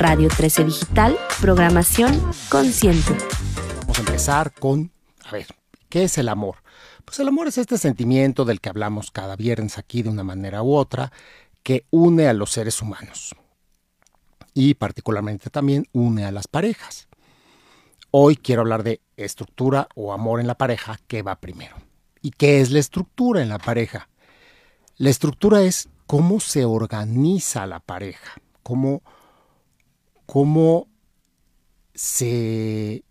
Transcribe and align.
Radio 0.00 0.30
13 0.34 0.64
Digital, 0.64 1.14
programación 1.42 2.18
consciente. 2.48 3.14
Vamos 3.82 3.98
a 3.98 4.00
empezar 4.00 4.54
con, 4.54 4.90
a 5.26 5.30
ver, 5.32 5.46
¿qué 5.90 6.04
es 6.04 6.16
el 6.16 6.30
amor? 6.30 6.56
Pues 7.04 7.20
el 7.20 7.28
amor 7.28 7.48
es 7.48 7.58
este 7.58 7.76
sentimiento 7.76 8.46
del 8.46 8.62
que 8.62 8.70
hablamos 8.70 9.10
cada 9.10 9.36
viernes 9.36 9.76
aquí 9.76 10.02
de 10.02 10.08
una 10.08 10.24
manera 10.24 10.62
u 10.62 10.74
otra, 10.74 11.12
que 11.62 11.84
une 11.90 12.28
a 12.28 12.32
los 12.32 12.50
seres 12.50 12.80
humanos 12.80 13.36
y 14.54 14.72
particularmente 14.72 15.50
también 15.50 15.86
une 15.92 16.24
a 16.24 16.32
las 16.32 16.48
parejas. 16.48 17.06
Hoy 18.10 18.36
quiero 18.36 18.62
hablar 18.62 18.82
de 18.84 19.02
estructura 19.18 19.86
o 19.94 20.14
amor 20.14 20.40
en 20.40 20.46
la 20.46 20.56
pareja, 20.56 20.98
¿qué 21.08 21.20
va 21.20 21.40
primero? 21.40 21.76
¿Y 22.22 22.30
qué 22.30 22.62
es 22.62 22.70
la 22.70 22.78
estructura 22.78 23.42
en 23.42 23.50
la 23.50 23.58
pareja? 23.58 24.08
La 24.96 25.10
estructura 25.10 25.60
es 25.60 25.90
cómo 26.06 26.40
se 26.40 26.64
organiza 26.64 27.66
la 27.66 27.80
pareja, 27.80 28.40
cómo, 28.62 29.02
cómo 30.30 30.86
se 31.92 33.02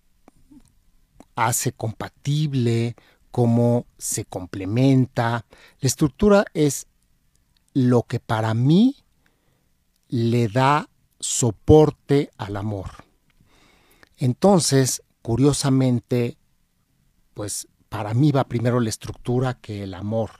hace 1.36 1.74
compatible, 1.74 2.96
cómo 3.30 3.88
se 3.98 4.24
complementa. 4.24 5.46
La 5.82 5.88
estructura 5.88 6.46
es 6.54 6.88
lo 7.74 8.04
que 8.04 8.22
para 8.22 8.54
mí 8.54 8.96
le 10.08 10.48
da 10.48 10.90
soporte 11.20 12.30
al 12.38 12.56
amor. 12.56 12.90
Entonces, 14.16 15.04
curiosamente, 15.22 16.38
pues 17.34 17.68
para 17.90 18.14
mí 18.14 18.32
va 18.32 18.46
primero 18.46 18.80
la 18.80 18.88
estructura 18.88 19.56
que 19.56 19.84
el 19.84 19.94
amor. 19.94 20.32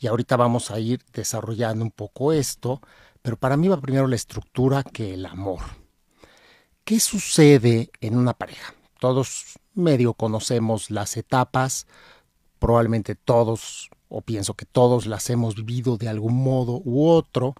Y 0.00 0.08
ahorita 0.08 0.36
vamos 0.36 0.72
a 0.72 0.80
ir 0.80 1.04
desarrollando 1.12 1.84
un 1.84 1.92
poco 1.92 2.32
esto, 2.32 2.80
pero 3.22 3.36
para 3.36 3.56
mí 3.56 3.68
va 3.68 3.80
primero 3.80 4.08
la 4.08 4.16
estructura 4.16 4.82
que 4.82 5.14
el 5.14 5.24
amor. 5.24 5.79
¿Qué 6.90 6.98
sucede 6.98 7.92
en 8.00 8.18
una 8.18 8.34
pareja? 8.34 8.74
Todos 8.98 9.60
medio 9.74 10.12
conocemos 10.12 10.90
las 10.90 11.16
etapas, 11.16 11.86
probablemente 12.58 13.14
todos, 13.14 13.90
o 14.08 14.22
pienso 14.22 14.54
que 14.54 14.66
todos 14.66 15.06
las 15.06 15.30
hemos 15.30 15.54
vivido 15.54 15.98
de 15.98 16.08
algún 16.08 16.34
modo 16.34 16.82
u 16.84 17.06
otro. 17.06 17.54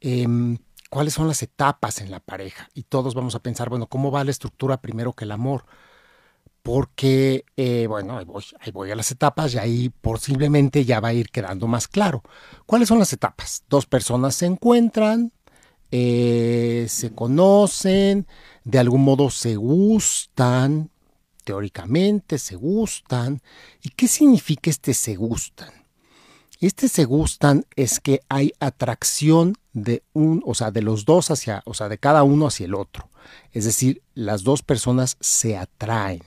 Em, 0.00 0.58
¿Cuáles 0.90 1.14
son 1.14 1.26
las 1.26 1.42
etapas 1.42 2.00
en 2.00 2.12
la 2.12 2.20
pareja? 2.20 2.68
Y 2.72 2.84
todos 2.84 3.16
vamos 3.16 3.34
a 3.34 3.42
pensar, 3.42 3.68
bueno, 3.68 3.88
¿cómo 3.88 4.12
va 4.12 4.22
la 4.22 4.30
estructura 4.30 4.80
primero 4.80 5.12
que 5.12 5.24
el 5.24 5.32
amor? 5.32 5.64
porque, 6.68 7.46
eh, 7.56 7.86
bueno, 7.88 8.18
ahí 8.18 8.26
voy, 8.26 8.44
ahí 8.60 8.70
voy 8.72 8.90
a 8.90 8.94
las 8.94 9.10
etapas 9.10 9.54
y 9.54 9.58
ahí 9.58 9.88
posiblemente 9.88 10.84
ya 10.84 11.00
va 11.00 11.08
a 11.08 11.12
ir 11.14 11.30
quedando 11.30 11.66
más 11.66 11.88
claro. 11.88 12.22
¿Cuáles 12.66 12.88
son 12.88 12.98
las 12.98 13.10
etapas? 13.14 13.64
Dos 13.70 13.86
personas 13.86 14.34
se 14.34 14.44
encuentran, 14.44 15.32
eh, 15.90 16.86
se 16.88 17.14
conocen, 17.14 18.26
de 18.64 18.78
algún 18.78 19.04
modo 19.04 19.30
se 19.30 19.56
gustan, 19.56 20.90
teóricamente 21.44 22.38
se 22.38 22.56
gustan. 22.56 23.40
¿Y 23.82 23.90
qué 23.90 24.08
significa 24.08 24.70
este 24.70 24.94
se 24.94 25.16
gustan? 25.16 25.72
Este 26.60 26.88
se 26.88 27.04
gustan 27.04 27.64
es 27.76 28.00
que 28.00 28.20
hay 28.28 28.52
atracción 28.58 29.54
de 29.72 30.02
un, 30.12 30.42
o 30.44 30.54
sea, 30.54 30.70
de 30.70 30.82
los 30.82 31.04
dos 31.04 31.30
hacia, 31.30 31.62
o 31.66 31.74
sea, 31.74 31.88
de 31.88 31.98
cada 31.98 32.24
uno 32.24 32.48
hacia 32.48 32.66
el 32.66 32.74
otro. 32.74 33.08
Es 33.52 33.64
decir, 33.64 34.02
las 34.14 34.42
dos 34.42 34.62
personas 34.62 35.16
se 35.20 35.56
atraen 35.56 36.22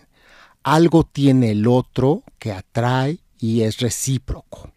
algo 0.64 1.04
tiene 1.04 1.52
el 1.52 1.68
otro 1.68 2.24
que 2.38 2.52
atrae 2.52 3.20
y 3.40 3.62
es 3.62 3.80
recíproco. 3.80 4.72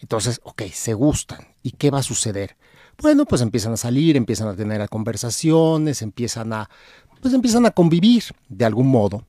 Entonces, 0.00 0.40
ok, 0.42 0.62
se 0.72 0.94
gustan. 0.94 1.46
¿Y 1.62 1.72
qué 1.72 1.90
va 1.90 2.00
a 2.00 2.02
suceder? 2.02 2.56
Bueno, 3.00 3.24
pues 3.24 3.42
empiezan 3.42 3.72
a 3.72 3.76
salir, 3.76 4.16
empiezan 4.16 4.48
a 4.48 4.54
tener 4.54 4.88
conversaciones, 4.88 6.02
empiezan 6.02 6.52
a, 6.52 6.70
pues 7.20 7.34
empiezan 7.34 7.66
a 7.66 7.70
convivir 7.70 8.24
de 8.48 8.64
algún 8.64 8.88
modo. 8.88 9.24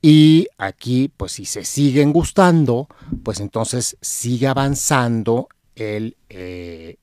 Y 0.00 0.48
aquí, 0.58 1.12
pues 1.16 1.32
si 1.32 1.44
se 1.44 1.64
siguen 1.64 2.12
gustando, 2.12 2.88
pues 3.22 3.38
entonces 3.38 3.96
sigue 4.00 4.48
avanzando 4.48 5.48
el, 5.76 6.16
eh, 6.28 6.96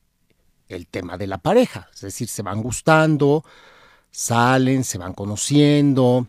el 0.68 0.88
tema 0.88 1.18
de 1.18 1.28
la 1.28 1.38
pareja. 1.38 1.90
Es 1.94 2.02
decir, 2.02 2.28
se 2.28 2.42
van 2.42 2.62
gustando, 2.62 3.46
salen, 4.12 4.84
se 4.84 4.98
van 4.98 5.14
conociendo, 5.14 6.28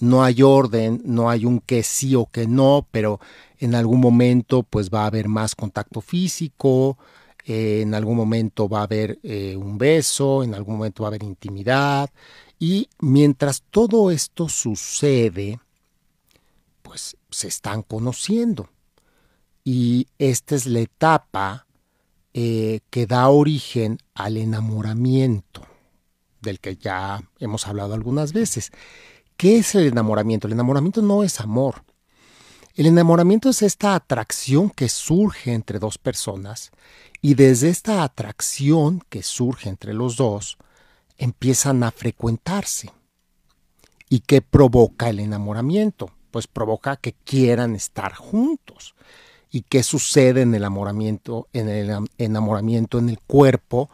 no 0.00 0.22
hay 0.22 0.42
orden, 0.42 1.02
no 1.04 1.30
hay 1.30 1.44
un 1.44 1.60
que 1.60 1.82
sí 1.82 2.14
o 2.14 2.26
que 2.26 2.46
no, 2.46 2.86
pero 2.90 3.20
en 3.58 3.74
algún 3.74 4.00
momento 4.00 4.62
pues 4.62 4.90
va 4.90 5.04
a 5.04 5.06
haber 5.06 5.28
más 5.28 5.54
contacto 5.54 6.00
físico, 6.00 6.98
en 7.48 7.94
algún 7.94 8.16
momento 8.16 8.68
va 8.68 8.80
a 8.80 8.82
haber 8.82 9.18
eh, 9.22 9.56
un 9.56 9.78
beso, 9.78 10.42
en 10.42 10.54
algún 10.54 10.76
momento 10.76 11.02
va 11.02 11.08
a 11.08 11.10
haber 11.10 11.22
intimidad 11.22 12.10
y 12.58 12.88
mientras 12.98 13.62
todo 13.70 14.10
esto 14.10 14.50
sucede, 14.50 15.58
pues 16.82 17.16
se 17.30 17.48
están 17.48 17.82
conociendo. 17.82 18.68
Y 19.64 20.08
esta 20.18 20.54
es 20.54 20.66
la 20.66 20.80
etapa 20.80 21.66
eh, 22.34 22.80
que 22.90 23.06
da 23.06 23.28
origen 23.28 23.98
al 24.14 24.36
enamoramiento, 24.36 25.66
del 26.42 26.60
que 26.60 26.76
ya 26.76 27.22
hemos 27.38 27.66
hablado 27.66 27.94
algunas 27.94 28.34
veces. 28.34 28.72
¿Qué 29.38 29.58
es 29.58 29.74
el 29.74 29.86
enamoramiento? 29.86 30.46
El 30.46 30.52
enamoramiento 30.52 31.00
no 31.00 31.22
es 31.22 31.40
amor. 31.40 31.84
El 32.78 32.86
enamoramiento 32.86 33.48
es 33.48 33.62
esta 33.62 33.96
atracción 33.96 34.70
que 34.70 34.88
surge 34.88 35.52
entre 35.52 35.80
dos 35.80 35.98
personas 35.98 36.70
y 37.20 37.34
desde 37.34 37.70
esta 37.70 38.04
atracción 38.04 39.02
que 39.08 39.24
surge 39.24 39.68
entre 39.68 39.94
los 39.94 40.16
dos 40.16 40.58
empiezan 41.16 41.82
a 41.82 41.90
frecuentarse. 41.90 42.92
¿Y 44.08 44.20
qué 44.20 44.42
provoca 44.42 45.08
el 45.08 45.18
enamoramiento? 45.18 46.12
Pues 46.30 46.46
provoca 46.46 46.94
que 46.94 47.14
quieran 47.24 47.74
estar 47.74 48.14
juntos. 48.14 48.94
¿Y 49.50 49.62
qué 49.62 49.82
sucede 49.82 50.42
en 50.42 50.54
el 50.54 50.62
enamoramiento, 50.62 51.48
en 51.52 51.68
el 51.68 52.06
enamoramiento 52.16 53.00
en 53.00 53.08
el 53.08 53.18
cuerpo? 53.18 53.90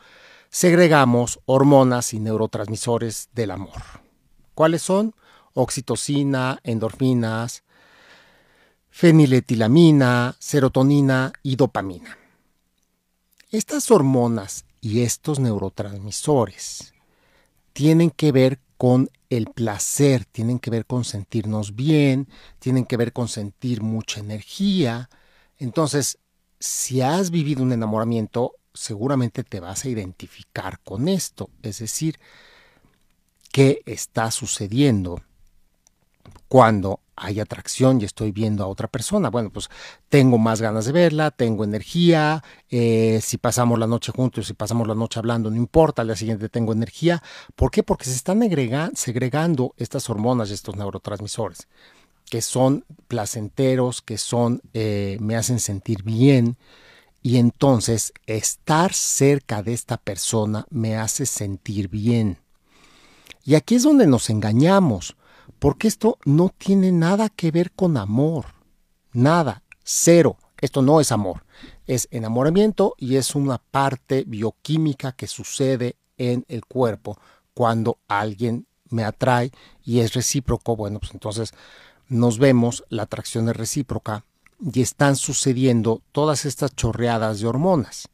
Segregamos 0.51 1.41
hormonas 1.47 2.13
y 2.13 2.21
neurotransmisores 2.21 3.31
del 3.33 3.53
amor. 3.53 3.81
¿Cuáles 4.55 4.83
son? 4.83 5.15
oxitocina, 5.55 6.59
endorfinas, 6.65 7.65
feniletilamina, 8.95 10.37
serotonina 10.39 11.33
y 11.43 11.57
dopamina. 11.57 12.17
Estas 13.51 13.91
hormonas 13.91 14.67
y 14.81 15.01
estos 15.01 15.41
neurotransmisores 15.41 16.95
tienen 17.73 18.13
que 18.13 18.31
ver 18.31 18.61
con 18.79 19.11
el 19.31 19.47
placer, 19.47 20.25
tienen 20.27 20.61
que 20.61 20.71
ver 20.71 20.87
con 20.87 21.03
sentirnos 21.03 21.75
bien, 21.75 22.29
tienen 22.61 22.85
que 22.85 22.97
ver 22.97 23.13
con 23.13 23.27
sentir 23.27 23.83
mucha 23.83 24.21
energía. 24.21 25.11
Entonces, 25.59 26.19
si 26.61 27.01
has 27.01 27.33
vivido 27.33 27.65
un 27.65 27.73
enamoramiento, 27.73 28.55
seguramente 28.75 29.43
te 29.43 29.59
vas 29.59 29.85
a 29.85 29.89
identificar 29.89 30.79
con 30.85 31.09
esto, 31.09 31.51
es 31.63 31.81
decir, 31.81 32.21
qué 33.51 33.83
está 33.87 34.31
sucediendo 34.31 35.21
cuando 36.55 37.01
hay 37.17 37.41
atracción 37.41 38.01
y 38.01 38.05
estoy 38.05 38.31
viendo 38.31 38.63
a 38.63 38.69
otra 38.69 38.87
persona. 38.87 39.29
Bueno, 39.29 39.51
pues 39.51 39.69
tengo 40.09 40.39
más 40.39 40.61
ganas 40.61 40.85
de 40.85 40.93
verla, 40.93 41.33
tengo 41.33 41.65
energía, 41.65 42.45
eh, 42.71 43.19
si 43.21 43.39
pasamos 43.39 43.77
la 43.77 43.89
noche 43.89 44.13
juntos, 44.13 44.47
si 44.47 44.55
pasamos 44.55 44.87
la 44.87 44.95
noche 44.95 45.19
hablando, 45.19 45.51
no 45.51 45.57
importa, 45.57 46.03
al 46.03 46.09
día 46.09 46.17
siguiente 46.17 46.49
tengo 46.49 46.73
energía. 46.73 47.21
¿Por 47.57 47.73
qué? 47.73 47.83
Porque 47.83 48.05
se 48.05 48.13
están 48.13 48.41
segregando 48.95 49.75
estas 49.79 50.09
hormonas 50.09 50.51
y 50.51 50.55
estos 50.55 50.77
neurotransmisores 50.77 51.67
que 52.31 52.41
son 52.41 52.85
placenteros, 53.09 54.01
que 54.01 54.17
son, 54.17 54.63
eh, 54.75 55.17
me 55.21 55.35
hacen 55.35 55.59
sentir 55.59 56.05
bien. 56.05 56.57
Y 57.21 57.39
entonces 57.39 58.13
estar 58.27 58.93
cerca 58.93 59.65
de 59.65 59.73
esta 59.73 59.97
persona 59.97 60.67
me 60.71 60.99
hace 60.99 61.27
sentir 61.27 61.89
bien. 61.89 62.39
Y 63.43 63.57
aquí 63.57 63.75
es 63.75 63.83
donde 63.83 64.07
nos 64.07 64.31
engañamos 64.31 65.17
porque 65.59 65.89
esto 65.89 66.19
no 66.25 66.51
tiene 66.57 66.93
nada 66.93 67.29
que 67.29 67.51
ver 67.51 67.73
con 67.73 67.97
amor. 67.97 68.47
Nada, 69.13 69.63
cero. 69.83 70.37
Esto 70.61 70.83
no 70.83 71.01
es 71.01 71.13
amor. 71.13 71.45
Es 71.87 72.09
enamoramiento 72.11 72.95
y 72.99 73.17
es 73.17 73.35
una 73.35 73.59
parte 73.59 74.25
bioquímica 74.27 75.13
que 75.13 75.27
sucede 75.27 75.97
en 76.17 76.45
el 76.49 76.65
cuerpo 76.65 77.19
cuando 77.53 77.99
alguien 78.09 78.67
me 78.89 79.05
atrae 79.05 79.51
y 79.85 80.01
es 80.01 80.15
recíproco. 80.15 80.77
Bueno, 80.77 81.01
pues 81.01 81.13
entonces 81.13 81.53
nos 82.09 82.39
vemos, 82.39 82.85
la 82.89 83.05
atracción 83.05 83.49
es 83.49 83.57
recíproca 83.57 84.25
y 84.61 84.81
están 84.81 85.17
sucediendo 85.17 86.03
todas 86.13 86.45
estas 86.45 86.75
chorreadas 86.75 87.41
de 87.41 87.47
hormonas. 87.47 88.09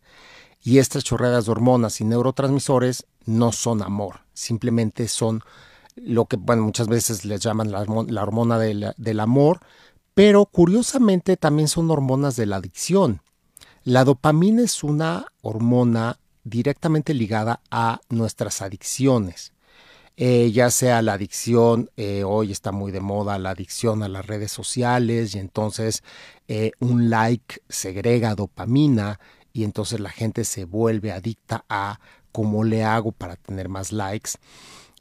Y 0.62 0.78
estas 0.78 1.04
chorreadas 1.04 1.46
de 1.46 1.52
hormonas 1.52 2.00
y 2.00 2.04
neurotransmisores 2.04 3.06
no 3.24 3.52
son 3.52 3.82
amor, 3.82 4.20
simplemente 4.34 5.08
son 5.08 5.42
lo 6.04 6.26
que 6.26 6.36
muchas 6.36 6.88
veces 6.88 7.24
les 7.24 7.40
llaman 7.40 7.70
la, 7.70 7.80
hormona 8.22 8.58
del 8.58 9.20
amor, 9.20 9.60
pero 10.14 10.46
curiosamente 10.46 11.36
también 11.36 11.68
son 11.68 11.90
hormonas 11.90 12.36
de 12.36 12.46
la 12.46 12.56
adicción. 12.56 13.22
La 13.84 14.04
dopamina 14.04 14.62
es 14.62 14.84
una 14.84 15.26
hormona 15.40 16.18
directamente 16.44 17.14
ligada 17.14 17.60
a 17.70 18.00
nuestras 18.08 18.60
adicciones. 18.62 19.52
Eh, 20.16 20.50
ya 20.52 20.70
sea 20.70 21.00
la 21.00 21.14
adicción, 21.14 21.90
eh, 21.96 22.24
hoy 22.24 22.52
está 22.52 22.72
muy 22.72 22.92
de 22.92 23.00
moda 23.00 23.38
la 23.38 23.50
adicción 23.50 24.02
a 24.02 24.08
las 24.08 24.26
redes 24.26 24.52
sociales 24.52 25.34
y 25.34 25.38
entonces 25.38 26.02
eh, 26.46 26.72
un 26.78 27.08
like 27.08 27.62
segrega 27.70 28.34
dopamina 28.34 29.18
y 29.54 29.64
entonces 29.64 29.98
la 29.98 30.10
gente 30.10 30.44
se 30.44 30.66
vuelve 30.66 31.10
adicta 31.12 31.64
a 31.70 32.00
cómo 32.32 32.64
le 32.64 32.84
hago 32.84 33.12
para 33.12 33.36
tener 33.36 33.70
más 33.70 33.92
likes. 33.92 34.32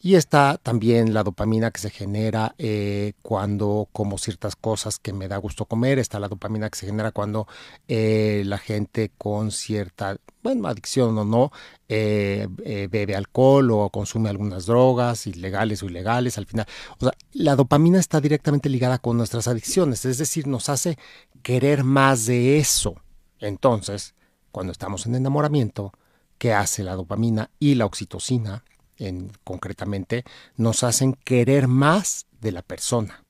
Y 0.01 0.15
está 0.15 0.57
también 0.57 1.13
la 1.13 1.23
dopamina 1.23 1.71
que 1.71 1.81
se 1.81 1.89
genera 1.89 2.55
eh, 2.57 3.13
cuando 3.21 3.89
como 3.91 4.17
ciertas 4.17 4.55
cosas 4.55 4.97
que 4.97 5.11
me 5.11 5.27
da 5.27 5.35
gusto 5.35 5.65
comer. 5.65 5.99
Está 5.99 6.19
la 6.19 6.29
dopamina 6.29 6.69
que 6.69 6.77
se 6.77 6.85
genera 6.85 7.11
cuando 7.11 7.47
eh, 7.89 8.43
la 8.45 8.57
gente 8.57 9.11
con 9.17 9.51
cierta, 9.51 10.15
bueno, 10.41 10.69
adicción 10.69 11.17
o 11.17 11.25
no, 11.25 11.51
eh, 11.89 12.47
bebe 12.89 13.13
alcohol 13.13 13.71
o 13.71 13.89
consume 13.89 14.29
algunas 14.29 14.65
drogas, 14.67 15.27
ilegales 15.27 15.83
o 15.83 15.87
ilegales. 15.87 16.37
Al 16.37 16.45
final, 16.45 16.65
o 16.97 17.03
sea, 17.03 17.13
la 17.33 17.57
dopamina 17.57 17.99
está 17.99 18.21
directamente 18.21 18.69
ligada 18.69 18.99
con 18.99 19.17
nuestras 19.17 19.49
adicciones. 19.49 20.05
Es 20.05 20.17
decir, 20.17 20.47
nos 20.47 20.69
hace 20.69 20.97
querer 21.43 21.83
más 21.83 22.25
de 22.25 22.57
eso. 22.57 22.95
Entonces, 23.39 24.15
cuando 24.51 24.71
estamos 24.71 25.05
en 25.05 25.15
enamoramiento, 25.15 25.91
¿qué 26.37 26.53
hace 26.53 26.83
la 26.83 26.95
dopamina 26.95 27.49
y 27.59 27.75
la 27.75 27.85
oxitocina? 27.85 28.63
En, 28.99 29.31
concretamente, 29.43 30.23
nos 30.55 30.83
hacen 30.83 31.13
querer 31.13 31.67
más 31.67 32.27
de 32.39 32.51
la 32.51 32.61
persona. 32.61 33.23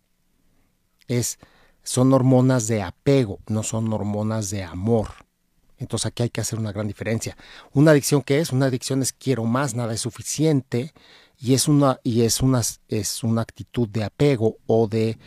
Es, 1.08 1.40
son 1.84 2.14
hormonas 2.14 2.68
de 2.68 2.82
apego, 2.82 3.40
no 3.48 3.64
son 3.64 3.92
hormonas 3.94 4.50
de 4.50 4.64
amor. 4.64 5.10
Entonces 5.78 6.08
aquí 6.08 6.24
hay 6.24 6.30
que 6.30 6.42
hacer 6.42 6.60
una 6.60 6.72
gran 6.72 6.88
diferencia. 6.88 7.38
Una 7.74 7.92
adicción 7.92 8.22
que 8.22 8.40
es, 8.40 8.52
una 8.52 8.66
adicción 8.66 9.02
es 9.02 9.14
quiero 9.14 9.46
más, 9.46 9.76
nada 9.76 9.94
es 9.94 10.02
suficiente 10.02 10.94
y 11.40 11.54
es 11.54 11.68
una 11.68 12.00
y 12.04 12.24
es 12.24 12.42
una 12.42 12.62
es 12.90 13.24
una 13.24 13.42
actitud 13.42 13.88
de 13.88 14.04
apego 14.04 14.58
o 14.68 14.88
de 14.88 15.18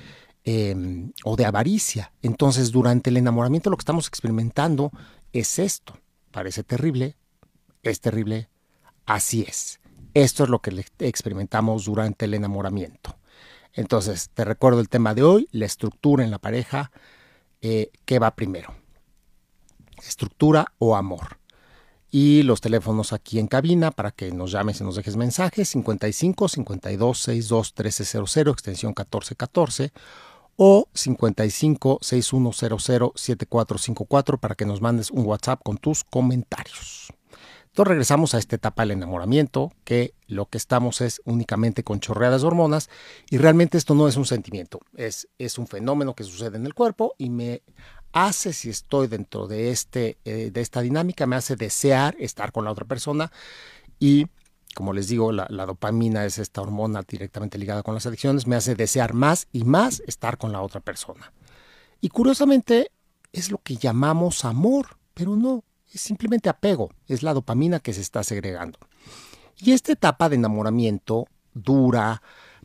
em, 0.45 1.13
o 1.25 1.37
de 1.37 1.47
avaricia. 1.47 2.13
Entonces 2.21 2.71
durante 2.71 3.09
el 3.11 3.17
enamoramiento 3.17 3.71
lo 3.71 3.77
que 3.77 3.83
estamos 3.83 4.07
experimentando 4.09 4.93
es 5.33 5.59
esto. 5.59 5.99
Parece 6.31 6.63
terrible, 6.65 7.17
es 7.83 8.01
terrible, 8.01 8.49
así 9.07 9.43
es. 9.49 9.81
Esto 10.15 10.45
es 10.45 10.51
lo 10.51 10.61
que 10.61 10.85
experimentamos 10.99 11.87
durante 11.87 12.27
el 12.27 12.35
enamoramiento. 12.35 13.17
Entonces, 13.73 14.31
te 14.35 14.45
recuerdo 14.45 14.81
el 14.81 14.89
tema 14.89 15.15
de 15.15 15.23
hoy, 15.23 15.49
la 15.53 15.65
estructura 15.65 16.23
en 16.23 16.31
la 16.31 16.39
pareja. 16.39 16.91
Eh, 17.63 17.91
¿Qué 18.05 18.19
va 18.19 18.35
primero? 18.35 18.75
¿Estructura 20.07 20.73
o 20.79 20.97
amor? 20.97 21.39
Y 22.11 22.43
los 22.43 22.61
teléfonos 22.61 23.15
aquí 23.15 23.39
en 23.39 23.47
cabina 23.47 23.91
para 23.91 24.11
que 24.11 24.31
nos 24.33 24.53
llames 24.53 24.81
y 24.81 24.85
nos 24.85 24.97
dejes 24.97 25.17
mensajes: 25.17 25.71
55 25.71 26.49
52 26.49 27.19
62 27.19 27.75
1300, 27.75 28.53
extensión 28.53 28.91
1414 28.91 29.93
o 30.57 30.89
55 30.93 31.99
6100 32.03 33.13
7454 33.15 34.39
para 34.39 34.55
que 34.55 34.67
nos 34.67 34.83
mandes 34.83 35.11
un 35.11 35.25
WhatsApp 35.25 35.63
con 35.63 35.79
tus 35.79 36.05
comentarios. 36.05 37.15
Entonces 37.73 37.89
regresamos 37.89 38.35
a 38.35 38.39
esta 38.39 38.57
etapa 38.57 38.83
del 38.83 38.91
enamoramiento, 38.91 39.73
que 39.85 40.13
lo 40.27 40.45
que 40.45 40.59
estamos 40.59 41.01
es 41.01 41.23
únicamente 41.25 41.83
con 41.83 42.01
chorreadas 42.01 42.43
de 42.43 42.49
hormonas 42.49 42.91
y 43.31 43.39
realmente 43.39 43.79
esto 43.79 43.95
no 43.95 44.09
es 44.09 44.19
un 44.19 44.27
sentimiento, 44.27 44.81
es, 44.95 45.27
es 45.39 45.57
un 45.57 45.67
fenómeno 45.67 46.15
que 46.15 46.23
sucede 46.23 46.59
en 46.59 46.67
el 46.67 46.75
cuerpo 46.75 47.15
y 47.17 47.31
me 47.31 47.63
hace, 48.13 48.53
si 48.53 48.69
estoy 48.69 49.07
dentro 49.07 49.47
de, 49.47 49.71
este, 49.71 50.19
eh, 50.27 50.51
de 50.53 50.61
esta 50.61 50.83
dinámica, 50.83 51.27
me 51.27 51.35
hace 51.35 51.57
desear 51.57 52.15
estar 52.19 52.53
con 52.53 52.67
la 52.67 52.73
otra 52.73 52.85
persona 52.85 53.33
y 53.99 54.27
como 54.75 54.93
les 54.93 55.09
digo, 55.09 55.33
la, 55.33 55.47
la, 55.49 55.65
dopamina 55.65 56.27
es 56.27 56.37
esta 56.37 56.61
hormona 56.61 57.01
directamente 57.09 57.57
ligada 57.57 57.83
con 57.83 57.95
las 57.95 58.05
adicciones, 58.05 58.47
me 58.47 58.57
hace 58.57 58.75
desear 58.75 59.15
más 59.15 59.49
y 59.51 59.65
más 59.65 60.03
estar 60.07 60.37
con 60.37 60.53
la 60.53 60.61
otra 60.61 60.81
persona. 60.81 61.33
Y 62.03 62.11
curiosamente 62.11 62.91
es 63.33 63.51
lo 63.51 63.59
que 63.59 63.77
llamamos 63.77 64.45
amor, 64.45 64.99
pero 65.15 65.37
no, 65.37 65.65
es 65.95 66.01
simplemente 66.01 66.49
apego, 66.49 66.91
es 67.09 67.23
la 67.23 67.35
dopamina 67.35 67.81
que 67.81 67.93
se 67.93 68.01
está 68.01 68.23
segregando. 68.25 68.79
Y 69.59 69.73
esta 69.73 69.93
etapa 69.93 70.29
de 70.29 70.37
enamoramiento 70.37 71.27
dura, 71.55 72.23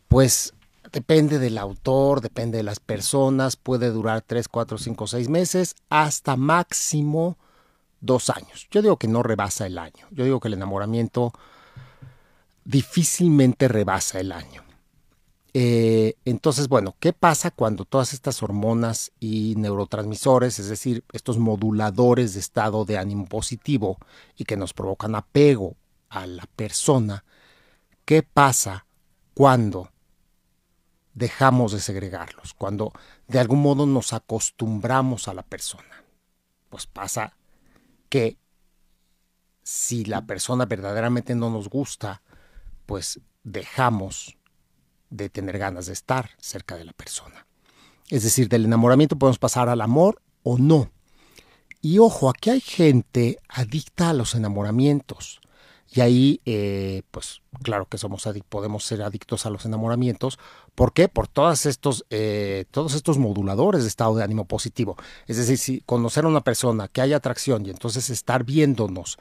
pues 0.08 0.54
depende 0.92 1.40
del 1.40 1.58
autor, 1.58 2.22
depende 2.22 2.58
de 2.58 2.64
las 2.64 2.80
personas, 2.80 3.56
puede 3.56 3.92
durar 3.92 4.22
3, 4.22 4.48
4, 4.48 4.78
5, 4.78 5.08
6 5.08 5.30
meses, 5.30 5.76
hasta 5.90 6.36
máximo 6.36 7.38
dos 8.00 8.30
años. 8.30 8.68
Yo 8.72 8.82
digo 8.82 8.98
que 8.98 9.08
no 9.08 9.24
rebasa 9.24 9.66
el 9.66 9.78
año. 9.78 10.08
Yo 10.12 10.24
digo 10.24 10.40
que 10.40 10.48
el 10.48 10.54
enamoramiento 10.54 11.34
difícilmente 12.64 13.68
rebasa 13.68 14.20
el 14.20 14.32
año. 14.32 14.67
Eh, 15.60 16.20
entonces, 16.24 16.68
bueno, 16.68 16.96
¿qué 17.00 17.14
pasa 17.14 17.50
cuando 17.50 17.84
todas 17.84 18.14
estas 18.14 18.44
hormonas 18.44 19.12
y 19.20 19.56
neurotransmisores, 19.58 20.60
es 20.60 20.70
decir, 20.70 21.04
estos 21.14 21.40
moduladores 21.40 22.36
de 22.36 22.42
estado 22.42 22.86
de 22.86 23.00
ánimo 23.00 23.26
positivo 23.26 23.98
y 24.36 24.44
que 24.44 24.56
nos 24.56 24.74
provocan 24.74 25.16
apego 25.16 25.76
a 26.10 26.28
la 26.28 26.46
persona, 26.46 27.26
qué 28.06 28.22
pasa 28.22 28.86
cuando 29.34 29.90
dejamos 31.16 31.72
de 31.72 31.80
segregarlos, 31.80 32.54
cuando 32.54 32.94
de 33.28 33.40
algún 33.40 33.64
modo 33.64 33.88
nos 33.88 34.14
acostumbramos 34.14 35.28
a 35.28 35.34
la 35.34 35.42
persona? 35.42 36.04
Pues 36.70 36.86
pasa 36.86 37.36
que 38.10 38.38
si 39.64 40.06
la 40.06 40.24
persona 40.28 40.68
verdaderamente 40.68 41.34
no 41.34 41.50
nos 41.50 41.68
gusta, 41.68 42.22
pues 42.86 43.20
dejamos 43.42 44.37
de 45.10 45.30
tener 45.30 45.58
ganas 45.58 45.86
de 45.88 45.94
estar 45.94 46.32
cerca 46.40 46.76
de 46.76 46.86
la 46.86 46.94
persona. 46.94 47.46
Es 48.10 48.24
decir, 48.24 48.48
del 48.48 48.66
enamoramiento 48.66 49.18
podemos 49.18 49.40
pasar 49.40 49.70
al 49.70 49.82
amor 49.82 50.22
o 50.44 50.58
no. 50.58 50.90
Y 51.82 52.00
ojo, 52.00 52.30
aquí 52.30 52.50
hay 52.50 52.62
gente 52.62 53.38
adicta 53.50 54.10
a 54.10 54.14
los 54.14 54.36
enamoramientos. 54.36 55.42
Y 55.90 56.02
ahí, 56.02 56.42
eh, 56.46 57.04
pues 57.12 57.42
claro 57.64 57.86
que 57.86 57.98
somos 57.98 58.28
podemos 58.50 58.84
ser 58.84 59.02
adictos 59.02 59.46
a 59.46 59.50
los 59.50 59.66
enamoramientos. 59.66 60.38
¿Por 60.76 60.94
qué? 60.94 61.08
Por 61.08 61.28
todos 61.28 61.66
estos, 61.66 62.06
eh, 62.10 62.66
todos 62.72 62.94
estos 62.94 63.18
moduladores 63.18 63.84
de 63.84 63.88
estado 63.88 64.16
de 64.16 64.24
ánimo 64.24 64.46
positivo. 64.46 64.98
Es 65.28 65.38
decir, 65.38 65.58
si 65.58 65.82
conocer 65.82 66.26
a 66.26 66.28
una 66.28 66.42
persona, 66.42 66.88
que 66.90 67.02
haya 67.02 67.18
atracción 67.18 67.66
y 67.66 67.70
entonces 67.70 68.10
estar 68.10 68.44
viéndonos 68.44 69.18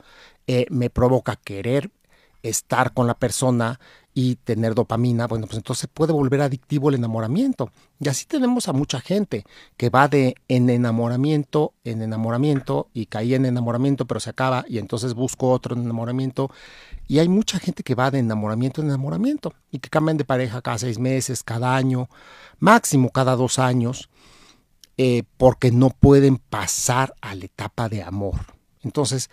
eh, 0.48 0.66
me 0.70 0.90
provoca 0.90 1.36
querer 1.36 1.90
estar 2.42 2.92
con 2.92 3.06
la 3.06 3.14
persona 3.14 3.80
y 4.18 4.36
tener 4.36 4.74
dopamina, 4.74 5.26
bueno, 5.26 5.46
pues 5.46 5.58
entonces 5.58 5.90
puede 5.92 6.14
volver 6.14 6.40
adictivo 6.40 6.88
el 6.88 6.94
enamoramiento. 6.94 7.70
Y 8.00 8.08
así 8.08 8.24
tenemos 8.24 8.66
a 8.66 8.72
mucha 8.72 8.98
gente 8.98 9.44
que 9.76 9.90
va 9.90 10.08
de 10.08 10.36
en 10.48 10.70
enamoramiento 10.70 11.74
en 11.84 12.00
enamoramiento 12.00 12.88
y 12.94 13.06
caí 13.06 13.34
en 13.34 13.44
enamoramiento 13.44 14.06
pero 14.06 14.18
se 14.18 14.30
acaba 14.30 14.64
y 14.66 14.78
entonces 14.78 15.12
busco 15.12 15.50
otro 15.50 15.76
enamoramiento. 15.76 16.50
Y 17.06 17.18
hay 17.18 17.28
mucha 17.28 17.58
gente 17.58 17.82
que 17.82 17.94
va 17.94 18.10
de 18.10 18.20
enamoramiento 18.20 18.80
en 18.80 18.86
enamoramiento 18.86 19.52
y 19.70 19.80
que 19.80 19.90
cambian 19.90 20.16
de 20.16 20.24
pareja 20.24 20.62
cada 20.62 20.78
seis 20.78 20.98
meses, 20.98 21.42
cada 21.42 21.76
año, 21.76 22.08
máximo 22.58 23.10
cada 23.10 23.36
dos 23.36 23.58
años, 23.58 24.08
eh, 24.96 25.24
porque 25.36 25.70
no 25.72 25.90
pueden 25.90 26.38
pasar 26.38 27.14
a 27.20 27.34
la 27.34 27.44
etapa 27.44 27.90
de 27.90 28.02
amor. 28.02 28.36
Entonces, 28.82 29.28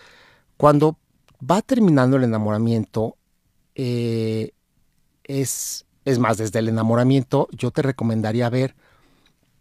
cuando 0.57 0.97
va 1.39 1.61
terminando 1.61 2.17
el 2.17 2.25
enamoramiento, 2.25 3.15
eh, 3.75 4.51
es, 5.23 5.85
es 6.05 6.19
más, 6.19 6.37
desde 6.37 6.59
el 6.59 6.69
enamoramiento, 6.69 7.47
yo 7.51 7.71
te 7.71 7.81
recomendaría 7.81 8.49
ver 8.49 8.75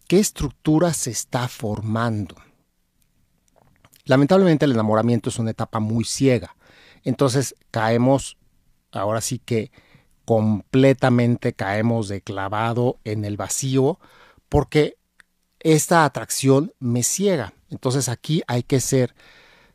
qué 0.08 0.18
estructura 0.18 0.92
se 0.92 1.10
está 1.10 1.48
formando. 1.48 2.36
Lamentablemente 4.04 4.64
el 4.64 4.72
enamoramiento 4.72 5.30
es 5.30 5.38
una 5.38 5.52
etapa 5.52 5.80
muy 5.80 6.04
ciega. 6.04 6.56
Entonces 7.04 7.54
caemos, 7.70 8.36
ahora 8.90 9.20
sí 9.20 9.38
que 9.38 9.70
completamente 10.24 11.52
caemos 11.52 12.08
de 12.08 12.20
clavado 12.20 12.98
en 13.04 13.24
el 13.24 13.36
vacío 13.36 13.98
porque 14.48 14.96
esta 15.60 16.04
atracción 16.04 16.72
me 16.78 17.02
ciega. 17.02 17.54
Entonces 17.70 18.08
aquí 18.08 18.42
hay 18.46 18.62
que 18.62 18.80
ser, 18.80 19.14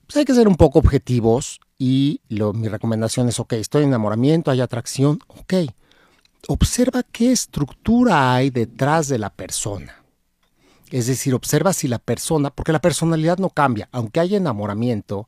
pues 0.06 0.18
hay 0.18 0.26
que 0.26 0.34
ser 0.34 0.48
un 0.48 0.56
poco 0.56 0.80
objetivos 0.80 1.60
y 1.78 2.22
lo, 2.30 2.54
mi 2.54 2.68
recomendación 2.68 3.30
es, 3.30 3.40
ok, 3.40 3.54
estoy 3.54 3.84
en 3.84 3.90
enamoramiento, 3.90 4.52
hay 4.52 4.62
atracción, 4.62 5.20
ok. 5.28 5.54
Observa 6.48 7.04
qué 7.04 7.32
estructura 7.32 8.34
hay 8.34 8.50
detrás 8.50 9.08
de 9.08 9.20
la 9.20 9.30
persona. 9.30 10.04
Es 10.92 11.08
decir, 11.08 11.34
observa 11.36 11.74
si 11.74 11.88
la 11.88 12.00
persona, 12.00 12.50
porque 12.50 12.72
la 12.72 12.82
personalidad 12.82 13.38
no 13.38 13.50
cambia, 13.50 13.90
aunque 13.92 14.20
haya 14.20 14.38
enamoramiento 14.38 15.28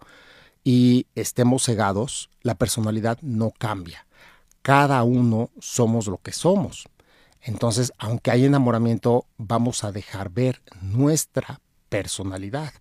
y 0.63 1.07
estemos 1.15 1.65
cegados, 1.65 2.29
la 2.41 2.55
personalidad 2.55 3.19
no 3.21 3.51
cambia. 3.51 4.07
Cada 4.61 5.03
uno 5.03 5.49
somos 5.59 6.07
lo 6.07 6.17
que 6.17 6.31
somos. 6.31 6.87
Entonces, 7.41 7.93
aunque 7.97 8.31
haya 8.31 8.45
enamoramiento, 8.45 9.25
vamos 9.37 9.83
a 9.83 9.91
dejar 9.91 10.29
ver 10.29 10.61
nuestra 10.81 11.61
personalidad. 11.89 12.73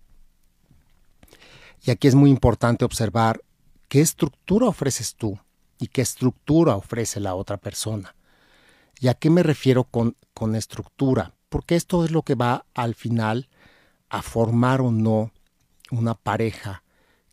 Y 1.83 1.91
aquí 1.91 2.07
es 2.07 2.15
muy 2.15 2.29
importante 2.29 2.85
observar 2.85 3.41
qué 3.89 4.01
estructura 4.01 4.67
ofreces 4.67 5.15
tú 5.15 5.37
y 5.79 5.87
qué 5.87 6.01
estructura 6.01 6.75
ofrece 6.75 7.19
la 7.19 7.35
otra 7.35 7.57
persona. 7.57 8.15
¿Y 8.99 9.07
a 9.07 9.15
qué 9.15 9.29
me 9.29 9.43
refiero 9.43 9.83
con, 9.85 10.15
con 10.33 10.55
estructura? 10.55 11.33
Porque 11.49 11.75
esto 11.75 12.05
es 12.05 12.11
lo 12.11 12.21
que 12.21 12.35
va 12.35 12.65
al 12.73 12.95
final 12.95 13.49
a 14.09 14.21
formar 14.21 14.81
o 14.81 14.91
no 14.91 15.31
una 15.91 16.13
pareja 16.13 16.83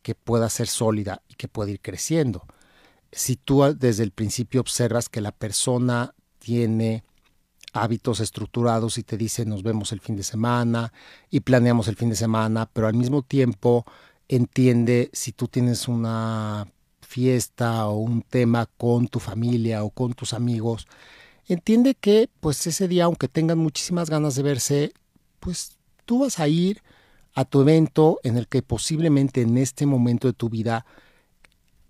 que 0.02 0.14
pueda 0.14 0.48
ser 0.48 0.68
sólida 0.68 1.22
y 1.28 1.34
que 1.34 1.48
pueda 1.48 1.70
ir 1.70 1.80
creciendo. 1.80 2.46
Si 3.12 3.36
tú 3.36 3.62
desde 3.76 4.02
el 4.02 4.12
principio 4.12 4.60
observas 4.60 5.08
que 5.08 5.20
la 5.20 5.32
persona 5.32 6.14
tiene 6.38 7.04
hábitos 7.72 8.20
estructurados 8.20 8.96
y 8.98 9.02
te 9.02 9.16
dice 9.16 9.44
nos 9.44 9.62
vemos 9.62 9.92
el 9.92 10.00
fin 10.00 10.16
de 10.16 10.22
semana 10.22 10.92
y 11.28 11.40
planeamos 11.40 11.88
el 11.88 11.96
fin 11.96 12.08
de 12.08 12.16
semana, 12.16 12.70
pero 12.72 12.86
al 12.86 12.94
mismo 12.94 13.22
tiempo 13.22 13.84
entiende 14.28 15.10
si 15.12 15.32
tú 15.32 15.48
tienes 15.48 15.88
una 15.88 16.68
fiesta 17.00 17.86
o 17.86 17.96
un 17.96 18.22
tema 18.22 18.66
con 18.76 19.08
tu 19.08 19.20
familia 19.20 19.84
o 19.84 19.90
con 19.90 20.14
tus 20.14 20.32
amigos, 20.32 20.86
entiende 21.46 21.94
que 21.94 22.28
pues 22.40 22.66
ese 22.66 22.88
día 22.88 23.04
aunque 23.04 23.28
tengan 23.28 23.58
muchísimas 23.58 24.10
ganas 24.10 24.34
de 24.34 24.42
verse, 24.42 24.92
pues 25.40 25.78
tú 26.04 26.20
vas 26.20 26.38
a 26.40 26.48
ir 26.48 26.82
a 27.34 27.44
tu 27.44 27.60
evento 27.60 28.18
en 28.22 28.36
el 28.36 28.48
que 28.48 28.62
posiblemente 28.62 29.42
en 29.42 29.58
este 29.58 29.86
momento 29.86 30.26
de 30.26 30.32
tu 30.32 30.48
vida 30.48 30.86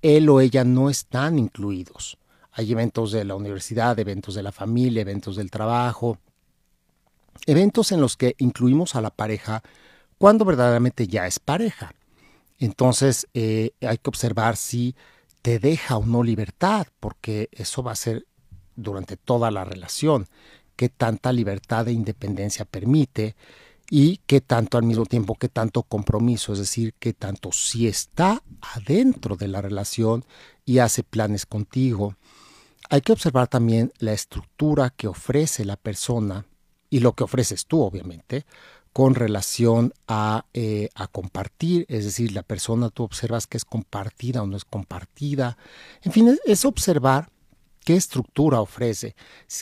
él 0.02 0.28
o 0.28 0.40
ella 0.40 0.64
no 0.64 0.90
están 0.90 1.38
incluidos. 1.38 2.18
Hay 2.52 2.72
eventos 2.72 3.12
de 3.12 3.24
la 3.24 3.34
universidad, 3.34 3.98
eventos 3.98 4.34
de 4.34 4.42
la 4.42 4.52
familia, 4.52 5.02
eventos 5.02 5.36
del 5.36 5.50
trabajo, 5.50 6.18
eventos 7.46 7.92
en 7.92 8.00
los 8.00 8.16
que 8.16 8.34
incluimos 8.38 8.94
a 8.94 9.00
la 9.00 9.10
pareja 9.10 9.62
cuando 10.18 10.44
verdaderamente 10.44 11.06
ya 11.06 11.26
es 11.26 11.38
pareja. 11.38 11.92
Entonces 12.58 13.26
eh, 13.34 13.72
hay 13.80 13.98
que 13.98 14.10
observar 14.10 14.56
si 14.56 14.94
te 15.42 15.58
deja 15.58 15.96
o 15.96 16.04
no 16.04 16.22
libertad, 16.22 16.86
porque 17.00 17.48
eso 17.52 17.82
va 17.82 17.92
a 17.92 17.96
ser 17.96 18.26
durante 18.74 19.16
toda 19.16 19.50
la 19.50 19.64
relación, 19.64 20.26
qué 20.76 20.88
tanta 20.88 21.32
libertad 21.32 21.88
e 21.88 21.92
independencia 21.92 22.64
permite 22.64 23.36
y 23.90 24.18
qué 24.26 24.40
tanto 24.40 24.78
al 24.78 24.84
mismo 24.84 25.06
tiempo, 25.06 25.36
qué 25.36 25.48
tanto 25.48 25.82
compromiso, 25.82 26.52
es 26.52 26.58
decir, 26.58 26.94
qué 26.98 27.12
tanto 27.12 27.52
si 27.52 27.86
está 27.86 28.42
adentro 28.74 29.36
de 29.36 29.48
la 29.48 29.62
relación 29.62 30.24
y 30.64 30.78
hace 30.78 31.02
planes 31.02 31.46
contigo. 31.46 32.16
Hay 32.90 33.00
que 33.00 33.12
observar 33.12 33.48
también 33.48 33.92
la 33.98 34.12
estructura 34.12 34.90
que 34.90 35.08
ofrece 35.08 35.64
la 35.64 35.76
persona 35.76 36.46
y 36.90 37.00
lo 37.00 37.12
que 37.12 37.24
ofreces 37.24 37.66
tú, 37.66 37.82
obviamente, 37.82 38.46
con 38.96 39.14
relación 39.14 39.92
a, 40.08 40.46
eh, 40.54 40.88
a, 40.94 41.06
compartir, 41.06 41.84
es 41.90 42.06
decir, 42.06 42.32
la 42.32 42.42
persona 42.42 42.88
tú 42.88 43.02
observas 43.02 43.46
que 43.46 43.58
es 43.58 43.66
compartida 43.66 44.42
o 44.42 44.46
no 44.46 44.56
es 44.56 44.64
compartida. 44.64 45.58
En 46.00 46.12
fin, 46.12 46.38
es, 46.46 46.64
observar 46.64 47.28
qué 47.84 47.94
estructura 47.94 48.62
ofrece. 48.62 49.14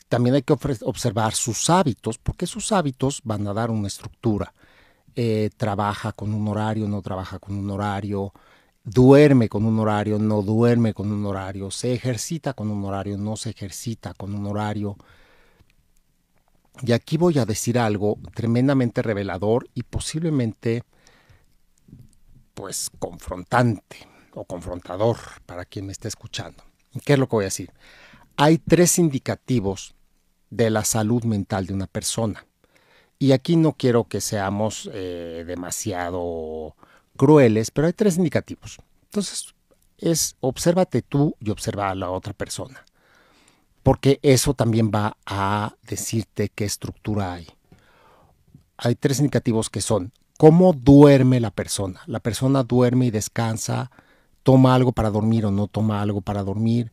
También 0.09 0.37
hay 0.37 0.43
que 0.43 0.53
observar 0.53 1.35
sus 1.35 1.69
hábitos, 1.69 2.17
porque 2.17 2.47
sus 2.47 2.71
hábitos 2.71 3.23
van 3.25 3.45
a 3.49 3.53
dar 3.53 3.73
una 3.73 3.88
estructura. 3.88 4.55
Eh, 5.17 5.50
trabaja 5.57 6.12
con 6.12 6.33
un 6.33 6.47
horario, 6.47 6.87
no 6.87 7.03
trabaja 7.03 7.41
con 7.41 7.57
un 7.57 7.69
horario, 7.73 8.33
duerme 8.85 9.49
con 9.49 9.64
un 9.64 9.81
horario, 9.81 10.21
no 10.21 10.43
duerme 10.43 10.95
con 10.95 11.11
un 11.11 11.26
horario, 11.26 11.73
se 11.73 11.93
ejercita 11.93 12.53
con 12.53 12.71
un 12.71 12.85
horario, 12.85 13.19
no 13.19 13.37
se 13.37 13.50
ejercita 13.50 14.14
con 14.14 14.33
un 14.33 14.47
horario. 14.47 14.97
Y 16.83 16.93
aquí 16.93 17.16
voy 17.16 17.38
a 17.38 17.47
decir 17.47 17.78
algo 17.78 18.19
tremendamente 18.35 19.02
revelador 19.02 19.69
y 19.75 19.85
posiblemente 19.85 20.83
pues 22.54 22.90
confrontante 22.99 24.09
o 24.33 24.45
confrontador 24.45 25.16
para 25.47 25.64
quien 25.64 25.87
me 25.87 25.93
esté 25.93 26.09
escuchando. 26.09 26.64
¿Qué 27.04 27.14
es 27.14 27.19
lo 27.19 27.28
que 27.28 27.37
voy 27.37 27.45
a 27.45 27.47
decir? 27.47 27.73
Hay 28.37 28.59
tres 28.59 28.99
indicativos 28.99 29.95
de 30.50 30.71
la 30.71 30.85
salud 30.85 31.25
mental 31.25 31.66
de 31.66 31.75
una 31.75 31.87
persona. 31.87 32.47
Y 33.19 33.33
aquí 33.33 33.57
no 33.57 33.73
quiero 33.73 34.04
que 34.04 34.21
seamos 34.21 34.90
eh, 34.93 35.45
demasiado 35.47 36.76
crueles, 37.16 37.71
pero 37.71 37.87
hay 37.87 37.93
tres 37.93 38.16
indicativos. 38.16 38.78
Entonces, 39.04 39.54
es 39.99 40.37
obsérvate 40.40 41.02
tú 41.02 41.37
y 41.40 41.50
observa 41.50 41.90
a 41.90 41.95
la 41.95 42.11
otra 42.11 42.33
persona 42.33 42.85
porque 43.85 44.19
eso 44.23 44.55
también 44.55 44.91
va 44.93 45.19
a 45.26 45.75
decirte 45.83 46.49
qué 46.49 46.64
estructura 46.64 47.35
hay. 47.35 47.47
Hay 48.79 48.97
tres 48.97 49.19
indicativos 49.21 49.69
que 49.69 49.83
son 49.83 50.11
cómo 50.38 50.73
duerme 50.73 51.38
la 51.38 51.50
persona. 51.50 52.00
La 52.07 52.19
persona 52.19 52.62
duerme 52.62 53.07
y 53.07 53.11
descansa, 53.11 53.91
toma 54.43 54.75
algo 54.75 54.93
para 54.93 55.11
dormir 55.11 55.45
o 55.45 55.50
no 55.50 55.69
toma 55.69 56.00
algo 56.00 56.23
para 56.23 56.43
dormir, 56.43 56.93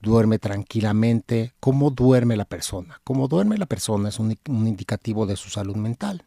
duerme 0.00 0.38
tranquilamente, 0.38 1.52
cómo 1.60 1.90
duerme 1.90 2.36
la 2.36 2.46
persona. 2.46 3.02
Cómo 3.04 3.28
duerme 3.28 3.58
la 3.58 3.66
persona 3.66 4.08
es 4.08 4.18
un, 4.18 4.34
indicativo 4.46 5.26
de 5.26 5.36
su 5.36 5.50
salud 5.50 5.76
mental. 5.76 6.24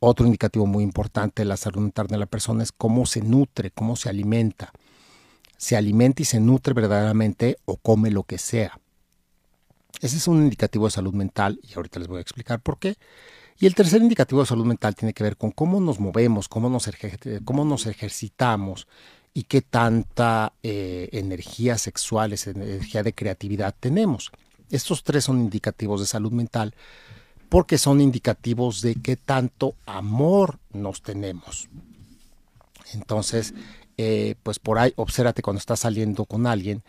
Otro 0.00 0.24
indicativo 0.24 0.64
muy 0.64 0.82
importante 0.82 1.42
de 1.42 1.46
la 1.46 1.58
salud 1.58 1.82
mental 1.82 2.06
de 2.06 2.16
la 2.16 2.26
persona 2.26 2.62
es 2.62 2.72
cómo 2.72 3.04
se 3.04 3.20
nutre, 3.20 3.72
cómo 3.72 3.94
se 3.94 4.08
alimenta. 4.08 4.72
Se 5.58 5.76
alimenta 5.76 6.22
y 6.22 6.24
se 6.24 6.40
nutre 6.40 6.72
verdaderamente 6.72 7.58
o 7.66 7.76
come 7.76 8.10
lo 8.10 8.22
que 8.22 8.38
sea. 8.38 8.80
Ese 10.00 10.16
es 10.16 10.28
un 10.28 10.42
indicativo 10.42 10.86
de 10.86 10.90
salud 10.90 11.14
mental 11.14 11.58
y 11.62 11.74
ahorita 11.74 11.98
les 11.98 12.08
voy 12.08 12.18
a 12.18 12.20
explicar 12.20 12.60
por 12.60 12.78
qué. 12.78 12.96
Y 13.58 13.66
el 13.66 13.74
tercer 13.74 14.02
indicativo 14.02 14.40
de 14.42 14.46
salud 14.46 14.66
mental 14.66 14.94
tiene 14.94 15.14
que 15.14 15.24
ver 15.24 15.36
con 15.36 15.50
cómo 15.50 15.80
nos 15.80 15.98
movemos, 15.98 16.48
cómo 16.48 16.68
nos, 16.68 16.86
ejercitamos 17.86 18.86
y 19.32 19.44
qué 19.44 19.62
tanta 19.62 20.52
eh, 20.62 21.08
energía 21.12 21.78
sexual, 21.78 22.34
energía 22.44 23.02
de 23.02 23.14
creatividad 23.14 23.74
tenemos. 23.78 24.30
Estos 24.70 25.04
tres 25.04 25.24
son 25.24 25.40
indicativos 25.40 26.00
de 26.00 26.06
salud 26.06 26.32
mental 26.32 26.74
porque 27.48 27.78
son 27.78 28.00
indicativos 28.00 28.82
de 28.82 28.96
qué 28.96 29.16
tanto 29.16 29.74
amor 29.86 30.58
nos 30.72 31.02
tenemos. 31.02 31.68
Entonces, 32.92 33.54
eh, 33.96 34.34
pues 34.42 34.58
por 34.58 34.78
ahí, 34.78 34.92
obsérvate 34.96 35.42
cuando 35.42 35.58
estás 35.58 35.80
saliendo 35.80 36.24
con 36.26 36.46
alguien 36.46 36.82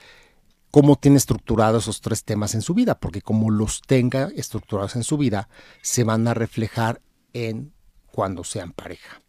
cómo 0.78 0.96
tiene 0.96 1.18
estructurados 1.18 1.86
esos 1.86 2.02
tres 2.02 2.24
temas 2.24 2.54
en 2.54 2.62
su 2.62 2.76
vida, 2.76 3.00
porque 3.00 3.24
como 3.24 3.50
los 3.50 3.82
tenga 3.82 4.30
estructurados 4.36 4.96
en 4.96 5.04
su 5.04 5.18
vida, 5.18 5.50
se 5.82 6.04
van 6.04 6.28
a 6.28 6.36
reflejar 6.36 7.02
en 7.34 7.74
cuando 8.06 8.44
sean 8.44 8.74
pareja. 8.74 9.24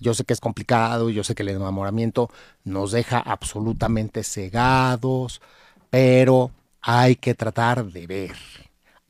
Yo 0.00 0.14
sé 0.14 0.24
que 0.24 0.32
es 0.32 0.40
complicado, 0.40 1.10
yo 1.10 1.24
sé 1.24 1.34
que 1.34 1.42
el 1.42 1.50
enamoramiento 1.50 2.30
nos 2.64 2.90
deja 2.90 3.18
absolutamente 3.18 4.24
cegados, 4.24 5.42
pero 5.90 6.52
hay 6.80 7.16
que 7.16 7.34
tratar 7.34 7.84
de 7.84 8.06
ver, 8.06 8.36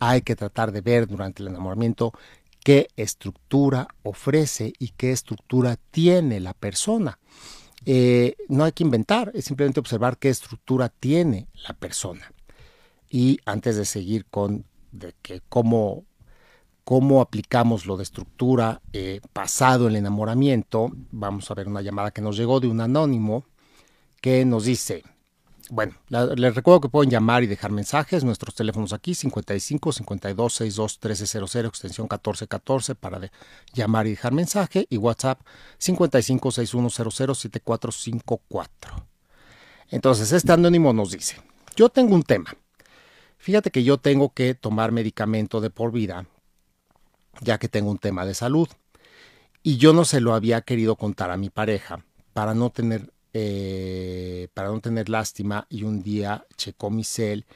hay 0.00 0.23
que 0.23 0.35
tratar 0.35 0.73
de 0.73 0.81
ver 0.81 1.07
durante 1.07 1.45
el 1.45 1.49
enamoramiento 1.50 2.12
qué 2.64 2.88
estructura 2.97 3.87
ofrece 4.02 4.73
y 4.81 4.88
qué 4.97 5.12
estructura 5.12 5.76
tiene 5.92 6.40
la 6.40 6.54
persona. 6.54 7.21
Eh, 7.85 8.37
no 8.49 8.65
hay 8.65 8.73
que 8.73 8.85
inventar, 8.85 9.33
es 9.35 9.45
simplemente 9.45 9.81
observar 9.81 10.19
qué 10.19 10.29
estructura 10.29 10.89
tiene 10.89 11.49
la 11.67 11.75
persona. 11.75 12.33
Y 13.11 13.39
antes 13.45 13.77
de 13.77 13.85
seguir 13.85 14.27
con 14.27 14.65
de 14.93 15.15
que 15.23 15.41
cómo, 15.49 16.05
cómo 16.85 17.21
aplicamos 17.21 17.87
lo 17.87 17.97
de 17.97 18.05
estructura 18.05 18.83
eh, 18.93 19.21
pasado 19.33 19.89
el 19.89 19.97
enamoramiento, 19.97 20.93
vamos 21.11 21.51
a 21.51 21.55
ver 21.55 21.67
una 21.67 21.83
llamada 21.83 22.11
que 22.11 22.23
nos 22.23 22.37
llegó 22.37 22.61
de 22.61 22.69
un 22.69 22.81
anónimo 22.81 23.45
que 24.21 24.45
nos 24.45 24.65
dice, 24.65 25.03
bueno, 25.71 25.95
les 26.09 26.54
recuerdo 26.54 26.81
que 26.81 26.88
pueden 26.88 27.11
llamar 27.11 27.42
y 27.42 27.47
dejar 27.47 27.71
mensajes. 27.71 28.25
Nuestros 28.25 28.54
teléfonos 28.54 28.92
aquí, 28.92 29.14
55 29.14 29.92
52 29.92 30.52
62 30.52 30.99
1300, 31.02 31.54
extensión 31.66 32.04
1414 32.04 32.95
para 32.95 33.31
llamar 33.73 34.07
y 34.07 34.11
dejar 34.11 34.33
mensaje. 34.33 34.87
Y 34.90 34.97
WhatsApp 34.97 35.40
55 35.78 36.50
6100 36.50 37.35
7454. 37.35 39.07
Entonces, 39.90 40.33
este 40.33 40.52
anónimo 40.52 40.92
nos 40.92 41.11
dice, 41.11 41.37
yo 41.76 41.88
tengo 41.88 42.14
un 42.14 42.23
tema. 42.23 42.54
Fíjate 43.38 43.71
que 43.71 43.85
yo 43.85 43.99
tengo 43.99 44.33
que 44.33 44.54
tomar 44.54 44.92
medicamento 44.92 45.61
de 45.61 45.71
por 45.71 45.92
vida, 45.92 46.26
ya 47.40 47.59
que 47.59 47.69
tengo 47.69 47.90
un 47.90 47.99
tema 47.99 48.25
de 48.25 48.35
salud. 48.35 48.69
Y 49.62 49.76
yo 49.76 49.92
no 49.92 50.04
se 50.04 50.21
lo 50.21 50.35
había 50.35 50.62
querido 50.62 50.97
contar 50.97 51.31
a 51.31 51.37
mi 51.37 51.50
pareja 51.50 52.04
para 52.33 52.54
no 52.54 52.71
tener 52.71 53.12
eh, 53.35 54.49
para 54.55 54.69
no 54.69 54.81
tener 54.81 55.09
lástima 55.09 55.67
y 55.71 55.85
un 55.85 56.03
día 56.03 56.47
checó 56.57 56.91
mi 56.91 57.05
cel 57.05 57.47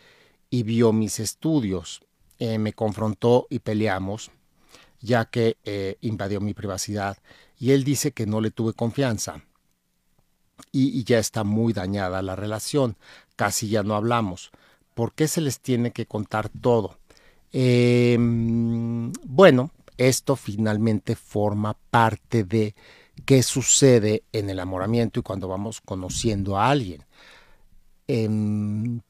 y 0.50 0.62
vio 0.62 0.92
mis 0.92 1.20
estudios. 1.20 2.02
Eh, 2.38 2.58
me 2.58 2.72
confrontó 2.72 3.46
y 3.50 3.60
peleamos, 3.60 4.30
ya 5.00 5.24
que 5.26 5.56
eh, 5.64 5.96
invadió 6.00 6.40
mi 6.40 6.54
privacidad. 6.54 7.18
Y 7.58 7.72
él 7.72 7.84
dice 7.84 8.12
que 8.12 8.26
no 8.26 8.40
le 8.40 8.50
tuve 8.50 8.72
confianza. 8.74 9.42
Y, 10.72 11.04
ya 11.04 11.18
está 11.18 11.44
muy 11.44 11.72
dañada 11.72 12.22
la 12.22 12.36
relación. 12.36 12.96
Casi 13.36 13.68
ya 13.68 13.82
no 13.82 13.94
hablamos. 13.94 14.50
¿Por 14.94 15.12
qué 15.12 15.28
se 15.28 15.40
les 15.40 15.60
tiene 15.60 15.92
que 15.92 16.06
contar 16.06 16.48
todo? 16.48 16.98
Em, 17.52 19.12
bueno, 19.24 19.70
esto 19.96 20.36
finalmente 20.36 21.16
forma 21.16 21.74
parte 21.90 22.44
de 22.44 22.74
qué 23.26 23.42
sucede 23.42 24.22
en 24.32 24.48
el 24.48 24.58
enamoramiento 24.58 25.20
y 25.20 25.22
cuando 25.22 25.48
vamos 25.48 25.82
conociendo 25.82 26.56
a 26.56 26.70
alguien. 26.70 27.04
Em, 28.08 29.00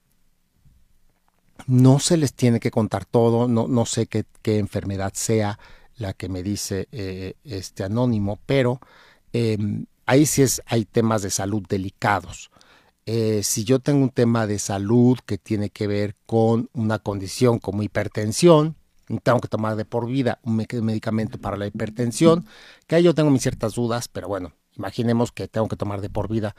no 1.67 1.99
se 1.99 2.17
les 2.17 2.35
tiene 2.35 2.61
que 2.61 2.71
contar 2.71 3.05
todo, 3.05 3.47
no, 3.49 3.69
no 3.69 3.87
sé 3.87 4.07
qué, 4.07 4.25
enfermedad 4.45 5.13
sea 5.15 5.59
la 5.97 6.13
que 6.13 6.29
me 6.29 6.43
dice 6.43 6.89
eh, 6.93 7.35
este 7.45 7.85
anónimo, 7.85 8.39
pero 8.47 8.81
em, 9.33 9.87
ahí 10.07 10.27
sí 10.27 10.43
es, 10.43 10.63
hay 10.67 10.85
temas 10.85 11.23
de 11.23 11.31
salud 11.31 11.63
delicados. 11.69 12.51
Eh, 13.07 13.43
si 13.45 13.65
yo 13.65 13.79
tengo 13.81 14.03
un 14.03 14.11
tema 14.11 14.47
de 14.47 14.59
salud 14.59 15.19
que 15.27 15.39
tiene 15.39 15.71
que 15.71 15.87
ver 15.87 16.17
con 16.27 16.71
una 16.73 16.99
condición 16.99 17.59
como 17.59 17.83
hipertensión, 17.83 18.77
tengo 19.23 19.41
que 19.41 19.49
tomar 19.49 19.77
de 19.77 19.85
por 19.85 20.07
vida 20.07 20.41
un 20.43 20.57
medicamento 20.57 21.39
para 21.39 21.57
la 21.57 21.67
hipertensión, 21.67 22.47
que 22.87 22.97
ahí 22.97 23.03
yo 23.03 23.15
tengo 23.15 23.31
mis 23.31 23.43
ciertas 23.43 23.75
dudas, 23.75 24.09
pero 24.09 24.29
bueno, 24.29 24.53
imaginemos 24.77 25.33
que 25.33 25.49
tengo 25.49 25.69
que 25.69 25.77
tomar 25.77 26.01
de 26.01 26.11
por 26.11 26.29
vida, 26.29 26.55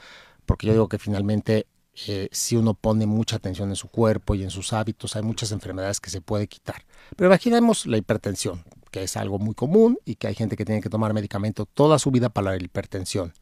porque 0.46 0.68
yo 0.68 0.74
digo 0.74 0.90
que 0.90 0.98
finalmente 0.98 1.68
eh, 2.06 2.30
si 2.32 2.56
uno 2.56 2.76
pone 2.76 3.08
mucha 3.08 3.38
atención 3.38 3.70
en 3.70 3.76
su 3.76 3.88
cuerpo 3.88 4.36
y 4.36 4.44
en 4.44 4.52
sus 4.52 4.72
hábitos, 4.72 5.16
hay 5.16 5.24
muchas 5.24 5.52
enfermedades 5.52 6.00
que 6.00 6.10
se 6.10 6.22
puede 6.22 6.48
quitar. 6.48 6.86
Pero 7.16 7.28
imaginemos 7.28 7.88
la 7.88 7.98
hipertensión, 7.98 8.64
que 8.92 9.04
es 9.04 9.18
algo 9.18 9.40
muy 9.40 9.56
común 9.56 9.98
y 10.06 10.16
que 10.16 10.28
hay 10.28 10.36
gente 10.36 10.56
que 10.56 10.66
tiene 10.66 10.82
que 10.82 10.90
tomar 10.90 11.14
medicamento 11.14 11.66
toda 11.66 11.98
su 11.98 12.12
vida 12.12 12.30
para 12.30 12.52
la 12.52 12.64
hipertensión. 12.64 13.34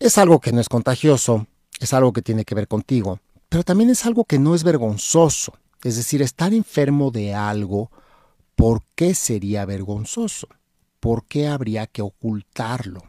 Es 0.00 0.18
algo 0.18 0.40
que 0.40 0.52
no 0.52 0.60
es 0.60 0.68
contagioso, 0.68 1.46
es 1.78 1.94
algo 1.94 2.12
que 2.12 2.22
tiene 2.22 2.44
que 2.44 2.54
ver 2.54 2.68
contigo, 2.68 3.20
pero 3.48 3.62
también 3.62 3.90
es 3.90 4.04
algo 4.04 4.24
que 4.24 4.38
no 4.38 4.54
es 4.54 4.64
vergonzoso. 4.64 5.54
Es 5.82 5.96
decir, 5.96 6.22
estar 6.22 6.52
enfermo 6.54 7.10
de 7.10 7.34
algo, 7.34 7.90
¿por 8.54 8.82
qué 8.94 9.14
sería 9.14 9.64
vergonzoso? 9.64 10.48
¿Por 11.00 11.26
qué 11.26 11.46
habría 11.48 11.86
que 11.86 12.02
ocultarlo? 12.02 13.02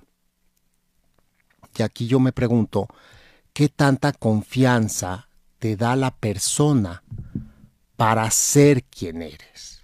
Y 1.78 1.84
aquí 1.84 2.08
yo 2.08 2.20
me 2.20 2.32
pregunto, 2.32 2.88
¿qué 3.54 3.70
tanta 3.70 4.12
confianza 4.12 5.30
te 5.60 5.76
da 5.76 5.96
la 5.96 6.16
persona 6.16 7.04
para 7.96 8.30
ser 8.32 8.84
quien 8.84 9.22
eres? 9.22 9.84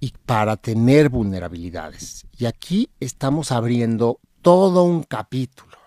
Y 0.00 0.12
para 0.26 0.56
tener 0.56 1.10
vulnerabilidades. 1.10 2.26
Y 2.36 2.46
aquí 2.46 2.90
estamos 2.98 3.52
abriendo 3.52 4.18
todo 4.40 4.82
un 4.82 5.04
capítulo. 5.04 5.78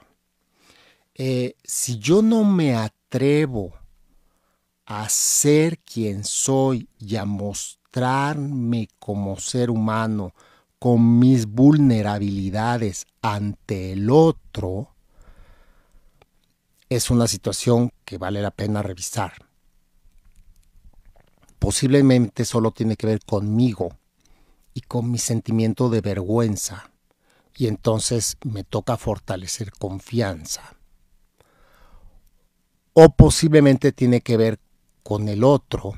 Eh, 1.16 1.56
si 1.64 1.98
yo 2.00 2.22
no 2.22 2.44
me 2.44 2.76
atrevo 2.76 3.74
a 4.86 5.10
ser 5.10 5.80
quien 5.80 6.24
soy 6.24 6.88
y 7.00 7.16
a 7.16 7.26
mostrarme 7.26 8.88
como 9.00 9.40
ser 9.40 9.70
humano 9.70 10.34
con 10.80 11.20
mis 11.20 11.48
vulnerabilidades 11.48 13.08
ante 13.22 13.94
el 13.94 14.10
otro, 14.10 14.96
es 16.90 17.10
una 17.10 17.28
situación 17.28 17.92
que 18.04 18.18
vale 18.18 18.42
la 18.42 18.52
pena 18.52 18.84
revisar. 18.84 19.34
Posiblemente 21.58 22.46
solo 22.46 22.72
tiene 22.72 22.96
que 22.96 23.08
ver 23.08 23.20
conmigo 23.26 23.98
y 24.76 24.82
con 24.82 25.10
mi 25.10 25.18
sentimiento 25.18 25.90
de 25.90 26.02
vergüenza 26.02 26.92
y 27.58 27.68
entonces 27.68 28.38
me 28.44 28.64
toca 28.64 28.98
fortalecer 28.98 29.72
confianza. 29.72 30.76
O 32.94 33.10
posiblemente 33.10 33.92
tiene 33.92 34.22
que 34.22 34.38
ver 34.38 34.60
con 35.06 35.30
el 35.30 35.44
otro, 35.44 35.94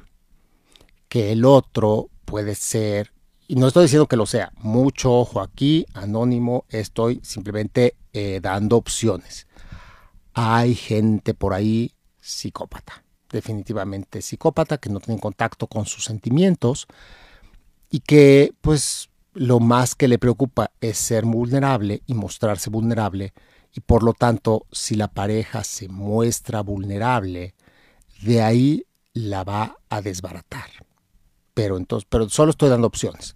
que 1.08 1.32
el 1.32 1.46
otro 1.46 2.10
puede 2.26 2.56
ser, 2.56 3.14
y 3.48 3.56
no 3.56 3.68
estoy 3.68 3.84
diciendo 3.84 4.10
que 4.10 4.18
lo 4.18 4.26
sea, 4.26 4.52
mucho 4.58 5.14
ojo 5.14 5.40
aquí, 5.40 5.86
anónimo, 5.94 6.66
estoy 6.68 7.22
simplemente 7.24 7.96
eh, 8.12 8.42
dando 8.42 8.76
opciones. 8.76 9.48
Hay 10.34 10.76
gente 10.76 11.34
por 11.34 11.54
ahí 11.54 11.94
psicópata, 12.20 13.06
definitivamente 13.32 14.22
psicópata, 14.22 14.78
que 14.78 14.90
no 14.90 15.00
tiene 15.00 15.22
contacto 15.22 15.68
con 15.68 15.86
sus 15.86 16.04
sentimientos 16.04 16.86
y 17.90 18.02
que 18.02 18.54
pues 18.60 19.10
lo 19.32 19.62
más 19.62 19.96
que 19.96 20.10
le 20.10 20.20
preocupa 20.20 20.72
es 20.82 20.98
ser 20.98 21.24
vulnerable 21.24 22.02
y 22.08 22.14
mostrarse 22.14 22.70
vulnerable 22.70 23.34
y 23.74 23.80
por 23.80 24.04
lo 24.04 24.12
tanto 24.12 24.66
si 24.70 24.96
la 24.96 25.08
pareja 25.08 25.64
se 25.64 25.88
muestra 25.88 26.60
vulnerable, 26.60 27.56
de 28.22 28.42
ahí 28.42 28.84
la 29.18 29.44
va 29.44 29.78
a 29.90 30.02
desbaratar. 30.02 30.70
Pero 31.54 31.78
entonces, 31.78 32.08
pero 32.10 32.30
solo 32.30 32.52
estoy 32.52 32.70
dando 32.70 32.88
opciones. 32.88 33.36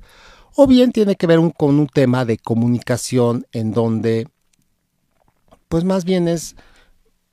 O 0.55 0.67
bien 0.67 0.91
tiene 0.91 1.15
que 1.15 1.27
ver 1.27 1.39
con 1.57 1.79
un 1.79 1.87
tema 1.87 2.25
de 2.25 2.37
comunicación 2.37 3.47
en 3.51 3.71
donde, 3.71 4.27
pues 5.69 5.83
más 5.83 6.05
bien 6.05 6.27
es 6.27 6.55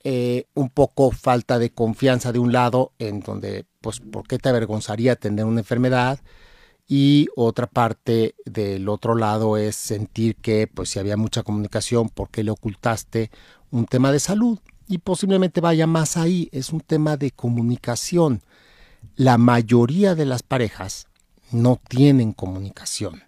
eh, 0.05 0.45
un 0.55 0.71
poco 0.71 1.11
falta 1.11 1.59
de 1.59 1.71
confianza 1.71 2.33
de 2.33 2.39
un 2.39 2.53
lado, 2.53 2.93
en 2.99 3.21
donde, 3.21 3.67
pues, 3.81 4.01
¿por 4.01 4.27
qué 4.27 4.39
te 4.39 4.49
avergonzaría 4.49 5.17
tener 5.17 5.45
una 5.45 5.61
enfermedad? 5.61 6.21
y 6.89 7.29
otra 7.37 7.67
parte 7.67 8.35
del 8.47 8.89
otro 8.89 9.15
lado 9.15 9.59
es 9.59 9.77
sentir 9.77 10.37
que 10.37 10.67
pues 10.67 10.89
si 10.89 10.99
había 10.99 11.19
mucha 11.19 11.43
comunicación, 11.43 12.09
¿por 12.09 12.31
qué 12.31 12.43
le 12.43 12.51
ocultaste 12.51 13.31
un 13.71 13.85
tema 13.85 14.11
de 14.11 14.19
salud? 14.19 14.59
Y 14.89 14.99
posiblemente 14.99 15.61
vaya 15.61 15.87
más 15.87 16.17
ahí, 16.17 16.49
es 16.51 16.73
un 16.73 16.81
tema 16.81 17.17
de 17.17 17.31
comunicación. 17.31 18.43
La 19.17 19.39
mayoría 19.39 20.15
de 20.15 20.25
las 20.25 20.43
parejas 20.43 21.07
no 21.53 21.79
tienen 21.89 22.33
comunicación. 22.33 23.23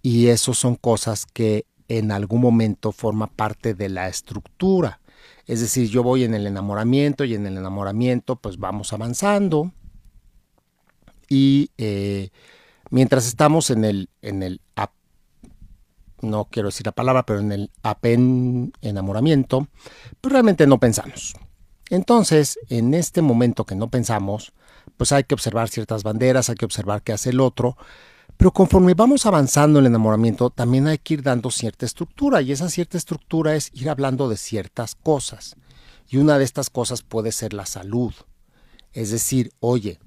Y 0.00 0.28
eso 0.28 0.54
son 0.54 0.76
cosas 0.76 1.26
que 1.26 1.66
en 1.88 2.10
algún 2.10 2.40
momento 2.40 2.90
forma 2.90 3.26
parte 3.26 3.74
de 3.74 3.90
la 3.90 4.08
estructura. 4.08 5.00
Es 5.46 5.60
decir, 5.60 5.88
yo 5.88 6.02
voy 6.02 6.24
en 6.24 6.34
el 6.34 6.46
enamoramiento 6.46 7.24
y 7.24 7.34
en 7.34 7.46
el 7.46 7.58
enamoramiento 7.58 8.36
pues 8.36 8.56
vamos 8.56 8.92
avanzando 8.92 9.72
y 11.28 11.70
eh, 11.76 12.30
Mientras 12.92 13.26
estamos 13.26 13.70
en 13.70 13.86
el, 13.86 14.10
en 14.20 14.42
el 14.42 14.60
no 16.22 16.46
quiero 16.46 16.68
decir 16.68 16.86
la 16.86 16.92
palabra, 16.92 17.24
pero 17.26 17.40
en 17.40 17.52
el 17.52 17.70
apen 17.82 18.72
enamoramiento, 18.80 19.68
pues 20.20 20.32
realmente 20.32 20.66
no 20.66 20.78
pensamos. 20.78 21.34
Entonces, 21.90 22.58
en 22.68 22.94
este 22.94 23.20
momento 23.20 23.66
que 23.66 23.74
no 23.74 23.90
pensamos, 23.90 24.52
pues 24.96 25.12
hay 25.12 25.24
que 25.24 25.34
observar 25.34 25.68
ciertas 25.68 26.02
banderas, 26.02 26.48
hay 26.48 26.56
que 26.56 26.64
observar 26.64 27.02
qué 27.02 27.12
hace 27.12 27.30
el 27.30 27.40
otro, 27.40 27.76
pero 28.36 28.52
conforme 28.52 28.94
vamos 28.94 29.26
avanzando 29.26 29.78
en 29.78 29.84
el 29.84 29.90
enamoramiento, 29.90 30.50
también 30.50 30.86
hay 30.86 30.98
que 30.98 31.14
ir 31.14 31.22
dando 31.22 31.50
cierta 31.50 31.86
estructura, 31.86 32.40
y 32.40 32.52
esa 32.52 32.68
cierta 32.68 32.96
estructura 32.96 33.54
es 33.54 33.70
ir 33.74 33.90
hablando 33.90 34.28
de 34.28 34.36
ciertas 34.36 34.94
cosas. 34.94 35.56
Y 36.08 36.16
una 36.16 36.38
de 36.38 36.44
estas 36.44 36.70
cosas 36.70 37.02
puede 37.02 37.32
ser 37.32 37.52
la 37.52 37.66
salud. 37.66 38.12
Es 38.92 39.10
decir, 39.10 39.52
oye, 39.60 39.98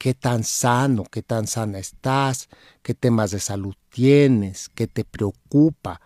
qué 0.00 0.14
tan 0.14 0.44
sano, 0.44 1.04
qué 1.04 1.22
tan 1.22 1.46
sana 1.46 1.78
estás, 1.78 2.48
qué 2.82 2.94
temas 2.94 3.32
de 3.32 3.38
salud 3.38 3.74
tienes, 3.90 4.70
qué 4.70 4.86
te 4.86 5.04
preocupa. 5.04 6.00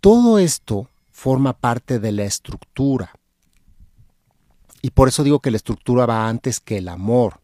Todo 0.00 0.38
esto 0.38 0.88
forma 1.10 1.52
parte 1.52 1.98
de 1.98 2.12
la 2.12 2.22
estructura. 2.22 3.10
Y 4.80 4.90
por 4.90 5.08
eso 5.08 5.24
digo 5.24 5.40
que 5.40 5.50
la 5.50 5.56
estructura 5.56 6.06
va 6.06 6.28
antes 6.28 6.60
que 6.60 6.78
el 6.78 6.88
amor, 6.88 7.40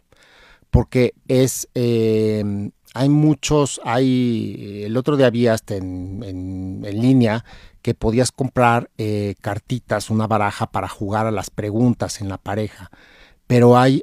porque 0.71 1.15
es, 1.27 1.69
eh, 1.75 2.71
hay 2.95 3.09
muchos, 3.09 3.81
hay, 3.85 4.85
el 4.85 4.97
otro 4.97 5.17
día 5.17 5.27
había 5.27 5.53
hasta 5.53 5.75
en, 5.75 6.81
línea 6.93 7.45
que 7.83 7.95
podías 7.95 8.31
comprar 8.31 8.89
eh, 8.99 9.35
cartitas, 9.41 10.11
una 10.11 10.29
baraja 10.29 10.71
para 10.71 10.87
jugar 10.87 11.27
a 11.27 11.33
las 11.33 11.51
preguntas 11.51 12.21
en 12.21 12.29
la 12.29 12.39
pareja 12.39 12.93
pero 13.53 13.77
hay, 13.77 14.03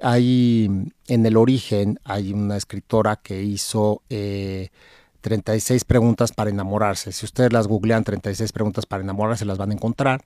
en 1.08 1.26
el 1.26 1.36
origen, 1.36 2.00
hay 2.04 2.34
una 2.34 2.56
escritora 2.56 3.16
que 3.16 3.42
hizo 3.42 4.04
36 4.08 5.82
eh, 5.82 5.86
preguntas 5.88 6.32
para 6.32 6.52
enamorarse. 6.52 7.12
Si 7.12 7.26
ustedes 7.26 7.52
las 7.52 7.66
googlean, 7.66 8.04
36 8.04 8.52
preguntas 8.52 8.86
para 8.86 9.02
enamorarse, 9.02 9.46
las 9.46 9.58
van 9.58 9.72
a 9.72 9.74
encontrar. 9.74 10.24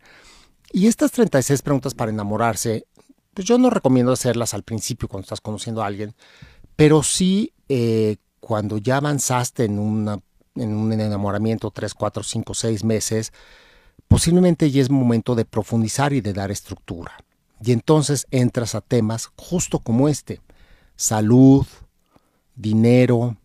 Y 0.74 0.88
estas 0.88 1.14
36 1.14 1.62
preguntas 1.62 1.94
para 1.94 2.12
enamorarse, 2.12 2.86
pues 3.34 3.48
yo 3.48 3.58
no 3.58 3.70
recomiendo 3.70 4.12
hacerlas 4.12 4.54
al 4.54 4.64
principio 4.64 5.08
cuando 5.08 5.24
estás 5.24 5.40
conociendo 5.40 5.82
a 5.82 5.86
alguien, 5.86 6.14
pero 6.76 7.02
sí 7.02 7.54
eh, 7.70 8.18
cuando 8.42 8.78
ya 8.78 8.98
avanzaste 8.98 9.64
en, 9.64 9.80
en 10.56 10.76
un 10.76 10.92
enamoramiento, 10.92 11.72
3, 11.72 11.94
4, 11.94 12.24
5, 12.24 12.54
6 12.54 12.84
meses, 12.84 13.32
posiblemente 14.10 14.70
ya 14.70 14.82
es 14.82 14.90
momento 14.90 15.34
de 15.34 15.46
profundizar 15.46 16.12
y 16.12 16.20
de 16.20 16.34
dar 16.34 16.52
estructura. 16.52 17.14
Y 17.62 17.72
entonces 17.72 18.28
entras 18.32 18.76
a 18.76 18.82
temas 18.82 19.32
justo 19.38 19.80
como 19.80 20.10
este, 20.10 20.42
salud, 20.96 21.66
dinero, 22.56 23.38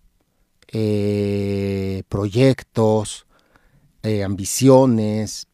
eh, 0.68 2.02
proyectos, 2.08 3.26
eh, 4.02 4.22
ambiciones, 4.22 5.46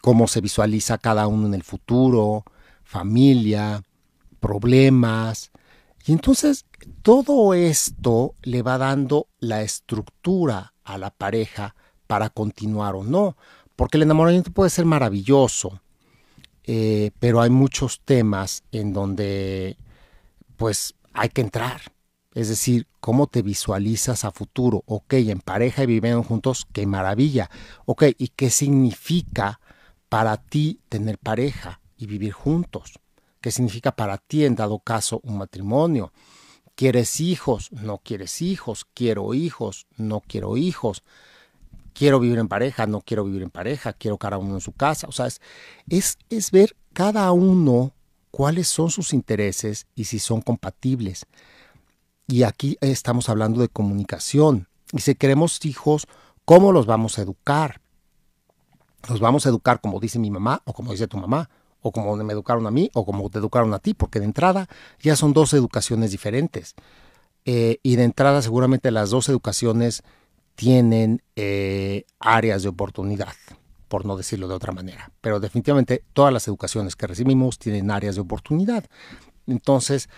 cómo 0.00 0.26
se 0.26 0.40
visualiza 0.40 0.98
cada 0.98 1.26
uno 1.26 1.46
en 1.46 1.54
el 1.54 1.62
futuro, 1.62 2.44
familia, 2.82 3.82
problemas. 4.40 5.52
Y 6.04 6.12
entonces 6.12 6.66
todo 7.02 7.54
esto 7.54 8.34
le 8.42 8.62
va 8.62 8.78
dando 8.78 9.28
la 9.38 9.62
estructura 9.62 10.74
a 10.82 10.98
la 10.98 11.10
pareja 11.10 11.76
para 12.06 12.30
continuar 12.30 12.96
o 12.96 13.04
no. 13.04 13.36
Porque 13.76 13.96
el 13.96 14.02
enamoramiento 14.02 14.52
puede 14.52 14.70
ser 14.70 14.84
maravilloso, 14.84 15.80
eh, 16.64 17.10
pero 17.18 17.40
hay 17.40 17.50
muchos 17.50 18.00
temas 18.04 18.62
en 18.72 18.92
donde 18.92 19.76
pues 20.56 20.94
hay 21.12 21.28
que 21.28 21.40
entrar. 21.40 21.80
Es 22.34 22.48
decir, 22.48 22.86
cómo 23.00 23.26
te 23.26 23.42
visualizas 23.42 24.24
a 24.24 24.30
futuro. 24.30 24.84
Ok, 24.86 25.14
en 25.14 25.40
pareja 25.40 25.82
y 25.82 25.86
viviendo 25.86 26.22
juntos, 26.22 26.66
qué 26.72 26.86
maravilla. 26.86 27.50
Ok, 27.84 28.04
¿y 28.16 28.28
qué 28.28 28.48
significa 28.48 29.60
para 30.08 30.36
ti 30.38 30.80
tener 30.88 31.18
pareja 31.18 31.80
y 31.96 32.06
vivir 32.06 32.32
juntos? 32.32 32.98
¿Qué 33.40 33.50
significa 33.50 33.92
para 33.92 34.18
ti, 34.18 34.44
en 34.44 34.54
dado 34.54 34.78
caso, 34.78 35.20
un 35.24 35.38
matrimonio? 35.38 36.12
¿Quieres 36.74 37.20
hijos? 37.20 37.70
No 37.72 37.98
quieres 37.98 38.40
hijos. 38.40 38.86
¿Quiero 38.94 39.34
hijos? 39.34 39.86
No 39.96 40.20
quiero 40.20 40.56
hijos. 40.56 41.02
¿Quiero 41.94 42.20
vivir 42.20 42.38
en 42.38 42.48
pareja? 42.48 42.86
No 42.86 43.00
quiero 43.00 43.24
vivir 43.24 43.42
en 43.42 43.50
pareja. 43.50 43.92
¿Quiero 43.92 44.18
cada 44.18 44.38
uno 44.38 44.54
en 44.54 44.60
su 44.60 44.72
casa? 44.72 45.06
O 45.08 45.12
sea, 45.12 45.26
es, 45.26 45.40
es, 45.88 46.18
es 46.30 46.50
ver 46.50 46.76
cada 46.92 47.30
uno 47.32 47.92
cuáles 48.30 48.68
son 48.68 48.90
sus 48.90 49.12
intereses 49.12 49.86
y 49.94 50.04
si 50.04 50.18
son 50.18 50.40
compatibles. 50.40 51.26
Y 52.26 52.44
aquí 52.44 52.78
estamos 52.80 53.28
hablando 53.28 53.60
de 53.60 53.68
comunicación. 53.68 54.68
Y 54.92 55.00
si 55.00 55.14
queremos 55.14 55.64
hijos, 55.64 56.06
¿cómo 56.44 56.72
los 56.72 56.86
vamos 56.86 57.18
a 57.18 57.22
educar? 57.22 57.80
Los 59.08 59.20
vamos 59.20 59.46
a 59.46 59.48
educar 59.48 59.80
como 59.80 60.00
dice 60.00 60.18
mi 60.18 60.30
mamá 60.30 60.62
o 60.64 60.72
como 60.72 60.92
dice 60.92 61.08
tu 61.08 61.18
mamá, 61.18 61.50
o 61.82 61.92
como 61.92 62.16
me 62.16 62.32
educaron 62.32 62.66
a 62.66 62.70
mí 62.70 62.90
o 62.94 63.04
como 63.04 63.28
te 63.28 63.38
educaron 63.38 63.74
a 63.74 63.80
ti, 63.80 63.92
porque 63.92 64.20
de 64.20 64.26
entrada 64.26 64.68
ya 65.00 65.16
son 65.16 65.32
dos 65.32 65.52
educaciones 65.52 66.12
diferentes. 66.12 66.74
Eh, 67.44 67.78
y 67.82 67.96
de 67.96 68.04
entrada 68.04 68.40
seguramente 68.40 68.90
las 68.92 69.10
dos 69.10 69.28
educaciones 69.28 70.04
tienen 70.54 71.22
eh, 71.36 72.04
áreas 72.18 72.62
de 72.62 72.68
oportunidad, 72.68 73.34
por 73.88 74.06
no 74.06 74.16
decirlo 74.16 74.48
de 74.48 74.54
otra 74.54 74.72
manera. 74.72 75.10
Pero 75.20 75.40
definitivamente 75.40 76.04
todas 76.12 76.32
las 76.32 76.46
educaciones 76.48 76.96
que 76.96 77.06
recibimos 77.06 77.58
tienen 77.58 77.90
áreas 77.90 78.14
de 78.14 78.20
oportunidad. 78.20 78.84
Entonces, 79.46 80.08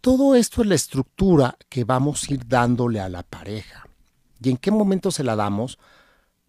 todo 0.00 0.34
esto 0.34 0.62
es 0.62 0.68
la 0.68 0.74
estructura 0.74 1.56
que 1.68 1.84
vamos 1.84 2.24
a 2.24 2.34
ir 2.34 2.46
dándole 2.46 3.00
a 3.00 3.08
la 3.08 3.22
pareja. 3.22 3.86
¿Y 4.42 4.50
en 4.50 4.56
qué 4.56 4.70
momento 4.70 5.10
se 5.10 5.24
la 5.24 5.36
damos? 5.36 5.78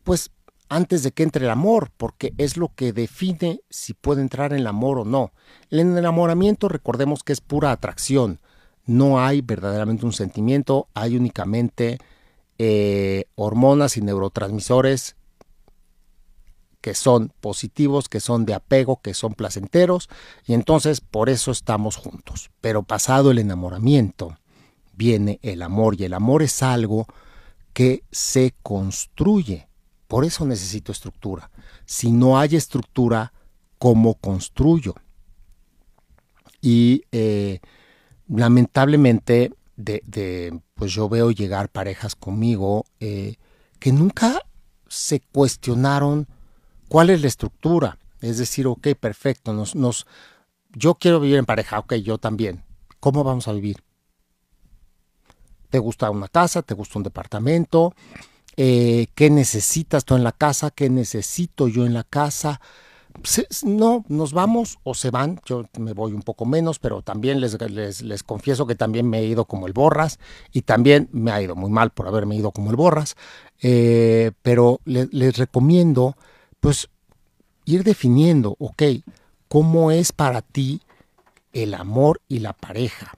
Pues 0.04 0.32
antes 0.69 1.04
de 1.04 1.12
que 1.12 1.23
entre 1.23 1.43
el 1.43 1.51
amor, 1.51 1.91
porque 1.97 2.34
es 2.38 2.56
lo 2.56 2.73
que 2.73 2.93
define 2.93 3.60
si 3.69 3.93
puede 3.93 4.21
entrar 4.21 4.54
en 4.54 4.60
el 4.60 4.67
amor 4.67 4.99
o 4.99 5.06
no. 5.06 5.34
El 5.69 5.80
enamoramiento, 5.80 6.69
recordemos 6.69 7.23
que 7.23 7.34
es 7.34 7.41
pura 7.41 7.73
atracción. 7.73 8.39
No 8.86 9.19
hay 9.19 9.41
verdaderamente 9.41 10.06
un 10.06 10.13
sentimiento, 10.13 10.88
hay 10.93 11.17
únicamente 11.17 11.97
eh, 12.63 13.26
hormonas 13.34 13.97
y 13.97 14.02
neurotransmisores 14.02 15.15
que 16.80 16.93
son 16.93 17.34
positivos, 17.41 18.08
que 18.08 18.19
son 18.19 18.45
de 18.45 18.54
apego, 18.54 19.02
que 19.02 19.15
son 19.15 19.34
placenteros, 19.34 20.10
y 20.45 20.54
entonces 20.54 21.02
por 21.02 21.30
eso 21.30 21.50
estamos 21.50 21.95
juntos. 21.95 22.52
Pero 22.62 22.84
pasado 22.84 23.32
el 23.32 23.39
enamoramiento, 23.39 24.38
viene 24.93 25.39
el 25.41 25.63
amor, 25.63 26.00
y 26.00 26.04
el 26.04 26.13
amor 26.13 26.43
es 26.43 26.62
algo 26.62 27.08
que 27.74 28.04
se 28.12 28.54
construye. 28.62 29.67
Por 30.08 30.24
eso 30.24 30.45
necesito 30.45 30.91
estructura. 30.91 31.50
Si 31.86 32.12
no 32.12 32.38
hay 32.38 32.56
estructura, 32.58 33.34
¿cómo 33.80 34.13
construyo? 34.13 34.93
Y 36.62 37.06
eh, 37.12 37.60
lamentablemente, 38.28 39.52
de, 39.84 40.60
pues 40.76 40.94
yo 40.94 41.10
veo 41.10 41.32
llegar 41.32 41.70
parejas 41.70 42.15
conmigo 42.15 42.86
eh, 43.00 43.36
que 43.80 43.91
nunca 43.91 44.41
se 44.88 45.20
cuestionaron 45.20 46.28
¿Cuál 46.91 47.10
es 47.10 47.22
la 47.22 47.30
estructura? 47.30 47.98
Es 48.20 48.38
decir, 48.38 48.67
ok, 48.67 48.86
perfecto, 49.00 49.54
nos, 49.54 49.76
nos, 49.76 50.06
yo 50.74 50.96
quiero 50.96 51.22
vivir 51.22 51.38
en 51.38 51.46
pareja, 51.46 51.80
ok, 51.80 51.94
yo 51.94 52.17
también. 52.17 52.65
¿Cómo 53.00 53.24
vamos 53.24 53.48
a 53.48 53.54
vivir? 53.54 53.82
¿Te 55.70 55.80
gusta 55.80 56.10
una 56.10 56.28
casa? 56.28 56.63
¿Te 56.63 56.74
gusta 56.74 57.00
un 57.00 57.04
departamento? 57.04 57.96
Eh, 58.58 59.08
¿Qué 59.15 59.30
necesitas 59.30 60.04
tú 60.04 60.17
en 60.17 60.26
la 60.26 60.34
casa? 60.34 60.70
¿Qué 60.70 60.89
necesito 60.89 61.70
yo 61.70 61.86
en 61.86 61.94
la 61.94 62.04
casa? 62.04 62.60
No, 63.63 64.06
nos 64.08 64.34
vamos 64.34 64.80
o 64.84 64.93
se 64.93 65.12
van. 65.12 65.39
Yo 65.45 65.65
me 65.78 65.93
voy 65.93 66.13
un 66.13 66.21
poco 66.21 66.45
menos, 66.45 66.80
pero 66.80 67.02
también 67.02 67.39
les, 67.39 67.58
les, 68.02 68.24
confieso 68.24 68.65
que 68.67 68.76
también 68.76 69.10
me 69.10 69.19
he 69.19 69.26
ido 69.26 69.45
como 69.45 69.67
el 69.67 69.74
Borras 69.74 70.19
y 70.52 70.62
también 70.62 71.10
me 71.12 71.32
ha 71.32 71.41
ido 71.41 71.56
muy 71.56 71.69
mal 71.69 71.91
por 71.91 72.08
haberme 72.08 72.36
ido 72.36 72.52
como 72.52 72.71
el 72.71 72.76
Borras. 72.76 73.15
Eh, 73.62 74.32
pero 74.41 74.80
les 74.86 75.38
recomiendo 75.38 76.15
pues 76.60 76.89
ir 77.65 77.84
definiendo, 77.84 78.56
ok, 78.60 78.84
cómo 79.47 79.91
es 79.91 80.12
para 80.12 80.41
ti 80.41 80.82
el 81.54 81.74
amor 81.74 82.21
y 82.28 82.39
la 82.39 82.54
pareja. 82.54 83.13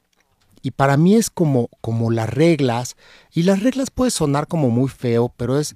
Y 0.61 0.71
para 0.71 0.95
mí 0.95 1.15
es 1.15 1.29
como, 1.29 1.69
como 1.81 2.09
las 2.09 2.29
reglas, 2.29 2.95
y 3.33 3.43
las 3.43 3.61
reglas 3.61 3.91
puede 3.91 4.11
sonar 4.11 4.47
como 4.47 4.69
muy 4.69 4.89
feo, 4.89 5.31
pero 5.35 5.59
es, 5.59 5.75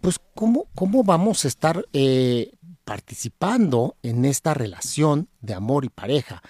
pues, 0.00 0.18
cómo, 0.34 0.66
cómo 0.74 1.04
vamos 1.04 1.44
a 1.44 1.48
estar 1.48 1.84
eh, 1.92 2.52
participando 2.84 3.96
en 4.02 4.24
esta 4.24 4.54
relación 4.54 5.28
de 5.40 5.54
amor 5.54 5.84
y 5.84 5.88
pareja. 5.88 6.42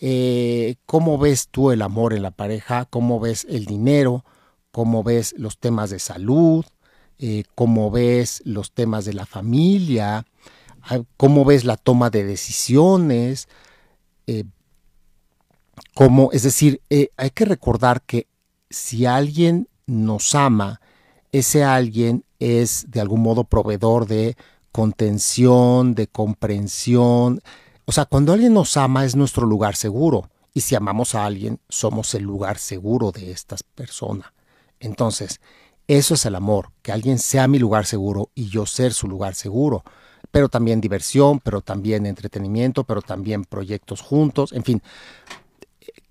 Eh, 0.00 0.76
¿Cómo 0.86 1.18
ves 1.18 1.48
tú 1.48 1.70
el 1.70 1.82
amor 1.82 2.12
en 2.12 2.22
la 2.22 2.30
pareja? 2.30 2.84
¿Cómo 2.84 3.20
ves 3.20 3.46
el 3.48 3.64
dinero? 3.64 4.24
¿Cómo 4.70 5.02
ves 5.02 5.34
los 5.38 5.58
temas 5.58 5.90
de 5.90 5.98
salud? 5.98 6.64
eh, 7.18 7.44
cómo 7.54 7.90
ves 7.90 8.42
los 8.44 8.72
temas 8.72 9.04
de 9.04 9.12
la 9.14 9.26
familia, 9.26 10.26
ah, 10.82 11.00
cómo 11.16 11.44
ves 11.44 11.64
la 11.64 11.76
toma 11.76 12.10
de 12.10 12.24
decisiones, 12.24 13.48
eh, 14.26 14.44
es 16.32 16.42
decir, 16.42 16.80
eh, 16.90 17.10
hay 17.16 17.30
que 17.30 17.44
recordar 17.44 18.02
que 18.02 18.26
si 18.68 19.06
alguien 19.06 19.68
nos 19.86 20.34
ama, 20.34 20.80
ese 21.30 21.62
alguien 21.64 22.24
es 22.40 22.86
de 22.88 23.00
algún 23.00 23.22
modo 23.22 23.44
proveedor 23.44 24.06
de 24.06 24.36
contención, 24.74 25.94
de 25.94 26.08
comprensión. 26.08 27.40
O 27.84 27.92
sea, 27.92 28.06
cuando 28.06 28.32
alguien 28.32 28.54
nos 28.54 28.76
ama 28.76 29.04
es 29.04 29.14
nuestro 29.14 29.46
lugar 29.46 29.76
seguro. 29.76 30.28
Y 30.52 30.62
si 30.62 30.74
amamos 30.74 31.14
a 31.14 31.24
alguien, 31.24 31.60
somos 31.68 32.12
el 32.14 32.24
lugar 32.24 32.58
seguro 32.58 33.12
de 33.12 33.30
esta 33.30 33.54
persona. 33.76 34.34
Entonces, 34.80 35.40
eso 35.86 36.14
es 36.14 36.26
el 36.26 36.34
amor, 36.34 36.72
que 36.82 36.90
alguien 36.90 37.20
sea 37.20 37.46
mi 37.46 37.60
lugar 37.60 37.86
seguro 37.86 38.30
y 38.34 38.48
yo 38.48 38.66
ser 38.66 38.92
su 38.92 39.06
lugar 39.06 39.36
seguro. 39.36 39.84
Pero 40.32 40.48
también 40.48 40.80
diversión, 40.80 41.38
pero 41.38 41.60
también 41.60 42.04
entretenimiento, 42.04 42.82
pero 42.82 43.00
también 43.00 43.44
proyectos 43.44 44.00
juntos, 44.00 44.52
en 44.52 44.64
fin. 44.64 44.82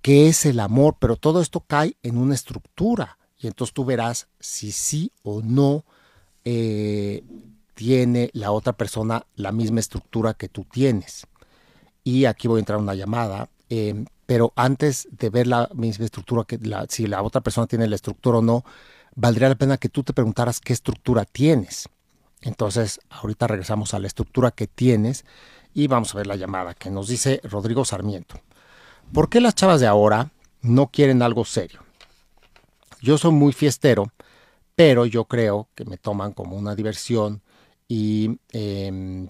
¿Qué 0.02 0.30
es 0.30 0.46
el 0.46 0.62
amor? 0.62 0.96
Pero 1.00 1.18
todo 1.18 1.42
esto 1.42 1.60
cae 1.60 1.98
en 2.02 2.18
una 2.18 2.34
estructura. 2.34 3.18
Y 3.38 3.48
entonces 3.48 3.74
tú 3.74 3.84
verás 3.84 4.30
si 4.40 4.72
sí 4.72 5.12
o 5.22 5.42
no 5.42 5.84
eh, 6.46 7.24
tiene 7.74 8.30
la 8.34 8.52
otra 8.52 8.74
persona 8.74 9.26
la 9.36 9.52
misma 9.52 9.80
estructura 9.80 10.34
que 10.34 10.50
tú 10.50 10.66
tienes. 10.70 11.28
Y 12.04 12.26
aquí 12.26 12.48
voy 12.48 12.60
a 12.60 12.60
entrar 12.60 12.80
una 12.80 12.96
llamada. 12.96 13.50
Eh, 13.70 14.06
pero 14.26 14.54
antes 14.56 15.08
de 15.12 15.30
ver 15.30 15.48
la 15.48 15.70
misma 15.74 16.06
estructura, 16.06 16.44
que 16.46 16.60
si 16.90 17.08
la 17.08 17.22
otra 17.22 17.42
persona 17.42 17.68
tiene 17.68 17.88
la 17.88 17.96
estructura 17.96 18.40
o 18.40 18.42
no, 18.42 18.64
valdría 19.16 19.50
la 19.50 19.56
pena 19.56 19.78
que 19.78 19.90
tú 19.90 20.04
te 20.04 20.14
preguntaras 20.14 20.60
qué 20.60 20.74
estructura 20.74 21.26
tienes. 21.26 21.90
Entonces, 22.42 23.00
ahorita 23.10 23.48
regresamos 23.48 23.94
a 23.94 24.00
la 24.00 24.08
estructura 24.08 24.52
que 24.52 24.68
tienes 24.68 25.26
y 25.74 25.88
vamos 25.88 26.14
a 26.14 26.18
ver 26.18 26.28
la 26.28 26.36
llamada 26.36 26.74
que 26.74 26.90
nos 26.90 27.08
dice 27.08 27.42
Rodrigo 27.44 27.86
Sarmiento. 27.86 28.40
¿Por 29.14 29.30
qué 29.30 29.42
las 29.42 29.56
chavas 29.56 29.82
de 29.82 29.88
ahora 29.88 30.32
no 30.62 30.88
quieren 30.88 31.22
algo 31.22 31.46
serio? 31.46 31.82
Yo 33.02 33.18
soy 33.18 33.32
muy 33.32 33.54
fiestero, 33.54 34.12
pero 34.76 35.06
yo 35.06 35.26
creo 35.26 35.68
que 35.76 35.86
me 35.86 35.98
toman 35.98 36.32
como 36.34 36.56
una 36.56 36.76
diversión 36.76 37.42
y 37.94 38.40
em, 38.52 39.28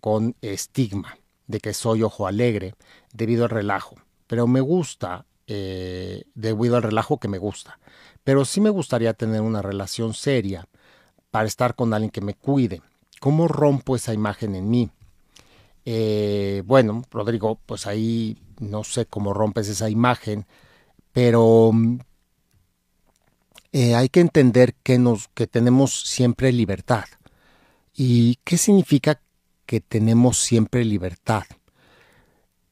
con 0.00 0.36
estigma 0.42 1.18
de 1.46 1.60
que 1.60 1.74
soy 1.74 2.02
ojo 2.02 2.26
alegre 2.26 2.74
debido 3.12 3.44
al 3.44 3.50
relajo. 3.50 3.96
Pero 4.26 4.46
me 4.46 4.60
gusta, 4.60 5.26
eh, 5.46 6.24
debido 6.34 6.76
al 6.76 6.82
relajo 6.82 7.18
que 7.18 7.28
me 7.28 7.38
gusta 7.38 7.78
pero 8.24 8.44
sí 8.44 8.60
me 8.60 8.70
gustaría 8.70 9.14
tener 9.14 9.40
una 9.40 9.62
relación 9.62 10.14
seria 10.14 10.68
para 11.30 11.46
estar 11.46 11.74
con 11.74 11.94
alguien 11.94 12.10
que 12.10 12.20
me 12.20 12.34
cuide. 12.34 12.82
¿Cómo 13.20 13.48
rompo 13.48 13.96
esa 13.96 14.14
imagen 14.14 14.54
en 14.54 14.70
mí? 14.70 14.90
Eh, 15.84 16.62
bueno, 16.66 17.02
Rodrigo, 17.10 17.58
pues 17.66 17.86
ahí 17.86 18.38
no 18.58 18.84
sé 18.84 19.06
cómo 19.06 19.32
rompes 19.32 19.68
esa 19.68 19.88
imagen, 19.88 20.46
pero 21.12 21.72
eh, 23.72 23.94
hay 23.94 24.08
que 24.08 24.20
entender 24.20 24.74
que, 24.82 24.98
nos, 24.98 25.28
que 25.28 25.46
tenemos 25.46 26.00
siempre 26.00 26.52
libertad. 26.52 27.04
¿Y 28.02 28.36
qué 28.44 28.56
significa 28.56 29.20
que 29.66 29.82
tenemos 29.82 30.38
siempre 30.38 30.86
libertad? 30.86 31.42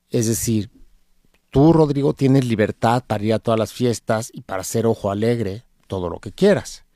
Es 0.08 0.26
decir, 0.26 0.70
Tú, 1.50 1.74
Rodrigo, 1.74 2.14
tienes 2.14 2.46
libertad 2.46 3.04
para 3.06 3.24
ir 3.24 3.34
a 3.34 3.38
todas 3.38 3.60
las 3.60 3.74
fiestas 3.74 4.30
y 4.32 4.40
para 4.40 4.62
hacer 4.62 4.86
ojo 4.86 5.10
alegre, 5.10 5.64
todo 5.86 6.08
lo 6.08 6.18
que 6.18 6.32
quieras. 6.32 6.86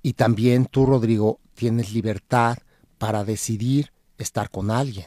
Y 0.00 0.12
también 0.12 0.66
tú, 0.66 0.86
Rodrigo, 0.86 1.40
tienes 1.54 1.92
libertad 1.92 2.58
para 2.98 3.24
decidir 3.24 3.92
estar 4.16 4.48
con 4.50 4.70
alguien. 4.70 5.06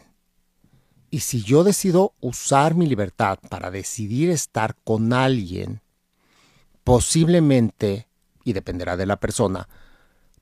Y 1.12 1.22
si 1.22 1.44
yo 1.44 1.64
decido 1.64 2.14
usar 2.20 2.76
mi 2.76 2.88
libertad 2.88 3.40
para 3.50 3.72
decidir 3.72 4.30
estar 4.32 4.76
con 4.84 5.14
alguien, 5.14 5.82
posiblemente, 6.84 8.10
y 8.44 8.52
dependerá 8.52 8.98
de 8.98 9.06
la 9.06 9.18
persona, 9.18 9.70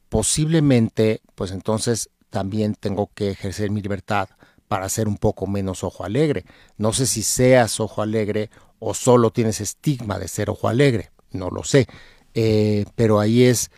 posiblemente, 0.09 1.21
pues 1.35 1.51
entonces 1.51 2.09
también 2.33 2.73
tengo 2.73 3.11
que 3.13 3.29
ejercer 3.29 3.69
mi 3.69 3.79
libertad 3.79 4.27
para 4.67 4.89
ser 4.89 5.07
un 5.07 5.17
poco 5.17 5.45
menos 5.45 5.83
ojo 5.83 6.03
alegre. 6.03 6.45
No 6.77 6.91
sé 6.91 7.05
si 7.05 7.21
seas 7.21 7.79
ojo 7.79 8.01
alegre 8.01 8.49
o 8.79 8.95
solo 8.95 9.29
tienes 9.29 9.61
estigma 9.61 10.17
de 10.17 10.27
ser 10.27 10.49
ojo 10.49 10.67
alegre, 10.67 11.11
no 11.29 11.51
lo 11.51 11.63
sé. 11.63 11.85
Eh, 12.33 12.85
pero 12.95 13.19
ahí 13.19 13.43
es 13.43 13.69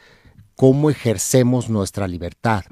cómo 0.56 0.90
ejercemos 0.90 1.68
nuestra 1.70 2.08
libertad. 2.08 2.64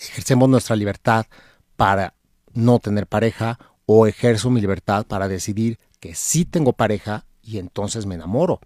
Ejercemos 0.00 0.48
nuestra 0.48 0.76
libertad 0.76 1.26
para 1.74 2.14
no 2.52 2.78
tener 2.78 3.08
pareja 3.08 3.58
o 3.84 4.06
ejerzo 4.06 4.48
mi 4.50 4.60
libertad 4.60 5.06
para 5.08 5.26
decidir 5.26 5.80
que 5.98 6.14
sí 6.14 6.44
tengo 6.44 6.72
pareja 6.72 7.26
y 7.42 7.58
entonces 7.58 8.06
me 8.06 8.14
enamoro. 8.14 8.60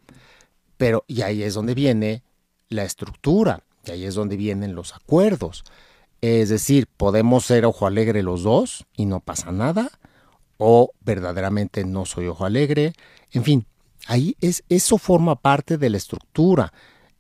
Pero 0.77 1.07
y 1.07 1.23
ahí 1.23 1.43
es 1.43 1.55
donde 1.55 1.73
viene 1.73 2.23
la 2.69 2.85
estructura, 2.85 3.64
y 3.85 3.90
ahí 3.90 4.05
es 4.05 4.14
donde 4.14 4.37
vienen 4.37 4.75
los 4.75 4.95
acuerdos. 4.95 5.64
Es 6.21 6.51
decir, 6.51 6.87
podemos 6.97 7.47
ser 7.47 7.64
ojo 7.64 7.87
alegre 7.87 8.23
los 8.23 8.43
dos 8.43 8.85
y 8.97 9.07
no 9.07 9.21
pasa 9.21 9.53
nada, 9.53 9.90
o 10.59 10.93
verdaderamente 11.01 11.85
no 11.85 12.05
soy 12.05 12.27
ojo 12.27 12.45
alegre. 12.45 12.93
En 13.33 13.45
fin, 13.45 13.66
ahí 14.07 14.37
es, 14.40 14.62
eso 14.69 14.99
forma 14.99 15.37
parte 15.37 15.79
de 15.79 15.88
la 15.88 15.97
estructura. 15.97 16.73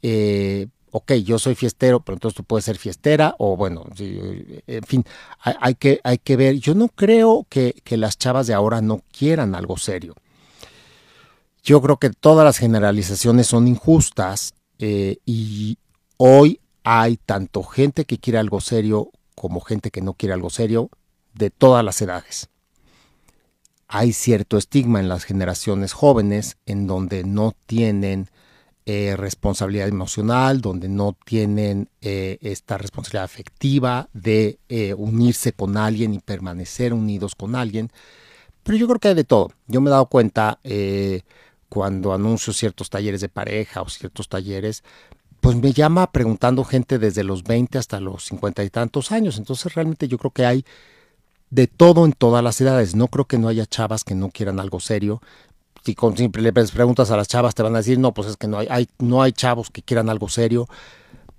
Eh, 0.02 0.68
ok, 0.90 1.12
yo 1.14 1.38
soy 1.38 1.54
fiestero, 1.54 2.00
pero 2.00 2.16
entonces 2.16 2.36
tú 2.36 2.44
puedes 2.44 2.64
ser 2.64 2.76
fiestera, 2.76 3.34
o 3.38 3.56
bueno, 3.56 3.86
en 3.98 4.82
fin, 4.84 5.04
hay, 5.38 5.74
que, 5.76 6.00
hay 6.04 6.18
que 6.18 6.36
ver. 6.36 6.56
Yo 6.56 6.74
no 6.74 6.88
creo 6.88 7.46
que, 7.48 7.74
las 7.90 8.18
chavas 8.18 8.46
de 8.46 8.54
ahora 8.54 8.82
no 8.82 9.02
quieran 9.16 9.54
algo 9.54 9.78
serio. 9.78 10.14
Yo 11.62 11.80
creo 11.80 11.98
que 11.98 12.10
todas 12.10 12.44
las 12.44 12.58
generalizaciones 12.58 13.46
son 13.46 13.68
injustas 13.68 14.54
eh, 14.78 15.18
y 15.26 15.78
hoy 16.22 16.60
hay 16.84 17.16
tanto 17.16 17.62
gente 17.62 18.04
que 18.04 18.18
quiere 18.18 18.38
algo 18.38 18.60
serio 18.60 19.10
como 19.34 19.62
gente 19.62 19.90
que 19.90 20.02
no 20.02 20.12
quiere 20.12 20.34
algo 20.34 20.50
serio 20.50 20.90
de 21.32 21.48
todas 21.48 21.82
las 21.82 22.02
edades. 22.02 22.50
Hay 23.88 24.12
cierto 24.12 24.58
estigma 24.58 25.00
en 25.00 25.08
las 25.08 25.24
generaciones 25.24 25.94
jóvenes 25.94 26.58
en 26.66 26.86
donde 26.86 27.24
no 27.24 27.54
tienen 27.64 28.28
eh, 28.84 29.14
responsabilidad 29.16 29.88
emocional, 29.88 30.60
donde 30.60 30.90
no 30.90 31.16
tienen 31.24 31.88
eh, 32.02 32.36
esta 32.42 32.76
responsabilidad 32.76 33.24
afectiva 33.24 34.10
de 34.12 34.58
eh, 34.68 34.92
unirse 34.92 35.54
con 35.54 35.78
alguien 35.78 36.12
y 36.12 36.18
permanecer 36.18 36.92
unidos 36.92 37.34
con 37.34 37.54
alguien. 37.54 37.90
Pero 38.62 38.76
yo 38.76 38.86
creo 38.86 38.98
que 38.98 39.08
hay 39.08 39.14
de 39.14 39.24
todo. 39.24 39.52
Yo 39.68 39.80
me 39.80 39.88
he 39.88 39.92
dado 39.92 40.04
cuenta 40.06 40.60
cuando 41.70 42.12
anuncio 42.12 42.52
ciertos 42.52 42.90
talleres 42.90 43.22
de 43.22 43.30
pareja 43.30 43.80
o 43.80 43.88
ciertos 43.88 44.28
talleres, 44.28 44.84
pues 45.40 45.56
me 45.56 45.72
llama 45.72 46.10
preguntando 46.12 46.64
gente 46.64 46.98
desde 46.98 47.24
los 47.24 47.44
20 47.44 47.78
hasta 47.78 47.98
los 48.00 48.24
50 48.26 48.62
y 48.64 48.70
tantos 48.70 49.10
años. 49.12 49.38
Entonces 49.38 49.74
realmente 49.74 50.06
yo 50.06 50.18
creo 50.18 50.30
que 50.30 50.44
hay 50.44 50.64
de 51.50 51.66
todo 51.66 52.04
en 52.04 52.12
todas 52.12 52.44
las 52.44 52.60
edades. 52.60 52.94
No 52.94 53.08
creo 53.08 53.24
que 53.24 53.38
no 53.38 53.48
haya 53.48 53.66
chavas 53.66 54.04
que 54.04 54.14
no 54.14 54.30
quieran 54.30 54.60
algo 54.60 54.80
serio. 54.80 55.22
Si 55.84 55.94
con 55.94 56.16
simple 56.16 56.42
le 56.42 56.52
preguntas 56.52 57.10
a 57.10 57.16
las 57.16 57.28
chavas 57.28 57.54
te 57.54 57.62
van 57.62 57.74
a 57.74 57.78
decir, 57.78 57.98
no, 57.98 58.12
pues 58.12 58.28
es 58.28 58.36
que 58.36 58.48
no 58.48 58.58
hay, 58.58 58.88
no 58.98 59.22
hay 59.22 59.32
chavos 59.32 59.70
que 59.70 59.82
quieran 59.82 60.10
algo 60.10 60.28
serio. 60.28 60.68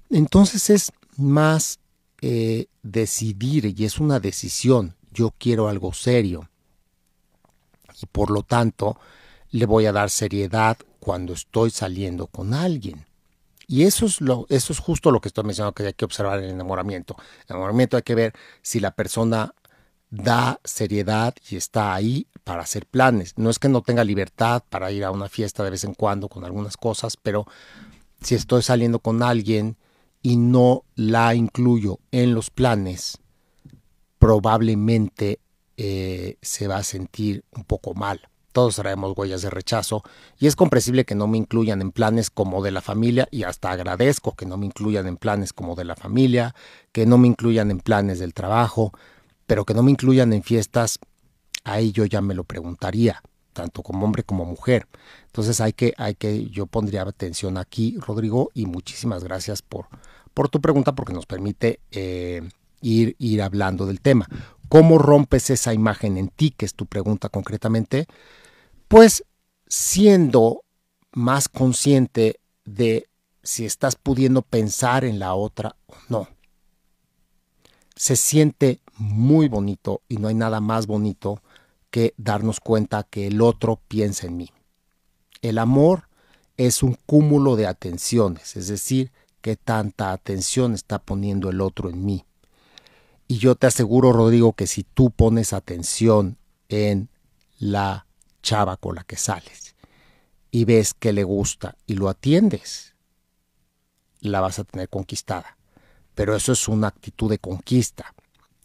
Entonces 0.10 0.70
es 0.70 0.92
más 1.18 1.80
eh, 2.22 2.66
decidir 2.82 3.66
y 3.78 3.86
es 3.86 4.00
una 4.00 4.20
decisión. 4.20 4.96
Yo 5.14 5.34
quiero 5.38 5.68
algo 5.68 5.94
serio. 5.94 6.50
Y 8.02 8.08
por 8.08 8.32
lo 8.32 8.42
tanto, 8.42 8.98
le 9.52 9.66
voy 9.66 9.86
a 9.86 9.92
dar 9.92 10.10
seriedad 10.10 10.78
cuando 11.00 11.34
estoy 11.34 11.70
saliendo 11.70 12.26
con 12.28 12.54
alguien. 12.54 13.06
Y 13.72 13.84
eso 13.84 14.06
es, 14.06 14.20
lo, 14.20 14.48
eso 14.50 14.74
es 14.74 14.80
justo 14.80 15.12
lo 15.12 15.22
que 15.22 15.30
estoy 15.30 15.46
mencionando 15.46 15.74
que 15.74 15.84
hay 15.88 15.94
que 15.94 16.04
observar 16.04 16.40
en 16.40 16.44
el 16.44 16.52
enamoramiento. 16.52 17.16
En 17.18 17.26
el 17.48 17.56
enamoramiento 17.56 17.96
hay 17.96 18.04
que 18.04 18.16
ver 18.16 18.34
si 18.62 18.82
la 18.82 18.92
persona 18.92 19.56
da 20.10 20.60
seriedad 20.66 21.34
y 21.50 21.56
está 21.56 21.94
ahí 21.94 22.28
para 22.44 22.64
hacer 22.64 22.86
planes. 22.86 23.34
No 23.38 23.50
es 23.50 23.60
que 23.60 23.70
no 23.70 23.82
tenga 23.82 24.04
libertad 24.04 24.62
para 24.68 24.92
ir 24.92 25.06
a 25.06 25.12
una 25.12 25.30
fiesta 25.30 25.64
de 25.64 25.70
vez 25.70 25.86
en 25.86 25.94
cuando 25.94 26.28
con 26.28 26.44
algunas 26.44 26.76
cosas, 26.76 27.16
pero 27.16 27.46
si 28.20 28.36
estoy 28.36 28.62
saliendo 28.62 29.00
con 29.00 29.24
alguien 29.24 29.78
y 30.22 30.36
no 30.36 30.84
la 30.96 31.34
incluyo 31.34 32.00
en 32.12 32.34
los 32.34 32.50
planes, 32.50 33.20
probablemente 34.20 35.40
eh, 35.78 36.36
se 36.42 36.68
va 36.68 36.76
a 36.76 36.84
sentir 36.84 37.46
un 37.52 37.64
poco 37.64 37.94
mal 37.94 38.31
todos 38.52 38.76
traemos 38.76 39.18
huellas 39.18 39.42
de 39.42 39.50
rechazo 39.50 40.04
y 40.38 40.48
es 40.48 40.56
comprensible 40.56 41.06
que 41.06 41.16
no 41.16 41.28
me 41.28 41.38
incluyan 41.38 41.82
en 41.82 41.92
planes 41.92 42.30
como 42.30 42.62
de 42.62 42.72
la 42.72 42.82
familia 42.82 43.28
y 43.32 43.44
hasta 43.44 43.72
agradezco 43.72 44.36
que 44.36 44.46
no 44.46 44.58
me 44.58 44.66
incluyan 44.66 45.08
en 45.08 45.18
planes 45.18 45.54
como 45.54 45.76
de 45.76 45.86
la 45.86 45.96
familia, 45.96 46.56
que 46.92 47.06
no 47.06 47.18
me 47.18 47.28
incluyan 47.28 47.72
en 47.72 47.80
planes 47.80 48.20
del 48.20 48.34
trabajo, 48.34 48.92
pero 49.48 49.66
que 49.66 49.74
no 49.74 49.84
me 49.84 49.92
incluyan 49.92 50.34
en 50.34 50.44
fiestas, 50.44 51.00
ahí 51.64 51.92
yo 51.92 52.06
ya 52.06 52.22
me 52.22 52.34
lo 52.34 52.44
preguntaría, 52.44 53.22
tanto 53.54 53.84
como 53.84 54.06
hombre 54.06 54.24
como 54.24 54.46
mujer. 54.46 54.88
Entonces 55.28 55.62
hay 55.62 55.74
que, 55.74 55.94
hay 55.98 56.16
que, 56.16 56.46
yo 56.50 56.66
pondría 56.66 57.04
atención 57.04 57.58
aquí, 57.58 57.98
Rodrigo, 58.00 58.50
y 58.54 58.66
muchísimas 58.66 59.24
gracias 59.24 59.62
por, 59.62 59.88
por 60.34 60.50
tu 60.50 60.62
pregunta 60.62 60.94
porque 60.94 61.14
nos 61.14 61.26
permite 61.26 61.80
eh, 61.92 62.42
ir, 62.82 63.16
ir 63.20 63.42
hablando 63.42 63.86
del 63.86 64.02
tema. 64.02 64.28
¿Cómo 64.70 64.98
rompes 64.98 65.50
esa 65.50 65.74
imagen 65.74 66.18
en 66.18 66.30
ti, 66.30 66.52
que 66.52 66.66
es 66.66 66.74
tu 66.74 66.86
pregunta 66.86 67.28
concretamente? 67.28 68.08
Pues 68.92 69.24
siendo 69.68 70.66
más 71.14 71.48
consciente 71.48 72.42
de 72.66 73.08
si 73.42 73.66
estás 73.66 73.96
pudiendo 73.96 74.42
pensar 74.42 75.06
en 75.06 75.18
la 75.18 75.34
otra 75.34 75.78
o 75.88 75.96
no. 76.10 76.28
Se 77.96 78.18
siente 78.18 78.82
muy 78.98 79.48
bonito 79.48 80.02
y 80.10 80.18
no 80.18 80.28
hay 80.28 80.36
nada 80.36 80.60
más 80.60 80.88
bonito 80.88 81.42
que 81.90 82.14
darnos 82.18 82.60
cuenta 82.60 83.04
que 83.04 83.28
el 83.28 83.40
otro 83.40 83.80
piensa 83.88 84.28
en 84.28 84.36
mí. 84.36 84.50
El 85.42 85.58
amor 85.58 86.10
es 86.58 86.84
un 86.84 86.98
cúmulo 87.06 87.56
de 87.56 87.68
atenciones, 87.68 88.58
es 88.58 88.68
decir, 88.68 89.14
que 89.40 89.56
tanta 89.56 90.12
atención 90.12 90.74
está 90.74 91.00
poniendo 91.00 91.50
el 91.50 91.62
otro 91.62 91.90
en 91.90 92.04
mí. 92.04 92.26
Y 93.30 93.38
yo 93.38 93.56
te 93.56 93.68
aseguro, 93.68 94.12
Rodrigo, 94.12 94.52
que 94.52 94.68
si 94.68 94.84
tú 94.84 95.12
pones 95.12 95.54
atención 95.54 96.38
en 96.68 97.08
la 97.58 98.06
chava 98.42 98.78
con 98.78 98.96
la 98.96 99.04
que 99.04 99.16
sales 99.16 99.76
y 100.52 100.66
ves 100.66 100.94
que 100.94 101.14
le 101.14 101.24
gusta 101.24 101.78
y 101.88 101.96
lo 101.96 102.10
atiendes, 102.10 102.96
la 104.20 104.42
vas 104.42 104.60
a 104.60 104.66
tener 104.66 104.90
conquistada. 104.90 105.58
Pero 106.14 106.36
eso 106.36 106.52
es 106.52 106.68
una 106.68 106.88
actitud 106.88 107.30
de 107.30 107.40
conquista. 107.40 108.14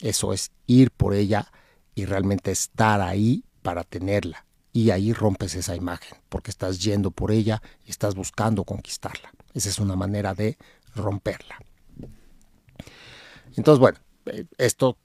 Eso 0.01 0.33
es 0.33 0.51
ir 0.67 0.91
por 0.91 1.15
ella 1.15 1.51
y 1.95 2.05
realmente 2.05 2.51
estar 2.51 3.01
ahí 3.01 3.45
para 3.63 3.85
tenerla. 3.85 4.45
Y 4.73 4.91
ahí 4.91 5.15
rompes 5.15 5.55
esa 5.55 5.75
imagen, 5.75 6.19
porque 6.29 6.51
estás 6.51 6.81
yendo 6.81 7.11
por 7.11 7.31
ella 7.31 7.63
y 7.87 7.91
estás 7.91 8.15
buscando 8.15 8.65
conquistarla. 8.65 9.33
Esa 9.55 9.71
es 9.71 9.79
una 9.79 9.97
manera 9.97 10.35
de 10.35 10.59
romperla. 10.95 11.59
Entonces, 13.57 13.81
bueno, 13.81 13.99
eh, 14.27 14.45
esto 14.59 14.99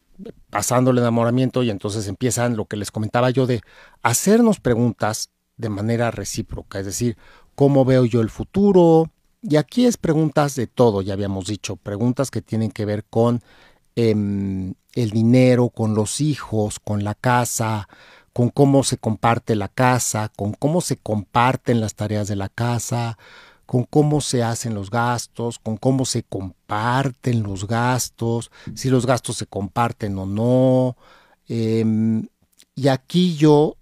pasando 0.49 0.91
el 0.91 0.97
enamoramiento 0.97 1.63
y 1.63 1.69
entonces 1.69 2.07
empiezan 2.07 2.57
lo 2.57 2.65
que 2.65 2.77
les 2.77 2.91
comentaba 2.91 3.29
yo 3.29 3.47
de 3.47 3.61
hacernos 4.01 4.59
preguntas 4.59 5.29
de 5.57 5.69
manera 5.69 6.11
recíproca, 6.11 6.79
es 6.79 6.85
decir, 6.85 7.17
¿cómo 7.55 7.85
veo 7.85 8.05
yo 8.05 8.21
el 8.21 8.29
futuro? 8.29 9.11
Y 9.41 9.57
aquí 9.57 9.85
es 9.85 9.97
preguntas 9.97 10.55
de 10.55 10.67
todo, 10.67 11.01
ya 11.01 11.13
habíamos 11.13 11.47
dicho, 11.47 11.75
preguntas 11.75 12.31
que 12.31 12.41
tienen 12.41 12.71
que 12.71 12.85
ver 12.85 13.05
con 13.05 13.41
em, 13.95 14.73
el 14.93 15.09
dinero, 15.11 15.69
con 15.69 15.95
los 15.95 16.21
hijos, 16.21 16.79
con 16.79 17.03
la 17.03 17.15
casa, 17.15 17.87
con 18.33 18.49
cómo 18.49 18.83
se 18.83 18.97
comparte 18.97 19.55
la 19.55 19.67
casa, 19.67 20.31
con 20.35 20.53
cómo 20.53 20.81
se 20.81 20.97
comparten 20.97 21.81
las 21.81 21.95
tareas 21.95 22.27
de 22.27 22.35
la 22.35 22.49
casa, 22.49 23.17
con 23.71 23.85
cómo 23.85 24.19
se 24.19 24.43
hacen 24.43 24.73
los 24.73 24.89
gastos, 24.89 25.57
con 25.57 25.77
cómo 25.77 26.03
se 26.03 26.23
comparten 26.23 27.41
los 27.41 27.67
gastos, 27.67 28.51
si 28.75 28.89
los 28.89 29.05
gastos 29.05 29.37
se 29.37 29.45
comparten 29.45 30.17
o 30.17 30.25
no. 30.25 30.97
Em, 31.47 32.27
y 32.75 32.89
aquí 32.89 33.37
yo 33.37 33.77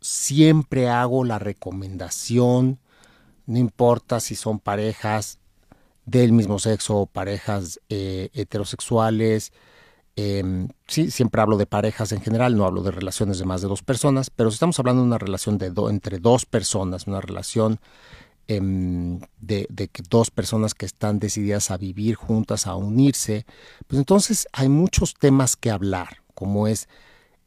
siempre 0.00 0.88
hago 0.88 1.22
la 1.22 1.38
recomendación, 1.38 2.80
no 3.46 3.58
importa 3.60 4.18
si 4.18 4.34
son 4.34 4.58
parejas 4.58 5.38
del 6.06 6.32
mismo 6.32 6.58
sexo 6.58 6.96
o 6.96 7.06
parejas 7.06 7.78
eh, 7.90 8.30
heterosexuales, 8.32 9.52
em, 10.16 10.66
sí, 10.88 11.12
siempre 11.12 11.40
hablo 11.40 11.56
de 11.56 11.66
parejas 11.66 12.10
en 12.10 12.20
general, 12.20 12.56
no 12.56 12.64
hablo 12.64 12.82
de 12.82 12.90
relaciones 12.90 13.38
de 13.38 13.44
más 13.44 13.62
de 13.62 13.68
dos 13.68 13.84
personas, 13.84 14.30
pero 14.30 14.50
si 14.50 14.54
estamos 14.54 14.80
hablando 14.80 15.02
de 15.02 15.06
una 15.06 15.18
relación 15.18 15.56
de 15.56 15.72
entre 15.88 16.18
dos 16.18 16.46
personas, 16.46 17.06
una 17.06 17.20
relación 17.20 17.78
em, 18.48 19.20
de, 19.40 19.66
dos 20.08 20.30
personas 20.30 20.74
que 20.74 20.86
están 20.86 21.18
decididas 21.18 21.70
a 21.70 21.76
vivir 21.76 22.14
juntas, 22.14 22.66
a 22.66 22.76
unirse, 22.76 23.46
pues 23.86 23.98
entonces 23.98 24.48
hay 24.52 24.68
muchos 24.68 25.14
temas 25.14 25.56
que 25.56 25.70
hablar, 25.70 26.22
como 26.34 26.66
es 26.66 26.88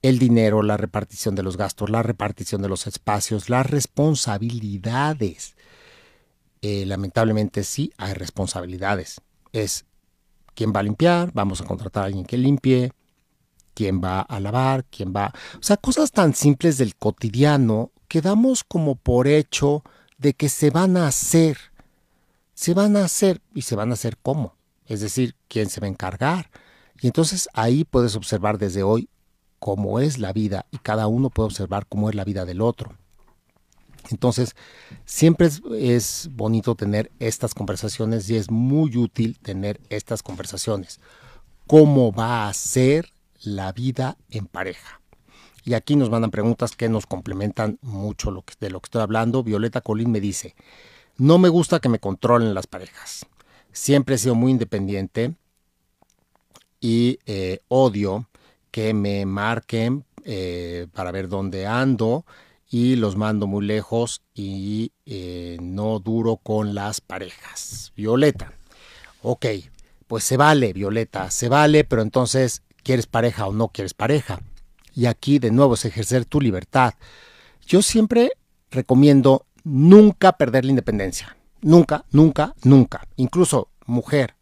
el 0.02 0.20
dinero, 0.20 0.62
la 0.64 0.78
repartición 0.78 1.36
de 1.36 1.44
los 1.44 1.58
gastos, 1.58 1.90
la 1.90 2.04
repartición 2.04 2.62
de 2.62 2.70
los 2.70 2.88
espacios, 2.88 3.50
las 3.50 3.66
responsabilidades. 3.66 5.56
Eh, 6.62 6.86
lamentablemente 6.86 7.64
sí 7.64 7.92
hay 7.98 8.14
responsabilidades. 8.14 9.22
Es 9.54 9.86
quién 10.54 10.74
va 10.76 10.80
a 10.80 10.84
limpiar, 10.84 11.32
vamos 11.34 11.62
a 11.62 11.66
contratar 11.66 12.04
a 12.04 12.06
alguien 12.08 12.26
que 12.26 12.38
limpie, 12.38 12.92
quién 13.74 14.02
va 14.04 14.22
a 14.22 14.40
lavar, 14.40 14.86
quién 14.86 15.14
va... 15.16 15.32
O 15.60 15.64
sea, 15.64 15.78
cosas 15.78 16.12
tan 16.12 16.34
simples 16.34 16.78
del 16.80 16.96
cotidiano 16.96 17.92
que 18.08 18.22
damos 18.22 18.64
como 18.64 18.96
por 18.96 19.28
hecho 19.28 19.84
de 20.18 20.34
que 20.34 20.50
se 20.50 20.70
van 20.70 20.98
a 20.98 21.08
hacer. 21.08 21.58
Se 22.54 22.74
van 22.74 22.98
a 22.98 23.06
hacer 23.06 23.42
y 23.54 23.62
se 23.62 23.76
van 23.76 23.92
a 23.92 23.94
hacer 23.94 24.18
cómo. 24.18 24.56
Es 24.86 25.02
decir, 25.02 25.36
quién 25.48 25.70
se 25.70 25.80
va 25.80 25.88
a 25.88 25.90
encargar. 25.90 26.50
Y 27.00 27.08
entonces 27.08 27.50
ahí 27.54 27.84
puedes 27.84 28.16
observar 28.16 28.58
desde 28.58 28.84
hoy 28.84 29.10
cómo 29.60 30.00
es 30.00 30.18
la 30.18 30.34
vida 30.34 30.66
y 30.72 30.78
cada 30.78 31.08
uno 31.08 31.30
puede 31.30 31.48
observar 31.48 31.86
cómo 31.88 32.10
es 32.10 32.16
la 32.16 32.24
vida 32.24 32.46
del 32.46 32.62
otro. 32.62 32.96
Entonces, 34.10 34.56
siempre 35.06 35.50
es, 35.78 36.30
bonito 36.32 36.76
tener 36.76 37.12
estas 37.20 37.54
conversaciones 37.54 38.30
y 38.30 38.38
es 38.38 38.50
muy 38.50 38.96
útil 38.96 39.38
tener 39.40 39.82
estas 39.90 40.24
conversaciones. 40.24 41.00
¿Cómo 41.66 42.14
va 42.14 42.48
a 42.48 42.54
ser 42.54 43.10
la 43.42 43.74
vida 43.74 44.18
en 44.30 44.46
pareja? 44.46 45.02
Y 45.68 45.74
aquí 45.74 45.98
nos 45.98 46.10
mandan 46.10 46.32
preguntas 46.32 46.78
que 46.78 46.88
nos 46.88 47.06
complementan 47.06 47.78
mucho 47.82 48.32
lo 48.32 48.42
que, 48.42 48.54
de 48.58 48.70
lo 48.70 48.80
que 48.80 48.88
estoy 48.88 49.02
hablando. 49.02 49.44
Violeta 49.44 49.82
Colín 49.82 50.12
me 50.12 50.22
dice, 50.22 50.56
no 51.18 51.40
me 51.40 51.50
gusta 51.50 51.82
que 51.82 51.90
me 51.90 52.00
controlen 52.00 52.54
las 52.54 52.68
parejas. 52.68 53.26
Siempre 53.74 54.16
he 54.16 54.18
sido 54.18 54.34
muy 54.34 54.54
independiente 54.54 55.34
y 56.80 57.20
eh, 57.26 57.60
odio 57.68 58.30
que 58.72 58.94
me 58.94 59.26
marquen 59.26 60.06
eh, 60.24 60.88
para 60.94 61.12
ver 61.12 61.28
dónde 61.28 61.68
ando 61.68 62.26
y 62.70 62.96
los 62.96 63.18
mando 63.18 63.46
muy 63.46 63.66
lejos 63.66 64.22
y 64.34 64.94
eh, 65.06 65.58
no 65.62 66.00
duro 66.00 66.38
con 66.38 66.76
las 66.76 67.02
parejas. 67.02 67.92
Violeta, 67.94 68.54
ok, 69.22 69.46
pues 70.08 70.24
se 70.24 70.38
vale, 70.38 70.72
Violeta, 70.72 71.30
se 71.30 71.50
vale, 71.50 71.84
pero 71.84 72.04
entonces, 72.04 72.62
¿quieres 72.84 73.06
pareja 73.06 73.48
o 73.48 73.52
no 73.52 73.68
quieres 73.68 73.94
pareja? 73.94 74.40
Y 74.98 75.06
aquí 75.06 75.38
de 75.38 75.52
nuevo 75.52 75.76
es 75.76 75.86
ejercer 75.86 76.26
tu 76.26 76.42
libertad. 76.42 76.96
Yo 77.68 77.84
siempre 77.84 78.32
recomiendo 78.72 79.46
nunca 79.64 80.32
perder 80.32 80.66
la 80.66 80.72
independencia. 80.72 81.38
Nunca, 81.62 82.06
nunca, 82.10 82.56
nunca. 82.64 83.08
Incluso 83.16 83.70
mujer, 83.86 84.34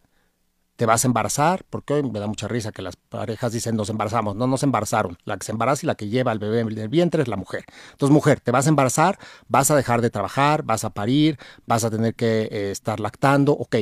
te 0.78 0.86
vas 0.86 1.04
a 1.04 1.10
embarazar, 1.10 1.66
porque 1.70 1.96
hoy 1.96 2.10
me 2.10 2.22
da 2.22 2.28
mucha 2.28 2.48
risa 2.48 2.72
que 2.72 2.82
las 2.82 2.96
parejas 2.96 3.52
dicen 3.52 3.76
nos 3.76 3.90
embarazamos, 3.90 4.38
no 4.38 4.48
nos 4.48 4.64
embarazaron, 4.64 5.18
la 5.26 5.36
que 5.36 5.46
se 5.46 5.52
embaraza 5.52 5.86
y 5.86 5.88
la 5.88 5.96
que 5.96 6.08
lleva 6.08 6.32
al 6.32 6.40
bebé 6.40 6.62
en 6.62 6.70
el 6.70 6.88
vientre 6.88 7.22
es 7.22 7.28
la 7.28 7.36
mujer. 7.36 7.66
Entonces, 7.92 8.14
mujer, 8.14 8.40
te 8.40 8.52
vas 8.52 8.66
a 8.66 8.70
embarazar, 8.70 9.20
vas 9.50 9.72
a 9.72 9.76
dejar 9.76 10.00
de 10.00 10.10
trabajar, 10.10 10.64
vas 10.64 10.86
a 10.86 10.92
parir, 10.92 11.38
vas 11.66 11.84
a 11.84 11.92
tener 11.92 12.16
que 12.16 12.44
eh, 12.44 12.72
estar 12.72 13.02
lactando, 13.02 13.52
ok. 13.52 13.76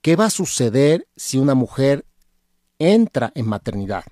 ¿Qué 0.00 0.16
va 0.16 0.24
a 0.24 0.30
suceder 0.30 1.06
si 1.16 1.36
una 1.36 1.54
mujer 1.54 2.06
entra 2.78 3.30
en 3.34 3.46
maternidad? 3.46 4.04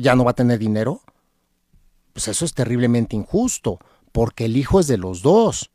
¿Ya 0.00 0.14
no 0.14 0.24
va 0.24 0.32
a 0.32 0.34
tener 0.34 0.58
dinero? 0.58 1.02
Pues 2.12 2.28
eso 2.28 2.44
es 2.44 2.54
terriblemente 2.54 3.16
injusto, 3.16 3.78
porque 4.12 4.46
el 4.46 4.56
hijo 4.56 4.80
es 4.80 4.86
de 4.86 4.98
los 4.98 5.22
dos. 5.22 5.70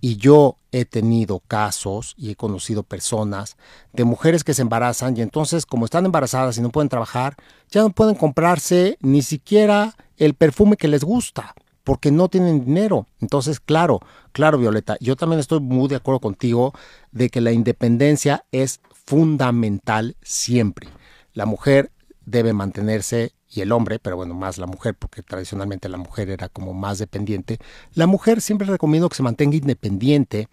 Y 0.00 0.16
yo 0.16 0.58
he 0.70 0.84
tenido 0.84 1.40
casos 1.40 2.14
y 2.18 2.30
he 2.30 2.36
conocido 2.36 2.82
personas 2.82 3.56
de 3.92 4.04
mujeres 4.04 4.44
que 4.44 4.52
se 4.52 4.60
embarazan 4.60 5.16
y 5.16 5.22
entonces 5.22 5.64
como 5.64 5.86
están 5.86 6.04
embarazadas 6.04 6.58
y 6.58 6.60
no 6.60 6.70
pueden 6.70 6.90
trabajar, 6.90 7.36
ya 7.70 7.80
no 7.80 7.90
pueden 7.90 8.14
comprarse 8.14 8.98
ni 9.00 9.22
siquiera 9.22 9.94
el 10.18 10.34
perfume 10.34 10.76
que 10.76 10.88
les 10.88 11.04
gusta 11.04 11.54
porque 11.84 12.10
no 12.10 12.28
tienen 12.28 12.64
dinero. 12.64 13.06
Entonces, 13.20 13.60
claro, 13.60 14.00
claro, 14.32 14.58
Violeta, 14.58 14.96
yo 15.00 15.16
también 15.16 15.38
estoy 15.38 15.60
muy 15.60 15.88
de 15.88 15.96
acuerdo 15.96 16.20
contigo 16.20 16.74
de 17.12 17.28
que 17.28 17.40
la 17.40 17.52
independencia 17.52 18.44
es 18.50 18.80
fundamental 19.06 20.16
siempre. 20.22 20.88
La 21.34 21.46
mujer 21.46 21.92
debe 22.26 22.52
mantenerse 22.52 23.32
y 23.48 23.60
el 23.60 23.72
hombre, 23.72 23.98
pero 23.98 24.16
bueno, 24.16 24.34
más 24.34 24.58
la 24.58 24.66
mujer, 24.66 24.94
porque 24.94 25.22
tradicionalmente 25.22 25.88
la 25.88 25.98
mujer 25.98 26.30
era 26.30 26.48
como 26.48 26.72
más 26.74 26.98
dependiente. 26.98 27.58
La 27.94 28.06
mujer 28.06 28.40
siempre 28.40 28.66
recomiendo 28.66 29.08
que 29.08 29.16
se 29.16 29.22
mantenga 29.22 29.56
independiente 29.56 30.48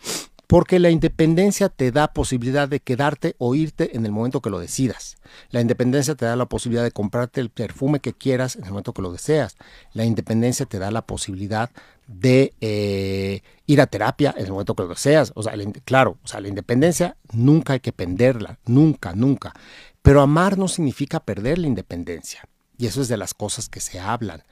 porque 0.51 0.79
la 0.79 0.89
independencia 0.89 1.69
te 1.69 1.93
da 1.93 2.11
posibilidad 2.11 2.67
de 2.67 2.81
quedarte 2.81 3.35
o 3.37 3.55
irte 3.55 3.95
en 3.95 4.05
el 4.05 4.11
momento 4.11 4.41
que 4.41 4.49
lo 4.49 4.59
decidas. 4.59 5.15
La 5.49 5.61
independencia 5.61 6.13
te 6.15 6.25
da 6.25 6.35
la 6.35 6.45
posibilidad 6.45 6.83
de 6.83 6.91
comprarte 6.91 7.39
el 7.39 7.49
perfume 7.49 8.01
que 8.01 8.11
quieras 8.11 8.57
en 8.57 8.65
el 8.65 8.71
momento 8.71 8.91
que 8.91 9.01
lo 9.01 9.13
deseas. 9.13 9.55
La 9.93 10.03
independencia 10.03 10.65
te 10.65 10.77
da 10.77 10.91
la 10.91 11.03
posibilidad 11.03 11.69
de 12.05 12.53
eh, 12.59 13.43
ir 13.65 13.79
a 13.79 13.87
terapia 13.87 14.33
en 14.35 14.43
el 14.43 14.51
momento 14.51 14.75
que 14.75 14.83
lo 14.83 14.89
deseas. 14.89 15.31
O 15.35 15.43
sea, 15.43 15.53
claro, 15.85 16.17
o 16.21 16.27
sea, 16.27 16.41
la 16.41 16.49
independencia 16.49 17.15
nunca 17.31 17.71
hay 17.71 17.79
que 17.79 17.93
perderla, 17.93 18.59
nunca, 18.65 19.13
nunca. 19.15 19.53
Pero 20.01 20.21
amar 20.21 20.57
no 20.57 20.67
significa 20.67 21.19
perder 21.19 21.59
la 21.59 21.67
independencia. 21.67 22.47
Y 22.77 22.87
eso 22.87 23.01
es 23.01 23.07
de 23.07 23.17
las 23.17 23.33
cosas 23.33 23.69
que 23.69 23.79
se 23.79 23.99
hablan. 23.99 24.43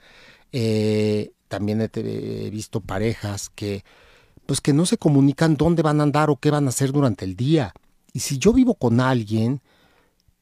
Eh, 0.52 1.32
también 1.48 1.80
he, 1.80 2.50
visto 2.50 2.80
parejas 2.80 3.50
que, 3.50 3.84
pues 4.46 4.60
que 4.60 4.72
no 4.72 4.86
se 4.86 4.98
comunican 4.98 5.56
dónde 5.56 5.82
van 5.82 6.00
a 6.00 6.04
andar 6.04 6.30
o 6.30 6.36
qué 6.36 6.50
van 6.50 6.66
a 6.66 6.68
hacer 6.68 6.92
durante 6.92 7.24
el 7.24 7.34
día. 7.34 7.74
Y 8.12 8.20
si 8.20 8.38
yo 8.38 8.52
vivo 8.52 8.74
con 8.74 9.00
alguien, 9.00 9.60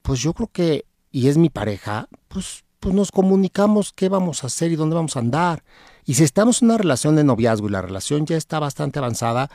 pues 0.02 0.20
yo 0.20 0.34
creo 0.34 0.48
que, 0.48 0.84
y 1.10 1.28
es 1.28 1.38
mi 1.38 1.48
pareja, 1.48 2.08
pues, 2.28 2.64
pues 2.78 2.94
nos 2.94 3.10
comunicamos 3.10 3.92
qué 3.94 4.08
vamos 4.08 4.44
a 4.44 4.48
hacer 4.48 4.70
y 4.70 4.76
dónde 4.76 4.96
vamos 4.96 5.16
a 5.16 5.20
andar. 5.20 5.64
Y 6.04 6.14
si 6.14 6.24
estamos 6.24 6.60
en 6.60 6.68
una 6.68 6.78
relación 6.78 7.16
de 7.16 7.24
noviazgo 7.24 7.68
y 7.68 7.72
la 7.72 7.82
relación 7.82 8.26
ya 8.26 8.36
está 8.36 8.58
bastante 8.58 8.98
avanzada, 8.98 9.50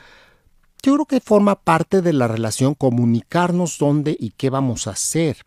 yo 0.84 0.92
creo 0.92 1.06
que 1.06 1.20
forma 1.20 1.54
parte 1.62 2.02
de 2.02 2.12
la 2.12 2.28
relación 2.28 2.74
comunicarnos 2.74 3.78
dónde 3.78 4.14
y 4.20 4.32
qué 4.32 4.50
vamos 4.50 4.86
a 4.86 4.90
hacer 4.90 5.38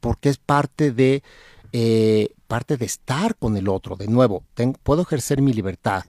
porque 0.00 0.30
es 0.30 0.36
parte 0.36 0.90
de, 0.90 1.22
eh, 1.70 2.34
parte 2.48 2.76
de 2.76 2.86
estar 2.86 3.36
con 3.36 3.56
el 3.56 3.68
otro. 3.68 3.94
De 3.94 4.08
nuevo, 4.08 4.42
puedo 4.82 5.02
ejercer 5.02 5.40
mi 5.40 5.52
libertad 5.52 6.06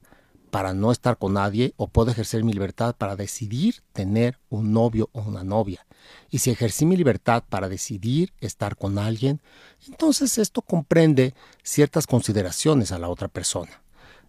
para 0.50 0.74
no 0.74 0.92
estar 0.92 1.20
con 1.20 1.34
nadie 1.34 1.76
o 1.78 1.88
puedo 1.88 2.10
ejercer 2.10 2.44
mi 2.44 2.54
libertad 2.54 2.96
para 2.98 3.16
decidir 3.16 3.84
tener 3.94 4.40
un 4.50 4.74
novio 4.74 5.10
o 5.12 5.22
una 5.22 5.44
novia. 5.44 5.86
Y 6.32 6.40
si 6.40 6.50
ejercí 6.50 6.88
mi 6.88 6.98
libertad 6.98 7.44
para 7.48 7.70
decidir 7.70 8.34
estar 8.42 8.78
con 8.78 8.98
alguien, 8.98 9.42
entonces 9.88 10.40
esto 10.40 10.64
comprende 10.64 11.36
ciertas 11.62 12.08
consideraciones 12.08 12.92
a 12.92 12.98
la 12.98 13.10
otra 13.10 13.28
persona. 13.28 13.85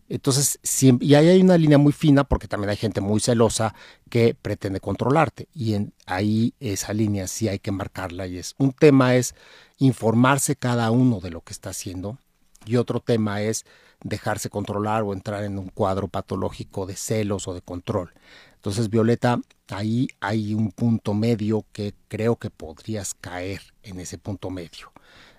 Entonces, 0.09 0.59
y 0.81 1.15
ahí 1.15 1.29
hay 1.29 1.41
una 1.41 1.59
línea 1.59 1.79
muy 1.79 1.93
fina 1.93 2.25
porque 2.25 2.47
también 2.47 2.71
hay 2.71 2.77
gente 2.77 3.01
muy 3.01 3.21
celosa 3.21 3.75
que 4.09 4.35
pretende 4.35 4.81
controlarte. 4.81 5.49
Y 5.53 5.75
en, 5.75 5.93
ahí 6.07 6.55
esa 6.61 6.93
línea 6.93 7.27
sí 7.27 7.49
hay 7.49 7.59
que 7.59 7.73
marcarla. 7.73 8.27
Y 8.27 8.39
es 8.39 8.55
un 8.59 8.73
tema 8.73 9.17
es 9.17 9.35
informarse 9.79 10.57
cada 10.57 10.91
uno 10.91 11.21
de 11.21 11.31
lo 11.31 11.41
que 11.41 11.53
está 11.53 11.71
haciendo. 11.71 12.19
Y 12.65 12.77
otro 12.77 13.01
tema 13.01 13.43
es 13.43 13.65
dejarse 14.03 14.51
controlar 14.51 15.03
o 15.03 15.13
entrar 15.13 15.45
en 15.45 15.59
un 15.59 15.69
cuadro 15.69 16.09
patológico 16.09 16.87
de 16.87 16.97
celos 16.97 17.49
o 17.49 17.55
de 17.55 17.63
control. 17.63 18.13
Entonces, 18.55 18.91
Violeta, 18.91 19.41
ahí 19.69 20.09
hay 20.21 20.55
un 20.55 20.73
punto 20.73 21.15
medio 21.15 21.65
que 21.73 21.95
creo 22.09 22.37
que 22.37 22.51
podrías 22.51 23.15
caer 23.15 23.61
en 23.83 24.01
ese 24.01 24.19
punto 24.19 24.51
medio. 24.51 24.93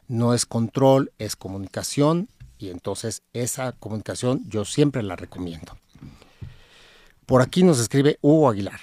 No 0.08 0.34
es 0.34 0.46
control, 0.46 1.12
es 1.18 1.36
comunicación 1.36 2.30
y 2.58 2.70
entonces 2.70 3.24
esa 3.34 3.72
comunicación 3.74 4.44
yo 4.48 4.66
siempre 4.66 5.04
la 5.04 5.16
recomiendo. 5.16 5.78
Por 7.26 7.42
aquí 7.42 7.64
nos 7.64 7.80
escribe 7.80 8.18
Hugo 8.22 8.50
Aguilar. 8.50 8.80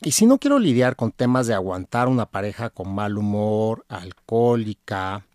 Y 0.00 0.12
si 0.12 0.26
no 0.26 0.38
quiero 0.38 0.58
lidiar 0.58 0.96
con 0.96 1.12
temas 1.12 1.46
de 1.46 1.54
aguantar 1.54 2.08
una 2.08 2.26
pareja 2.26 2.70
con 2.70 2.92
mal 2.92 3.16
humor, 3.16 3.84
alcohólica 3.88 5.26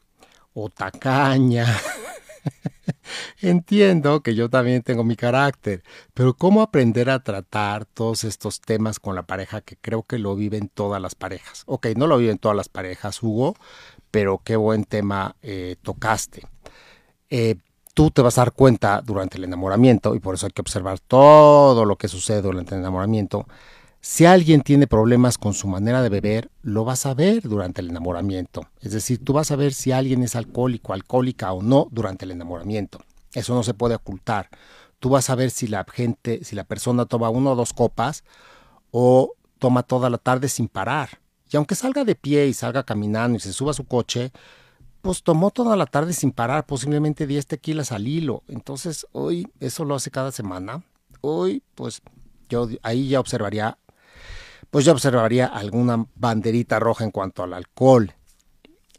o 0.53 0.69
tacaña, 0.69 1.65
entiendo 3.41 4.21
que 4.21 4.35
yo 4.35 4.49
también 4.49 4.81
tengo 4.81 5.03
mi 5.03 5.15
carácter, 5.15 5.83
pero 6.13 6.33
¿cómo 6.33 6.61
aprender 6.61 7.09
a 7.09 7.23
tratar 7.23 7.85
todos 7.85 8.23
estos 8.23 8.59
temas 8.59 8.99
con 8.99 9.15
la 9.15 9.23
pareja 9.23 9.61
que 9.61 9.77
creo 9.77 10.03
que 10.03 10.17
lo 10.17 10.35
viven 10.35 10.67
todas 10.67 11.01
las 11.01 11.15
parejas? 11.15 11.63
Ok, 11.65 11.87
no 11.95 12.07
lo 12.07 12.17
viven 12.17 12.37
todas 12.37 12.57
las 12.57 12.67
parejas, 12.67 13.21
Hugo, 13.23 13.55
pero 14.11 14.41
qué 14.43 14.55
buen 14.55 14.83
tema 14.83 15.35
eh, 15.41 15.75
tocaste. 15.81 16.43
Eh, 17.29 17.55
tú 17.97 18.11
te 18.11 18.21
vas 18.21 18.37
a 18.37 18.41
dar 18.41 18.51
cuenta 18.51 19.01
durante 19.01 19.39
el 19.39 19.45
enamoramiento, 19.45 20.13
y 20.13 20.19
por 20.19 20.35
eso 20.35 20.45
hay 20.45 20.51
que 20.51 20.61
observar 20.61 20.99
todo 20.99 21.83
lo 21.83 21.95
que 21.95 22.07
sucede 22.07 22.43
durante 22.43 22.75
el 22.75 22.81
enamoramiento, 22.81 23.47
si 24.01 24.27
alguien 24.27 24.61
tiene 24.61 24.85
problemas 24.85 25.39
con 25.39 25.55
su 25.55 25.67
manera 25.67 26.03
de 26.03 26.09
beber, 26.09 26.51
lo 26.61 26.85
vas 26.85 27.07
a 27.07 27.15
ver 27.15 27.41
durante 27.41 27.81
el 27.81 27.89
enamoramiento. 27.89 28.67
Es 28.81 28.91
decir, 28.91 29.25
tú 29.25 29.33
vas 29.33 29.49
a 29.49 29.55
ver 29.55 29.73
si 29.73 29.93
alguien 29.93 30.21
es 30.21 30.35
alcohólico, 30.35 30.93
alcohólica 30.93 31.51
o 31.53 31.63
no 31.63 31.87
durante 31.89 32.25
el 32.25 32.29
enamoramiento. 32.29 32.99
Eso 33.33 33.55
no 33.55 33.63
se 33.63 33.73
puede 33.73 33.95
ocultar. 33.95 34.51
tú 34.99 35.09
vas 35.09 35.31
a 35.31 35.35
ver 35.35 35.49
si 35.49 35.65
la 35.65 35.83
gente, 35.91 36.43
si 36.43 36.55
la 36.55 36.65
persona 36.65 37.07
toma 37.07 37.31
una 37.31 37.53
o 37.53 37.55
dos 37.55 37.73
copas 37.73 38.23
o 38.91 39.33
toma 39.57 39.81
toda 39.81 40.11
la 40.11 40.19
tarde 40.19 40.49
sin 40.49 40.67
parar. 40.67 41.19
Y 41.51 41.57
aunque 41.57 41.73
salga 41.73 42.03
de 42.03 42.13
pie 42.13 42.45
y 42.45 42.53
salga 42.53 42.83
caminando 42.83 43.37
y 43.37 43.39
se 43.39 43.53
suba 43.53 43.71
a 43.71 43.73
su 43.73 43.85
coche, 43.85 44.31
pues 45.07 45.23
tomó 45.23 45.51
toda 45.51 45.77
la 45.77 45.85
tarde 45.85 46.11
sin 46.11 46.33
parar, 46.33 46.65
posiblemente 46.65 47.27
10 47.27 47.47
tequilas 47.47 47.93
al 47.93 48.09
hilo. 48.09 48.43
Entonces, 48.49 49.07
hoy 49.13 49.47
eso 49.61 49.85
lo 49.85 49.95
hace 49.95 50.11
cada 50.11 50.33
semana. 50.33 50.83
Hoy, 51.21 51.63
pues 51.75 52.01
yo 52.49 52.67
ahí 52.83 53.07
ya 53.07 53.21
observaría, 53.21 53.77
pues 54.69 54.83
ya 54.83 54.91
observaría 54.91 55.45
alguna 55.45 56.07
banderita 56.15 56.77
roja 56.79 57.05
en 57.05 57.11
cuanto 57.11 57.41
al 57.41 57.53
alcohol. 57.53 58.15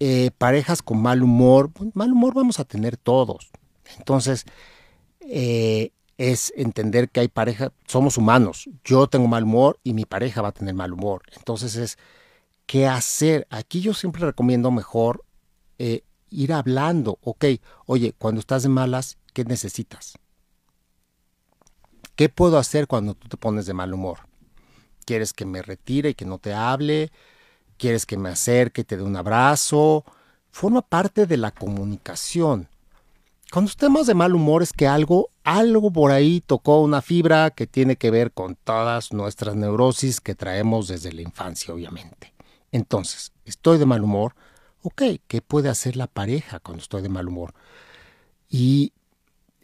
Eh, 0.00 0.30
parejas 0.38 0.80
con 0.80 1.02
mal 1.02 1.22
humor, 1.22 1.70
pues, 1.74 1.94
mal 1.94 2.10
humor 2.10 2.32
vamos 2.32 2.58
a 2.58 2.64
tener 2.64 2.96
todos. 2.96 3.50
Entonces, 3.98 4.46
eh, 5.20 5.92
es 6.16 6.54
entender 6.56 7.10
que 7.10 7.20
hay 7.20 7.28
pareja, 7.28 7.74
somos 7.86 8.16
humanos. 8.16 8.70
Yo 8.82 9.08
tengo 9.08 9.28
mal 9.28 9.44
humor 9.44 9.78
y 9.84 9.92
mi 9.92 10.06
pareja 10.06 10.40
va 10.40 10.48
a 10.48 10.52
tener 10.52 10.72
mal 10.72 10.94
humor. 10.94 11.20
Entonces 11.36 11.76
es, 11.76 11.98
¿qué 12.64 12.86
hacer? 12.86 13.46
Aquí 13.50 13.82
yo 13.82 13.92
siempre 13.92 14.24
recomiendo 14.24 14.70
mejor 14.70 15.22
eh, 15.78 16.02
ir 16.30 16.52
hablando. 16.52 17.18
Ok, 17.22 17.44
oye, 17.86 18.14
cuando 18.18 18.40
estás 18.40 18.62
de 18.62 18.68
malas, 18.68 19.18
¿qué 19.32 19.44
necesitas? 19.44 20.18
¿Qué 22.16 22.28
puedo 22.28 22.58
hacer 22.58 22.86
cuando 22.86 23.14
tú 23.14 23.28
te 23.28 23.36
pones 23.36 23.66
de 23.66 23.74
mal 23.74 23.94
humor? 23.94 24.18
¿Quieres 25.04 25.32
que 25.32 25.44
me 25.44 25.62
retire 25.62 26.10
y 26.10 26.14
que 26.14 26.24
no 26.24 26.38
te 26.38 26.52
hable? 26.52 27.12
¿Quieres 27.76 28.06
que 28.06 28.16
me 28.16 28.30
acerque 28.30 28.80
y 28.80 28.84
te 28.84 28.96
dé 28.96 29.04
un 29.04 29.16
abrazo? 29.16 30.04
Forma 30.50 30.82
parte 30.82 31.26
de 31.26 31.36
la 31.36 31.52
comunicación. 31.52 32.68
Cuando 33.50 33.70
estemos 33.70 34.06
de 34.06 34.14
mal 34.14 34.34
humor 34.34 34.62
es 34.62 34.72
que 34.72 34.86
algo, 34.86 35.30
algo 35.42 35.90
por 35.90 36.10
ahí 36.10 36.42
tocó 36.44 36.82
una 36.82 37.00
fibra 37.00 37.50
que 37.50 37.66
tiene 37.66 37.96
que 37.96 38.10
ver 38.10 38.32
con 38.32 38.56
todas 38.56 39.12
nuestras 39.12 39.56
neurosis 39.56 40.20
que 40.20 40.34
traemos 40.34 40.88
desde 40.88 41.12
la 41.12 41.22
infancia, 41.22 41.72
obviamente. 41.72 42.34
Entonces, 42.72 43.32
estoy 43.46 43.78
de 43.78 43.86
mal 43.86 44.04
humor. 44.04 44.34
Ok, 44.82 45.02
¿qué 45.26 45.42
puede 45.42 45.68
hacer 45.68 45.96
la 45.96 46.06
pareja 46.06 46.60
cuando 46.60 46.82
estoy 46.82 47.02
de 47.02 47.08
mal 47.08 47.28
humor? 47.28 47.54
Y 48.48 48.92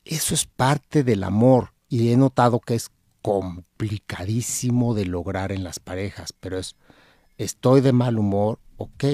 eso 0.05 0.35
es 0.35 0.45
parte 0.47 1.05
del 1.05 1.23
amor. 1.25 1.73
Y 1.89 2.11
he 2.11 2.17
notado 2.17 2.61
que 2.61 2.75
es 2.75 2.91
complicadísimo 3.23 4.95
de 4.95 5.07
lograr 5.07 5.53
en 5.53 5.65
las 5.65 5.79
parejas, 5.79 6.33
pero 6.33 6.59
es, 6.59 6.77
estoy 7.39 7.81
de 7.81 7.93
mal 7.93 8.19
humor, 8.19 8.59
ok. 8.77 9.05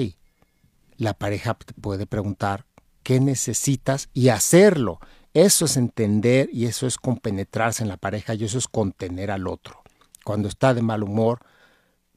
La 0.97 1.13
pareja 1.13 1.53
te 1.53 1.73
puede 1.73 2.05
preguntar, 2.05 2.65
qué 3.03 3.19
necesitas 3.19 4.09
y 4.13 4.29
hacerlo. 4.29 4.99
Eso 5.33 5.65
es 5.65 5.77
entender 5.77 6.49
y 6.51 6.65
eso 6.65 6.87
es 6.87 6.97
compenetrarse 6.97 7.83
en 7.83 7.89
la 7.89 7.97
pareja 7.97 8.33
y 8.33 8.43
eso 8.43 8.57
es 8.57 8.67
contener 8.67 9.31
al 9.31 9.47
otro. 9.47 9.81
Cuando 10.25 10.49
está 10.49 10.73
de 10.73 10.81
mal 10.81 11.03
humor, 11.03 11.39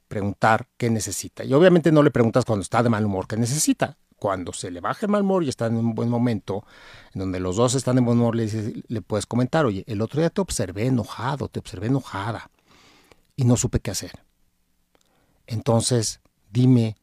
preguntar 0.08 0.68
qué 0.76 0.90
necesita. 0.90 1.44
Y 1.44 1.52
obviamente 1.52 1.92
no 1.92 2.02
le 2.02 2.10
preguntas 2.10 2.44
cuando 2.44 2.62
está 2.62 2.82
de 2.82 2.90
mal 2.90 3.04
humor 3.04 3.26
qué 3.26 3.36
necesita. 3.36 3.96
Cuando 4.16 4.52
se 4.52 4.70
le 4.70 4.80
baja 4.80 5.06
el 5.06 5.12
mal 5.12 5.22
humor 5.22 5.44
y 5.44 5.48
está 5.48 5.66
en 5.66 5.76
un 5.76 5.94
buen 5.94 6.08
momento, 6.08 6.64
en 7.12 7.20
donde 7.20 7.40
los 7.40 7.56
dos 7.56 7.74
están 7.74 7.96
de 7.96 8.02
buen 8.02 8.18
humor, 8.18 8.36
le, 8.36 8.84
le 8.86 9.02
puedes 9.02 9.26
comentar, 9.26 9.66
oye, 9.66 9.84
el 9.86 10.00
otro 10.00 10.20
día 10.20 10.30
te 10.30 10.40
observé 10.40 10.86
enojado, 10.86 11.48
te 11.48 11.58
observé 11.58 11.88
enojada 11.88 12.50
y 13.36 13.44
no 13.44 13.56
supe 13.56 13.80
qué 13.80 13.90
hacer. 13.90 14.24
Entonces, 15.46 16.20
dime, 16.50 16.96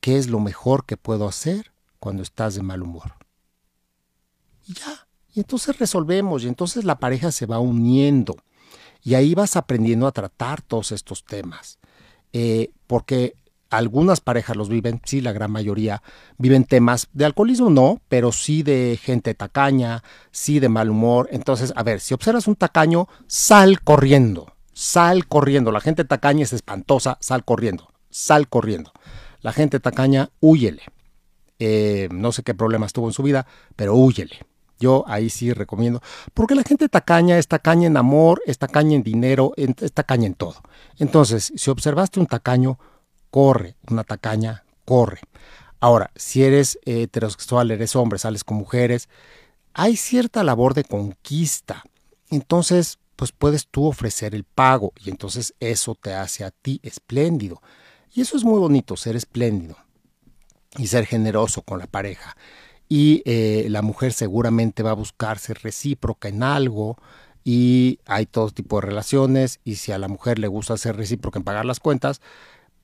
¿qué 0.00 0.16
es 0.16 0.28
lo 0.28 0.40
mejor 0.40 0.86
que 0.86 0.96
puedo 0.96 1.28
hacer 1.28 1.72
cuando 2.06 2.22
estás 2.22 2.54
de 2.54 2.62
mal 2.62 2.82
humor. 2.82 3.14
Y 4.64 4.74
ya, 4.74 5.08
y 5.34 5.40
entonces 5.40 5.78
resolvemos, 5.78 6.44
y 6.44 6.48
entonces 6.48 6.84
la 6.84 7.00
pareja 7.00 7.32
se 7.32 7.46
va 7.46 7.58
uniendo. 7.58 8.36
Y 9.02 9.14
ahí 9.14 9.34
vas 9.34 9.56
aprendiendo 9.56 10.06
a 10.06 10.12
tratar 10.12 10.62
todos 10.62 10.92
estos 10.92 11.24
temas. 11.24 11.78
Eh, 12.38 12.68
porque 12.86 13.34
algunas 13.70 14.20
parejas 14.20 14.58
los 14.58 14.68
viven, 14.68 15.00
sí, 15.06 15.22
la 15.22 15.32
gran 15.32 15.50
mayoría 15.50 16.02
viven 16.36 16.64
temas 16.64 17.08
de 17.14 17.24
alcoholismo, 17.24 17.70
no, 17.70 18.02
pero 18.10 18.30
sí 18.30 18.62
de 18.62 18.98
gente 19.02 19.32
tacaña, 19.32 20.02
sí 20.32 20.60
de 20.60 20.68
mal 20.68 20.90
humor. 20.90 21.30
Entonces, 21.32 21.72
a 21.76 21.82
ver, 21.82 21.98
si 21.98 22.12
observas 22.12 22.46
un 22.46 22.56
tacaño, 22.56 23.08
sal 23.26 23.80
corriendo, 23.80 24.52
sal 24.74 25.26
corriendo. 25.26 25.72
La 25.72 25.80
gente 25.80 26.04
tacaña 26.04 26.42
es 26.42 26.52
espantosa, 26.52 27.16
sal 27.22 27.42
corriendo, 27.42 27.90
sal 28.10 28.48
corriendo. 28.48 28.92
La 29.40 29.54
gente 29.54 29.80
tacaña, 29.80 30.28
huyele. 30.40 30.82
Eh, 31.58 32.10
no 32.12 32.32
sé 32.32 32.42
qué 32.42 32.52
problemas 32.52 32.92
tuvo 32.92 33.06
en 33.06 33.14
su 33.14 33.22
vida, 33.22 33.46
pero 33.76 33.94
huyele. 33.94 34.40
Yo 34.78 35.04
ahí 35.06 35.30
sí 35.30 35.52
recomiendo, 35.52 36.02
porque 36.34 36.54
la 36.54 36.62
gente 36.62 36.88
tacaña 36.88 37.38
es 37.38 37.48
tacaña 37.48 37.86
en 37.86 37.96
amor, 37.96 38.42
es 38.46 38.58
tacaña 38.58 38.94
en 38.94 39.02
dinero, 39.02 39.52
es 39.56 39.92
tacaña 39.92 40.26
en 40.26 40.34
todo. 40.34 40.56
Entonces, 40.98 41.52
si 41.56 41.70
observaste 41.70 42.20
un 42.20 42.26
tacaño, 42.26 42.78
corre, 43.30 43.76
una 43.90 44.04
tacaña, 44.04 44.64
corre. 44.84 45.20
Ahora, 45.80 46.10
si 46.14 46.42
eres 46.42 46.78
heterosexual, 46.84 47.70
eres 47.70 47.96
hombre, 47.96 48.18
sales 48.18 48.44
con 48.44 48.56
mujeres, 48.56 49.08
hay 49.72 49.96
cierta 49.96 50.42
labor 50.42 50.74
de 50.74 50.84
conquista. 50.84 51.84
Entonces, 52.30 52.98
pues 53.14 53.32
puedes 53.32 53.66
tú 53.66 53.86
ofrecer 53.86 54.34
el 54.34 54.44
pago 54.44 54.92
y 55.02 55.10
entonces 55.10 55.54
eso 55.60 55.94
te 55.94 56.14
hace 56.14 56.44
a 56.44 56.50
ti 56.50 56.80
espléndido. 56.82 57.62
Y 58.12 58.20
eso 58.20 58.36
es 58.36 58.44
muy 58.44 58.58
bonito, 58.58 58.96
ser 58.96 59.16
espléndido 59.16 59.76
y 60.78 60.86
ser 60.86 61.06
generoso 61.06 61.62
con 61.62 61.78
la 61.78 61.86
pareja. 61.86 62.36
Y 62.88 63.22
eh, 63.24 63.66
la 63.68 63.82
mujer 63.82 64.12
seguramente 64.12 64.82
va 64.82 64.90
a 64.90 64.94
buscar 64.94 65.38
ser 65.38 65.58
recíproca 65.62 66.28
en 66.28 66.42
algo 66.42 66.96
y 67.42 68.00
hay 68.06 68.26
todo 68.26 68.50
tipo 68.50 68.80
de 68.80 68.86
relaciones 68.86 69.60
y 69.64 69.76
si 69.76 69.92
a 69.92 69.98
la 69.98 70.08
mujer 70.08 70.38
le 70.38 70.48
gusta 70.48 70.76
ser 70.76 70.96
recíproca 70.96 71.38
en 71.38 71.44
pagar 71.44 71.64
las 71.64 71.80
cuentas, 71.80 72.20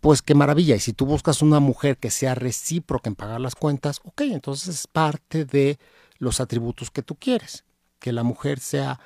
pues 0.00 0.22
qué 0.22 0.34
maravilla. 0.34 0.74
Y 0.76 0.80
si 0.80 0.92
tú 0.92 1.06
buscas 1.06 1.42
una 1.42 1.60
mujer 1.60 1.96
que 1.98 2.10
sea 2.10 2.34
recíproca 2.34 3.08
en 3.08 3.16
pagar 3.16 3.40
las 3.40 3.54
cuentas, 3.54 4.00
ok, 4.04 4.22
entonces 4.22 4.74
es 4.74 4.86
parte 4.86 5.44
de 5.44 5.78
los 6.18 6.40
atributos 6.40 6.90
que 6.90 7.02
tú 7.02 7.14
quieres. 7.14 7.64
Que 8.00 8.12
la 8.12 8.24
mujer 8.24 8.58
sea 8.58 9.00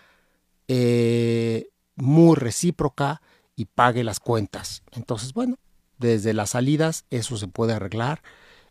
eh, 0.68 1.68
muy 1.96 2.36
recíproca 2.36 3.20
y 3.54 3.66
pague 3.66 4.04
las 4.04 4.20
cuentas. 4.20 4.82
Entonces, 4.92 5.32
bueno, 5.32 5.58
desde 5.98 6.34
las 6.34 6.50
salidas 6.50 7.04
eso 7.10 7.36
se 7.36 7.48
puede 7.48 7.72
arreglar 7.72 8.22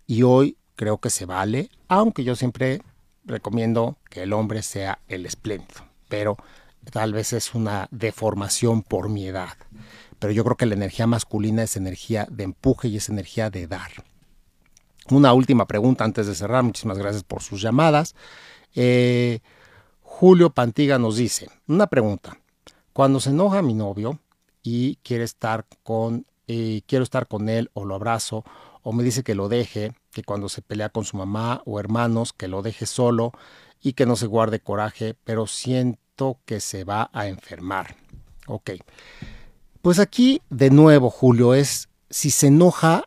y 0.08 0.24
hoy 0.24 0.58
creo 0.76 1.00
que 1.00 1.10
se 1.10 1.26
vale, 1.26 1.70
aunque 1.88 2.24
yo 2.24 2.36
siempre 2.36 2.82
recomiendo 3.26 3.98
que 4.10 4.24
el 4.24 4.34
hombre 4.34 4.62
sea 4.62 5.00
el 5.08 5.26
espléndido, 5.26 5.82
pero 6.08 6.38
tal 6.92 7.14
vez 7.14 7.34
es 7.34 7.56
una 7.56 7.88
deformación 7.92 8.84
por 8.84 9.10
mi 9.10 9.28
edad. 9.28 9.58
Pero 10.20 10.32
yo 10.32 10.44
creo 10.44 10.58
que 10.58 10.66
la 10.66 10.76
energía 10.76 11.08
masculina 11.08 11.64
es 11.64 11.76
energía 11.76 12.28
de 12.30 12.44
empuje 12.44 12.88
y 12.88 12.98
es 12.98 13.10
energía 13.10 13.50
de 13.50 13.68
dar. 13.68 13.92
Una 15.10 15.34
última 15.34 15.68
pregunta 15.68 16.04
antes 16.04 16.26
de 16.26 16.34
cerrar. 16.34 16.64
Muchísimas 16.64 16.98
gracias 16.98 17.24
por 17.24 17.44
sus 17.44 17.62
llamadas. 17.62 18.16
Eh, 18.74 19.40
Julio 20.02 20.50
Pantiga 20.50 20.98
nos 20.98 21.18
dice, 21.18 21.50
una 21.68 21.88
pregunta. 21.88 22.40
Cuando 22.94 23.20
se 23.20 23.30
enoja 23.30 23.62
mi 23.62 23.74
novio 23.74 24.20
y 24.64 24.96
quiere 25.04 25.26
estar 25.26 25.66
con, 25.84 26.26
eh, 26.48 26.82
quiero 26.88 27.04
estar 27.04 27.28
con 27.28 27.50
él 27.50 27.70
o 27.74 27.86
lo 27.86 27.96
abrazo 27.96 28.44
o 28.82 28.94
me 28.94 29.04
dice 29.04 29.24
que 29.24 29.36
lo 29.36 29.50
deje, 29.50 29.94
que 30.16 30.24
cuando 30.24 30.48
se 30.48 30.62
pelea 30.62 30.88
con 30.88 31.04
su 31.04 31.18
mamá 31.18 31.62
o 31.66 31.78
hermanos, 31.78 32.32
que 32.32 32.48
lo 32.48 32.62
deje 32.62 32.86
solo 32.86 33.34
y 33.82 33.94
que 33.94 34.06
no 34.06 34.16
se 34.16 34.28
guarde 34.28 34.62
coraje, 34.62 35.14
pero 35.26 35.46
siento 35.46 36.40
que 36.46 36.62
se 36.62 36.86
va 36.86 37.10
a 37.12 37.28
enfermar. 37.28 37.98
Ok. 38.48 38.72
Pues 39.82 40.00
aquí, 40.00 40.42
de 40.50 40.70
nuevo, 40.70 41.10
Julio, 41.10 41.54
es 41.54 41.90
si 42.10 42.32
se 42.32 42.48
enoja, 42.48 43.04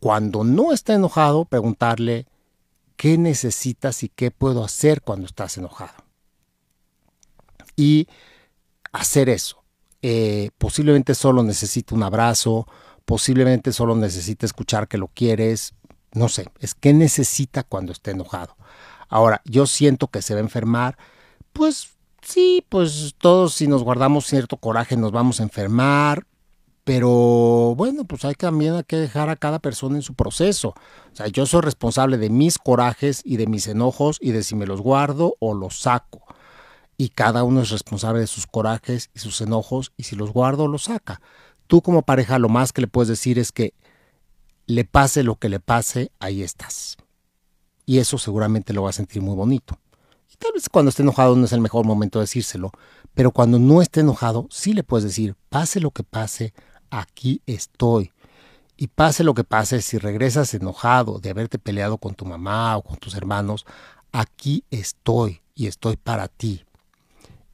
cuando 0.00 0.42
no 0.42 0.72
está 0.72 0.94
enojado, 0.94 1.44
preguntarle 1.44 2.24
qué 2.96 3.18
necesitas 3.18 4.02
y 4.02 4.08
qué 4.08 4.30
puedo 4.30 4.64
hacer 4.64 5.02
cuando 5.02 5.26
estás 5.26 5.58
enojado. 5.58 6.02
Y 7.76 8.08
hacer 8.90 9.28
eso. 9.28 9.62
Eh, 10.00 10.48
posiblemente 10.56 11.14
solo 11.14 11.42
necesita 11.42 11.94
un 11.94 12.04
abrazo, 12.04 12.66
posiblemente 13.04 13.70
solo 13.70 13.94
necesita 13.94 14.46
escuchar 14.46 14.88
que 14.88 14.96
lo 14.96 15.08
quieres, 15.08 15.74
no 16.12 16.28
sé, 16.28 16.46
es 16.60 16.74
que 16.74 16.92
necesita 16.92 17.62
cuando 17.62 17.92
esté 17.92 18.12
enojado. 18.12 18.56
Ahora, 19.08 19.42
yo 19.44 19.66
siento 19.66 20.08
que 20.08 20.22
se 20.22 20.34
va 20.34 20.40
a 20.40 20.42
enfermar, 20.42 20.98
pues 21.52 21.90
sí, 22.22 22.64
pues 22.68 23.14
todos 23.18 23.54
si 23.54 23.66
nos 23.66 23.82
guardamos 23.82 24.26
cierto 24.26 24.56
coraje 24.56 24.96
nos 24.96 25.12
vamos 25.12 25.40
a 25.40 25.44
enfermar, 25.44 26.26
pero 26.84 27.74
bueno, 27.76 28.04
pues 28.04 28.24
hay 28.24 28.34
también 28.34 28.74
hay 28.74 28.84
que 28.84 28.96
dejar 28.96 29.28
a 29.28 29.36
cada 29.36 29.58
persona 29.58 29.96
en 29.96 30.02
su 30.02 30.14
proceso. 30.14 30.68
O 30.68 31.16
sea, 31.16 31.28
yo 31.28 31.46
soy 31.46 31.60
responsable 31.60 32.16
de 32.16 32.30
mis 32.30 32.58
corajes 32.58 33.22
y 33.24 33.36
de 33.36 33.46
mis 33.46 33.66
enojos 33.66 34.18
y 34.20 34.32
de 34.32 34.42
si 34.42 34.54
me 34.54 34.66
los 34.66 34.80
guardo 34.80 35.36
o 35.38 35.54
los 35.54 35.80
saco. 35.80 36.22
Y 36.96 37.10
cada 37.10 37.44
uno 37.44 37.60
es 37.60 37.70
responsable 37.70 38.20
de 38.20 38.26
sus 38.26 38.46
corajes 38.46 39.10
y 39.14 39.18
sus 39.18 39.40
enojos 39.40 39.92
y 39.96 40.04
si 40.04 40.16
los 40.16 40.32
guardo 40.32 40.64
o 40.64 40.68
los 40.68 40.84
saca 40.84 41.20
tú 41.68 41.82
como 41.82 42.02
pareja 42.02 42.40
lo 42.40 42.48
más 42.48 42.72
que 42.72 42.80
le 42.80 42.88
puedes 42.88 43.08
decir 43.08 43.38
es 43.38 43.52
que 43.52 43.74
le 44.68 44.84
pase 44.84 45.22
lo 45.22 45.36
que 45.36 45.48
le 45.48 45.60
pase, 45.60 46.12
ahí 46.20 46.42
estás. 46.42 46.98
Y 47.86 47.98
eso 47.98 48.18
seguramente 48.18 48.74
lo 48.74 48.82
va 48.82 48.90
a 48.90 48.92
sentir 48.92 49.22
muy 49.22 49.34
bonito. 49.34 49.78
tal 50.38 50.52
vez 50.52 50.68
cuando 50.68 50.90
esté 50.90 51.02
enojado 51.02 51.34
no 51.34 51.46
es 51.46 51.52
el 51.52 51.62
mejor 51.62 51.86
momento 51.86 52.18
de 52.18 52.24
decírselo, 52.24 52.70
pero 53.14 53.32
cuando 53.32 53.58
no 53.58 53.80
esté 53.80 54.00
enojado, 54.00 54.46
sí 54.50 54.74
le 54.74 54.84
puedes 54.84 55.04
decir, 55.04 55.36
pase 55.48 55.80
lo 55.80 55.90
que 55.90 56.04
pase, 56.04 56.52
aquí 56.90 57.40
estoy. 57.46 58.12
Y 58.76 58.88
pase 58.88 59.24
lo 59.24 59.32
que 59.32 59.42
pase, 59.42 59.80
si 59.80 59.96
regresas 59.96 60.52
enojado 60.52 61.18
de 61.18 61.30
haberte 61.30 61.58
peleado 61.58 61.96
con 61.96 62.14
tu 62.14 62.26
mamá 62.26 62.76
o 62.76 62.82
con 62.82 62.98
tus 62.98 63.14
hermanos, 63.14 63.64
aquí 64.12 64.64
estoy 64.70 65.40
y 65.54 65.66
estoy 65.66 65.96
para 65.96 66.28
ti. 66.28 66.64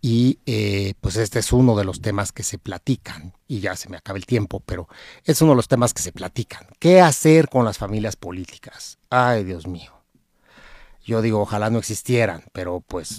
Y 0.07 0.39
eh, 0.45 0.93
pues 1.01 1.17
este 1.17 1.39
es 1.39 1.51
uno 1.51 1.75
de 1.77 1.85
los 1.87 2.03
temas 2.03 2.31
que 2.31 2.43
se 2.43 2.59
platican, 2.59 3.33
y 3.49 3.61
ya 3.61 3.75
se 3.75 3.89
me 3.89 3.97
acaba 3.97 4.19
el 4.19 4.27
tiempo, 4.27 4.61
pero 4.61 4.87
es 5.25 5.41
uno 5.41 5.53
de 5.53 5.57
los 5.57 5.67
temas 5.67 5.95
que 5.95 6.03
se 6.03 6.13
platican. 6.13 6.67
¿Qué 6.79 7.01
hacer 7.01 7.49
con 7.49 7.65
las 7.65 7.79
familias 7.79 8.15
políticas? 8.15 8.99
Ay, 9.09 9.45
Dios 9.45 9.67
mío. 9.67 9.93
Yo 11.07 11.23
digo, 11.23 11.41
ojalá 11.41 11.71
no 11.71 11.79
existieran, 11.79 12.45
pero 12.53 12.83
pues 12.87 13.19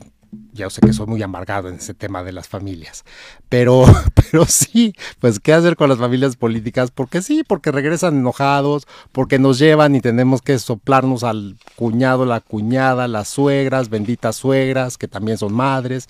ya 0.54 0.70
sé 0.70 0.82
que 0.82 0.94
soy 0.94 1.08
muy 1.08 1.24
amargado 1.24 1.70
en 1.70 1.76
ese 1.76 1.96
tema 1.96 2.24
de 2.24 2.34
las 2.34 2.48
familias, 2.48 3.04
pero, 3.50 3.86
pero 4.14 4.46
sí, 4.46 4.94
pues 5.20 5.40
qué 5.40 5.54
hacer 5.54 5.76
con 5.78 5.90
las 5.90 5.98
familias 5.98 6.36
políticas, 6.36 6.92
porque 6.92 7.24
sí, 7.24 7.44
porque 7.48 7.72
regresan 7.72 8.18
enojados, 8.18 8.86
porque 9.12 9.40
nos 9.40 9.58
llevan 9.58 9.96
y 9.96 10.02
tenemos 10.02 10.44
que 10.44 10.60
soplarnos 10.60 11.24
al 11.24 11.58
cuñado, 11.78 12.26
la 12.26 12.42
cuñada, 12.42 13.08
las 13.08 13.28
suegras, 13.30 13.90
benditas 13.90 14.36
suegras, 14.36 15.00
que 15.00 15.08
también 15.08 15.40
son 15.40 15.52
madres, 15.52 16.10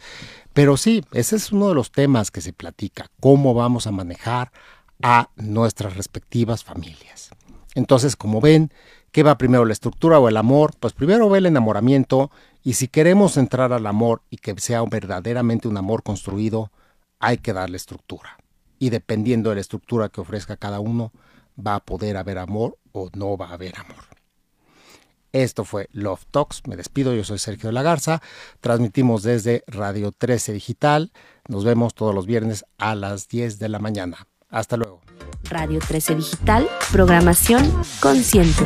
pero 0.55 0.77
sí, 0.77 1.03
ese 1.11 1.35
es 1.35 1.51
uno 1.51 1.67
de 1.67 1.75
los 1.75 1.91
temas 1.91 2.31
que 2.31 2.39
se 2.39 2.53
platica, 2.53 3.11
cómo 3.19 3.53
vamos 3.53 3.87
a 3.87 3.91
manejar 3.91 4.53
a 5.03 5.29
nuestras 5.35 5.97
respectivas 5.97 6.63
familias. 6.63 7.31
Entonces, 7.73 8.15
como 8.15 8.39
ven, 8.39 8.71
¿qué 9.11 9.21
va 9.21 9.37
primero, 9.37 9.65
la 9.65 9.73
estructura 9.73 10.17
o 10.17 10.29
el 10.29 10.37
amor? 10.37 10.71
Pues 10.79 10.93
primero 10.93 11.29
va 11.29 11.39
el 11.39 11.45
enamoramiento 11.45 12.31
y 12.63 12.75
si 12.75 12.87
queremos 12.87 13.35
entrar 13.35 13.73
al 13.73 13.85
amor 13.85 14.21
y 14.29 14.37
que 14.37 14.57
sea 14.57 14.81
verdaderamente 14.83 15.67
un 15.67 15.75
amor 15.75 16.03
construido, 16.03 16.71
hay 17.19 17.39
que 17.39 17.51
darle 17.51 17.75
estructura. 17.75 18.37
Y 18.79 18.91
dependiendo 18.91 19.49
de 19.49 19.55
la 19.55 19.61
estructura 19.61 20.07
que 20.07 20.21
ofrezca 20.21 20.55
cada 20.55 20.79
uno, 20.79 21.11
va 21.59 21.75
a 21.75 21.79
poder 21.81 22.15
haber 22.15 22.37
amor 22.37 22.77
o 22.93 23.09
no 23.13 23.35
va 23.35 23.49
a 23.49 23.55
haber 23.55 23.77
amor. 23.77 24.14
Esto 25.35 25.65
fue 25.65 25.89
Love 25.91 26.23
Talks. 26.31 26.61
Me 26.65 26.77
despido, 26.77 27.13
yo 27.13 27.25
soy 27.25 27.39
Sergio 27.39 27.69
Lagarza. 27.73 28.21
Transmitimos 28.61 29.21
desde 29.21 29.65
Radio 29.67 30.13
13 30.13 30.53
Digital. 30.53 31.11
Nos 31.49 31.65
vemos 31.65 31.93
todos 31.93 32.15
los 32.15 32.25
viernes 32.25 32.63
a 32.77 32.95
las 32.95 33.27
10 33.27 33.59
de 33.59 33.67
la 33.67 33.79
mañana. 33.79 34.29
Hasta 34.49 34.77
luego. 34.77 35.01
Radio 35.49 35.81
13 35.85 36.15
Digital, 36.15 36.69
programación 36.89 37.69
consciente. 37.99 38.65